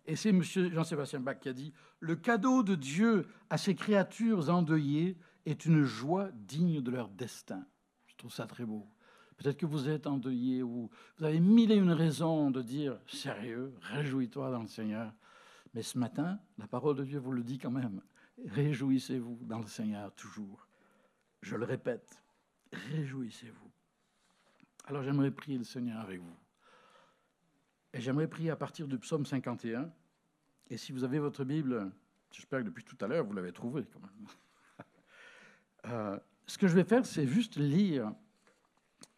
Et 0.08 0.16
c'est 0.16 0.30
M. 0.30 0.42
Jean-Sébastien 0.42 1.20
Bach 1.20 1.40
qui 1.40 1.50
a 1.50 1.54
dit 1.54 1.72
Le 2.00 2.16
cadeau 2.16 2.64
de 2.64 2.74
Dieu 2.74 3.28
à 3.52 3.60
ses 3.60 3.76
créatures 3.76 4.50
endeuillées 4.50 5.16
est 5.46 5.68
une 5.68 5.84
joie 5.84 6.32
digne 6.34 6.82
de 6.82 6.90
leur 6.90 7.10
destin. 7.10 7.68
Je 8.08 8.16
trouve 8.16 8.34
ça 8.34 8.48
très 8.48 8.66
beau. 8.66 8.88
Peut-être 9.40 9.58
que 9.58 9.66
vous 9.66 9.88
êtes 9.88 10.06
endeuillé 10.06 10.62
ou 10.64 10.90
vous 11.18 11.24
avez 11.24 11.40
mille 11.40 11.72
et 11.72 11.76
une 11.76 11.94
raisons 11.94 12.52
de 12.52 12.62
dire 12.62 13.00
Sérieux, 13.08 13.74
réjouis-toi 13.82 14.52
dans 14.52 14.62
le 14.62 14.68
Seigneur. 14.68 15.14
Mais 15.74 15.82
ce 15.82 15.98
matin, 15.98 16.40
la 16.58 16.68
parole 16.68 16.98
de 16.98 17.06
Dieu 17.06 17.20
vous 17.20 17.32
le 17.32 17.42
dit 17.42 17.58
quand 17.58 17.72
même. 17.72 18.02
Réjouissez-vous 18.46 19.40
dans 19.44 19.60
le 19.60 19.68
Seigneur 19.68 20.14
toujours. 20.16 20.68
Je 21.42 21.56
le 21.56 21.64
répète, 21.64 22.22
réjouissez-vous. 22.74 23.72
Alors 24.88 25.04
j'aimerais 25.04 25.32
prier 25.32 25.58
le 25.58 25.64
Seigneur 25.64 26.02
avec 26.02 26.20
vous. 26.20 26.36
Et 27.94 28.02
j'aimerais 28.02 28.28
prier 28.28 28.50
à 28.50 28.58
partir 28.58 28.90
du 28.90 29.00
psaume 29.00 29.26
51. 29.26 29.90
Et 30.70 30.76
si 30.76 30.92
vous 30.92 31.06
avez 31.06 31.20
votre 31.20 31.46
Bible, 31.46 31.90
j'espère 32.30 32.60
que 32.60 32.66
depuis 32.66 32.84
tout 32.84 32.98
à 33.00 33.08
l'heure, 33.08 33.24
vous 33.24 33.34
l'avez 33.34 33.54
trouvé 33.54 33.86
quand 33.86 34.02
même. 34.02 34.28
Euh, 35.86 36.20
ce 36.46 36.58
que 36.58 36.68
je 36.68 36.76
vais 36.76 36.84
faire, 36.84 37.06
c'est 37.06 37.26
juste 37.26 37.56
lire 37.56 38.14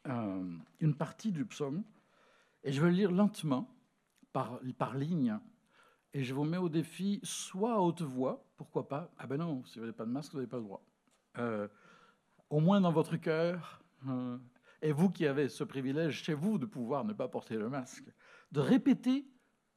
euh, 0.07 0.57
une 0.79 0.95
partie 0.95 1.31
du 1.31 1.45
psaume. 1.45 1.83
Et 2.63 2.71
je 2.71 2.81
vais 2.81 2.89
le 2.89 2.95
lire 2.95 3.11
lentement, 3.11 3.73
par, 4.33 4.59
par 4.77 4.95
ligne. 4.95 5.37
Et 6.13 6.23
je 6.23 6.33
vous 6.33 6.43
mets 6.43 6.57
au 6.57 6.69
défi, 6.69 7.19
soit 7.23 7.75
à 7.75 7.79
haute 7.79 8.01
voix, 8.01 8.45
pourquoi 8.57 8.87
pas 8.87 9.11
Ah 9.17 9.27
ben 9.27 9.37
non, 9.37 9.63
si 9.65 9.79
vous 9.79 9.85
n'avez 9.85 9.95
pas 9.95 10.05
de 10.05 10.11
masque, 10.11 10.31
vous 10.33 10.39
n'avez 10.39 10.49
pas 10.49 10.57
le 10.57 10.63
droit. 10.63 10.85
Euh, 11.37 11.67
au 12.49 12.59
moins 12.59 12.81
dans 12.81 12.91
votre 12.91 13.15
cœur, 13.15 13.81
et 14.81 14.91
vous 14.91 15.09
qui 15.09 15.25
avez 15.25 15.47
ce 15.47 15.63
privilège 15.63 16.23
chez 16.23 16.33
vous 16.33 16.57
de 16.57 16.65
pouvoir 16.65 17.05
ne 17.05 17.13
pas 17.13 17.27
porter 17.27 17.55
le 17.55 17.69
masque, 17.69 18.11
de 18.51 18.59
répéter, 18.59 19.25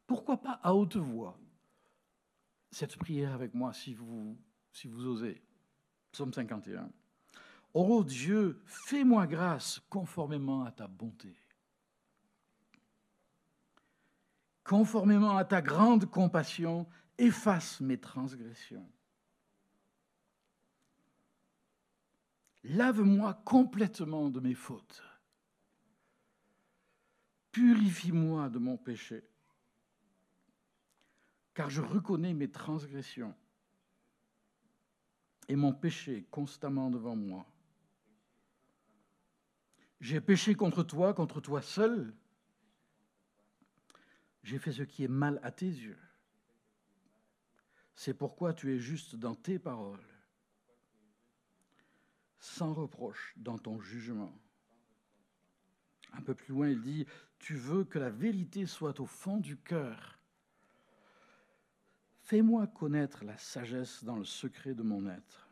pourquoi 0.07 0.39
pas 0.39 0.61
à 0.63 0.75
haute 0.75 0.97
voix, 0.97 1.39
cette 2.71 2.97
prière 2.97 3.33
avec 3.33 3.55
moi 3.55 3.73
si 3.73 3.95
vous, 3.95 4.37
si 4.73 4.89
vous 4.89 5.07
osez. 5.07 5.43
Psaume 6.11 6.33
51. 6.33 6.91
Oh 7.77 8.05
Dieu, 8.05 8.63
fais-moi 8.67 9.27
grâce 9.27 9.81
conformément 9.91 10.65
à 10.65 10.71
ta 10.71 10.87
bonté. 10.87 11.37
Conformément 14.63 15.37
à 15.37 15.45
ta 15.45 15.61
grande 15.61 16.07
compassion, 16.07 16.87
efface 17.19 17.81
mes 17.81 17.99
transgressions. 17.99 18.89
Lave-moi 22.63 23.35
complètement 23.45 24.31
de 24.31 24.41
mes 24.41 24.55
fautes 24.55 25.03
Purifie-moi 27.51 28.49
de 28.49 28.59
mon 28.59 28.77
péché, 28.77 29.23
car 31.55 31.71
je 31.71 31.81
reconnais 31.81 32.35
mes 32.35 32.51
transgressions 32.51 33.35
et 35.49 35.55
mon 35.55 35.73
péché 35.73 36.27
constamment 36.33 36.91
devant 36.91 37.15
moi. 37.15 37.47
J'ai 40.05 40.21
péché 40.21 40.55
contre 40.55 40.83
toi, 40.83 41.15
contre 41.15 41.41
toi 41.41 41.63
seul. 41.63 42.15
J'ai 44.43 44.59
fait 44.59 44.71
ce 44.71 44.83
qui 44.83 45.03
est 45.03 45.09
mal 45.09 45.41
à 45.43 45.51
tes 45.51 45.65
yeux. 45.65 45.99
C'est 47.95 48.13
pourquoi 48.13 48.53
tu 48.53 48.75
es 48.75 48.79
juste 48.79 49.17
dans 49.17 49.35
tes 49.35 49.59
paroles, 49.59 50.07
sans 52.39 52.75
reproche 52.75 53.33
dans 53.39 53.57
ton 53.57 53.81
jugement. 53.81 54.39
Un 56.13 56.21
peu 56.21 56.35
plus 56.35 56.53
loin, 56.53 56.69
il 56.69 56.83
dit, 56.83 57.07
tu 57.39 57.55
veux 57.55 57.85
que 57.85 57.99
la 57.99 58.11
vérité 58.11 58.67
soit 58.67 59.01
au 59.01 59.07
fond 59.07 59.39
du 59.39 59.57
cœur. 59.57 60.19
Fais-moi 62.25 62.67
connaître 62.67 63.25
la 63.25 63.39
sagesse 63.39 64.05
dans 64.05 64.17
le 64.17 64.27
secret 64.27 64.75
de 64.75 64.83
mon 64.83 65.09
être. 65.09 65.44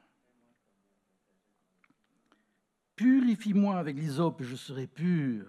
Purifie-moi 2.96 3.78
avec 3.78 3.96
l'hysope 3.96 4.40
et 4.40 4.44
je 4.44 4.56
serai 4.56 4.86
pur. 4.86 5.46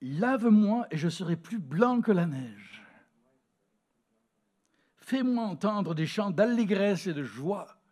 Lave-moi 0.00 0.86
et 0.90 0.96
je 0.96 1.08
serai 1.08 1.36
plus 1.36 1.58
blanc 1.58 2.00
que 2.00 2.12
la 2.12 2.26
neige. 2.26 2.82
Fais-moi 4.96 5.44
entendre 5.44 5.94
des 5.94 6.06
chants 6.06 6.30
d'allégresse 6.30 7.06
et 7.06 7.14
de 7.14 7.24
joie 7.24 7.82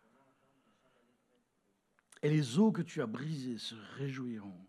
et 2.21 2.29
les 2.29 2.59
eaux 2.59 2.71
que 2.71 2.81
tu 2.81 3.01
as 3.01 3.07
brisées 3.07 3.57
se 3.57 3.75
réjouiront. 3.97 4.67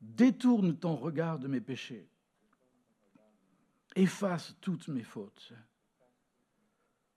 Détourne 0.00 0.76
ton 0.76 0.96
regard 0.96 1.38
de 1.38 1.48
mes 1.48 1.60
péchés. 1.60 2.08
Efface 3.94 4.56
toutes 4.60 4.88
mes 4.88 5.02
fautes. 5.02 5.52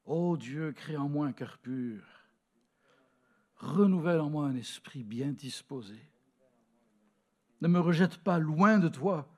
Ô 0.06 0.38
Dieu, 0.38 0.72
crée 0.72 0.98
en 0.98 1.08
moi 1.08 1.28
un 1.28 1.34
cœur 1.34 1.58
pur. 1.60 2.04
Renouvelle 3.60 4.22
en 4.22 4.30
moi 4.30 4.48
un 4.48 4.56
esprit 4.56 5.04
bien 5.04 5.32
disposé. 5.32 6.00
Ne 7.62 7.68
me 7.68 7.80
rejette 7.80 8.18
pas 8.18 8.40
loin 8.40 8.80
de 8.80 8.88
toi. 8.88 9.30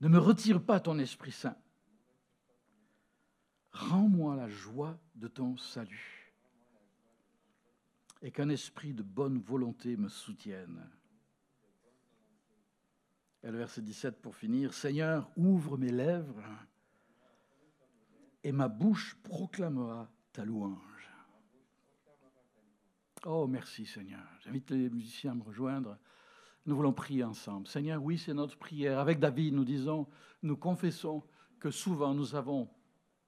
Ne 0.00 0.08
me 0.08 0.18
retire 0.18 0.62
pas 0.62 0.78
ton 0.78 0.98
Esprit 0.98 1.32
Saint. 1.32 1.56
Rends-moi 3.72 4.36
la 4.36 4.48
joie 4.48 4.98
de 5.16 5.26
ton 5.26 5.56
salut 5.56 6.32
et 8.22 8.30
qu'un 8.30 8.48
esprit 8.48 8.94
de 8.94 9.02
bonne 9.02 9.38
volonté 9.38 9.96
me 9.96 10.08
soutienne. 10.08 10.88
Et 13.42 13.50
le 13.50 13.58
verset 13.58 13.82
17 13.82 14.22
pour 14.22 14.34
finir, 14.34 14.74
Seigneur, 14.74 15.30
ouvre 15.36 15.76
mes 15.76 15.92
lèvres 15.92 16.42
et 18.42 18.52
ma 18.52 18.68
bouche 18.68 19.16
proclamera 19.22 20.10
ta 20.32 20.44
louange. 20.44 20.95
Oh, 23.28 23.48
merci 23.48 23.84
Seigneur. 23.86 24.22
J'invite 24.44 24.70
les 24.70 24.88
musiciens 24.88 25.32
à 25.32 25.34
me 25.34 25.42
rejoindre. 25.42 25.98
Nous 26.64 26.76
voulons 26.76 26.92
prier 26.92 27.24
ensemble. 27.24 27.66
Seigneur, 27.66 28.00
oui, 28.00 28.18
c'est 28.18 28.32
notre 28.32 28.56
prière. 28.56 29.00
Avec 29.00 29.18
David, 29.18 29.52
nous 29.52 29.64
disons, 29.64 30.06
nous 30.44 30.56
confessons 30.56 31.24
que 31.58 31.72
souvent 31.72 32.14
nous 32.14 32.36
avons 32.36 32.68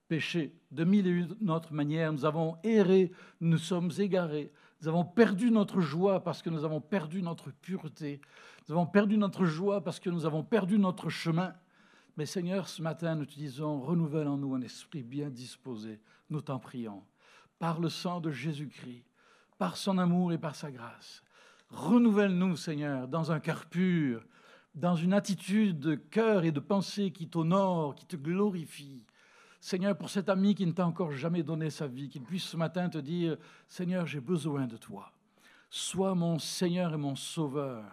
péché 0.06 0.54
de 0.70 0.84
mille 0.84 1.08
et 1.08 1.10
une 1.10 1.50
autres 1.50 1.72
manières. 1.72 2.12
Nous 2.12 2.24
avons 2.24 2.58
erré, 2.62 3.10
nous 3.40 3.58
sommes 3.58 3.90
égarés. 3.98 4.52
Nous 4.80 4.86
avons 4.86 5.04
perdu 5.04 5.50
notre 5.50 5.80
joie 5.80 6.22
parce 6.22 6.42
que 6.42 6.50
nous 6.50 6.64
avons 6.64 6.80
perdu 6.80 7.20
notre 7.20 7.50
pureté. 7.50 8.20
Nous 8.68 8.76
avons 8.76 8.86
perdu 8.86 9.18
notre 9.18 9.46
joie 9.46 9.82
parce 9.82 9.98
que 9.98 10.10
nous 10.10 10.26
avons 10.26 10.44
perdu 10.44 10.78
notre 10.78 11.08
chemin. 11.08 11.54
Mais 12.16 12.24
Seigneur, 12.24 12.68
ce 12.68 12.82
matin, 12.82 13.16
nous 13.16 13.26
te 13.26 13.34
disons, 13.34 13.80
renouvelle 13.80 14.28
en 14.28 14.36
nous 14.36 14.54
un 14.54 14.60
esprit 14.60 15.02
bien 15.02 15.28
disposé. 15.28 16.00
Nous 16.30 16.40
t'en 16.40 16.60
prions. 16.60 17.02
Par 17.58 17.80
le 17.80 17.88
sang 17.88 18.20
de 18.20 18.30
Jésus-Christ, 18.30 19.07
par 19.58 19.76
son 19.76 19.98
amour 19.98 20.32
et 20.32 20.38
par 20.38 20.54
sa 20.54 20.70
grâce. 20.70 21.22
Renouvelle-nous, 21.70 22.56
Seigneur, 22.56 23.08
dans 23.08 23.30
un 23.30 23.40
cœur 23.40 23.66
pur, 23.66 24.24
dans 24.74 24.96
une 24.96 25.12
attitude 25.12 25.80
de 25.80 25.96
cœur 25.96 26.44
et 26.44 26.52
de 26.52 26.60
pensée 26.60 27.10
qui 27.10 27.28
t'honore, 27.28 27.94
qui 27.94 28.06
te 28.06 28.16
glorifie. 28.16 29.04
Seigneur, 29.60 29.96
pour 29.96 30.08
cet 30.08 30.28
ami 30.28 30.54
qui 30.54 30.66
ne 30.66 30.72
t'a 30.72 30.86
encore 30.86 31.12
jamais 31.12 31.42
donné 31.42 31.68
sa 31.68 31.88
vie, 31.88 32.08
qu'il 32.08 32.22
puisse 32.22 32.44
ce 32.44 32.56
matin 32.56 32.88
te 32.88 32.98
dire, 32.98 33.36
Seigneur, 33.66 34.06
j'ai 34.06 34.20
besoin 34.20 34.66
de 34.66 34.76
toi. 34.76 35.12
Sois 35.68 36.14
mon 36.14 36.38
Seigneur 36.38 36.94
et 36.94 36.98
mon 36.98 37.16
Sauveur. 37.16 37.84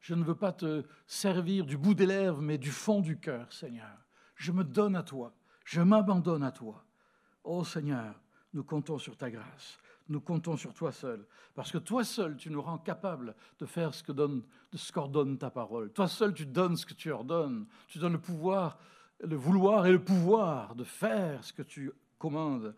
Je 0.00 0.14
ne 0.14 0.22
veux 0.22 0.36
pas 0.36 0.52
te 0.52 0.84
servir 1.06 1.64
du 1.64 1.76
bout 1.76 1.94
des 1.94 2.06
lèvres, 2.06 2.40
mais 2.40 2.58
du 2.58 2.70
fond 2.70 3.00
du 3.00 3.18
cœur, 3.18 3.52
Seigneur. 3.52 4.06
Je 4.36 4.52
me 4.52 4.62
donne 4.62 4.94
à 4.94 5.02
toi. 5.02 5.32
Je 5.64 5.80
m'abandonne 5.80 6.42
à 6.42 6.52
toi. 6.52 6.84
Ô 7.42 7.64
Seigneur, 7.64 8.14
nous 8.52 8.62
comptons 8.62 8.98
sur 8.98 9.16
ta 9.16 9.30
grâce. 9.30 9.78
Nous 10.08 10.20
comptons 10.20 10.56
sur 10.56 10.72
toi 10.72 10.90
seul. 10.90 11.26
Parce 11.54 11.70
que 11.70 11.78
toi 11.78 12.02
seul, 12.02 12.36
tu 12.36 12.50
nous 12.50 12.62
rends 12.62 12.78
capables 12.78 13.34
de 13.58 13.66
faire 13.66 13.92
ce 13.94 14.02
qu'ordonne 14.92 15.38
ta 15.38 15.50
parole. 15.50 15.92
Toi 15.92 16.08
seul, 16.08 16.32
tu 16.32 16.46
donnes 16.46 16.76
ce 16.76 16.86
que 16.86 16.94
tu 16.94 17.10
ordonnes. 17.10 17.66
Tu 17.88 17.98
donnes 17.98 18.14
le 18.14 18.20
pouvoir, 18.20 18.78
le 19.20 19.36
vouloir 19.36 19.86
et 19.86 19.92
le 19.92 20.02
pouvoir 20.02 20.74
de 20.74 20.84
faire 20.84 21.44
ce 21.44 21.52
que 21.52 21.62
tu 21.62 21.92
commandes. 22.18 22.74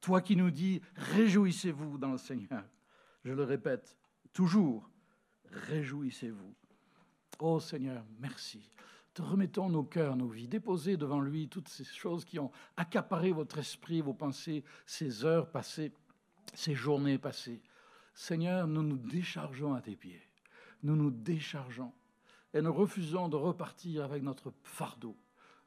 Toi 0.00 0.20
qui 0.20 0.36
nous 0.36 0.50
dis, 0.50 0.80
réjouissez-vous 0.94 1.98
dans 1.98 2.12
le 2.12 2.18
Seigneur. 2.18 2.62
Je 3.24 3.32
le 3.32 3.42
répète, 3.42 3.96
toujours, 4.32 4.88
réjouissez-vous. 5.50 6.54
Oh 7.40 7.58
Seigneur, 7.58 8.04
merci. 8.20 8.70
Te 9.14 9.22
remettons 9.22 9.68
nos 9.68 9.82
cœurs, 9.82 10.14
nos 10.14 10.28
vies, 10.28 10.46
déposez 10.46 10.96
devant 10.96 11.20
lui 11.20 11.48
toutes 11.48 11.68
ces 11.68 11.82
choses 11.82 12.24
qui 12.24 12.38
ont 12.38 12.52
accaparé 12.76 13.32
votre 13.32 13.58
esprit, 13.58 14.00
vos 14.00 14.14
pensées, 14.14 14.62
ces 14.86 15.24
heures 15.24 15.50
passées, 15.50 15.92
ces 16.54 16.74
journées 16.74 17.18
passées. 17.18 17.60
Seigneur, 18.14 18.66
nous 18.66 18.82
nous 18.82 18.98
déchargeons 18.98 19.74
à 19.74 19.80
tes 19.80 19.96
pieds. 19.96 20.22
Nous 20.82 20.96
nous 20.96 21.10
déchargeons 21.10 21.92
et 22.54 22.62
nous 22.62 22.72
refusons 22.72 23.28
de 23.28 23.36
repartir 23.36 24.04
avec 24.04 24.22
notre 24.22 24.52
fardeau. 24.62 25.16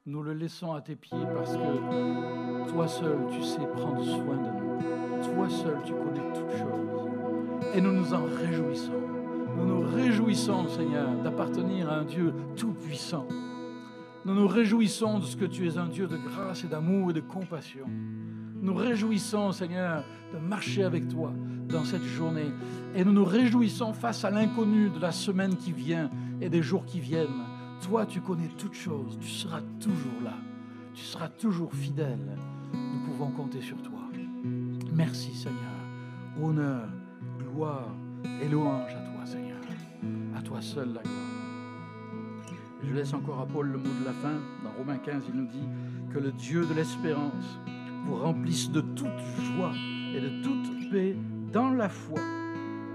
Nous 0.06 0.24
le 0.24 0.34
laissons 0.34 0.74
à 0.74 0.82
tes 0.82 0.96
pieds 0.96 1.26
parce 1.36 1.56
que 1.56 2.72
toi 2.72 2.88
seul, 2.88 3.20
tu 3.32 3.44
sais 3.44 3.68
prendre 3.68 4.04
soin 4.04 4.38
de 4.38 4.50
nous. 4.60 5.34
Toi 5.34 5.50
seul, 5.50 5.78
tu 5.86 5.94
connais 5.94 6.34
toutes 6.34 6.58
choses. 6.58 7.76
Et 7.76 7.82
nous 7.82 7.92
nous 7.92 8.14
en 8.14 8.26
réjouissons. 8.26 9.02
Nous 9.56 9.66
nous 9.66 9.96
réjouissons, 9.96 10.68
Seigneur, 10.70 11.22
d'appartenir 11.22 11.90
à 11.90 11.98
un 11.98 12.06
Dieu 12.06 12.34
tout-puissant. 12.56 13.28
Nous 14.26 14.34
nous 14.34 14.48
réjouissons 14.48 15.20
de 15.20 15.26
ce 15.26 15.36
que 15.36 15.46
tu 15.46 15.68
es 15.68 15.78
un 15.78 15.88
Dieu 15.88 16.08
de 16.08 16.18
grâce 16.18 16.64
et 16.64 16.68
d'amour 16.68 17.12
et 17.12 17.14
de 17.14 17.22
compassion. 17.22 17.86
Nous 18.62 18.76
réjouissons, 18.76 19.52
Seigneur, 19.52 20.04
de 20.32 20.38
marcher 20.38 20.84
avec 20.84 21.08
toi 21.08 21.34
dans 21.68 21.84
cette 21.84 22.04
journée. 22.04 22.52
Et 22.96 23.04
nous 23.04 23.12
nous 23.12 23.26
réjouissons 23.26 23.94
face 23.94 24.24
à 24.24 24.30
l'inconnu 24.30 24.90
de 24.90 25.00
la 25.00 25.12
semaine 25.12 25.56
qui 25.56 25.72
vient 25.72 26.12
et 26.40 26.50
des 26.50 26.62
jours 26.62 26.86
qui 26.86 27.00
viennent. 27.00 27.28
Toi, 27.82 28.06
tu 28.06 28.22
connais 28.22 28.50
toutes 28.58 28.76
choses. 28.76 29.18
Tu 29.20 29.28
seras 29.28 29.62
toujours 29.80 30.22
là. 30.24 30.36
Tu 30.94 31.04
seras 31.04 31.30
toujours 31.30 31.74
fidèle. 31.74 32.38
Nous 32.74 33.00
pouvons 33.06 33.32
compter 33.32 33.62
sur 33.62 33.82
toi. 33.82 34.00
Merci, 34.94 35.34
Seigneur. 35.34 35.60
Honneur, 36.42 36.88
gloire 37.40 37.88
et 38.42 38.48
louange 38.48 38.92
à 38.92 39.16
toi, 39.16 39.26
Seigneur. 39.26 39.58
À 40.38 40.42
toi 40.42 40.62
seul 40.62 40.94
la 40.94 41.02
gloire. 41.02 41.42
Je 42.84 42.94
laisse 42.94 43.14
encore 43.14 43.40
à 43.40 43.46
Paul 43.46 43.68
le 43.68 43.78
mot 43.78 44.00
de 44.00 44.06
la 44.06 44.14
fin. 44.14 44.34
Dans 44.64 44.72
Romains 44.78 44.98
15, 44.98 45.24
il 45.30 45.40
nous 45.40 45.48
dit 45.48 45.68
que 46.14 46.20
le 46.20 46.32
Dieu 46.32 46.66
de 46.66 46.74
l'espérance 46.74 47.60
vous 48.06 48.16
remplisse 48.16 48.70
de 48.72 48.82
toute 48.82 49.08
joie 49.56 49.74
et 50.16 50.20
de 50.20 50.44
toute 50.44 50.90
paix 50.92 51.16
dans 51.52 51.72
la 51.72 51.90
foi 51.90 52.20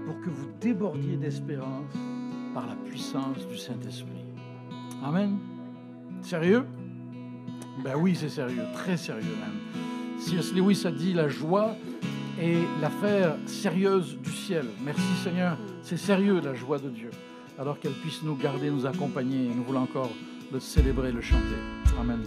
pour 0.05 0.19
que 0.21 0.29
vous 0.29 0.49
débordiez 0.61 1.17
d'espérance 1.17 1.93
par 2.53 2.67
la 2.67 2.75
puissance 2.75 3.47
du 3.47 3.57
Saint-Esprit. 3.57 4.25
Amen. 5.03 5.37
Sérieux? 6.21 6.65
Ben 7.83 7.95
oui, 7.95 8.15
c'est 8.15 8.29
sérieux, 8.29 8.63
très 8.73 8.97
sérieux 8.97 9.35
même. 9.39 10.19
C.S. 10.19 10.53
Lewis 10.53 10.83
a 10.85 10.91
dit 10.91 11.13
la 11.13 11.27
joie 11.27 11.75
est 12.39 12.63
l'affaire 12.81 13.35
sérieuse 13.45 14.17
du 14.19 14.31
ciel. 14.31 14.65
Merci 14.83 15.01
Seigneur, 15.23 15.57
c'est 15.81 15.97
sérieux 15.97 16.41
la 16.43 16.53
joie 16.53 16.79
de 16.79 16.89
Dieu. 16.89 17.11
Alors 17.59 17.79
qu'elle 17.79 17.93
puisse 17.93 18.23
nous 18.23 18.35
garder, 18.35 18.69
nous 18.69 18.85
accompagner, 18.85 19.49
nous 19.55 19.63
voulons 19.63 19.81
encore 19.81 20.11
le 20.51 20.59
célébrer, 20.59 21.11
le 21.11 21.21
chanter. 21.21 21.57
Amen. 21.99 22.21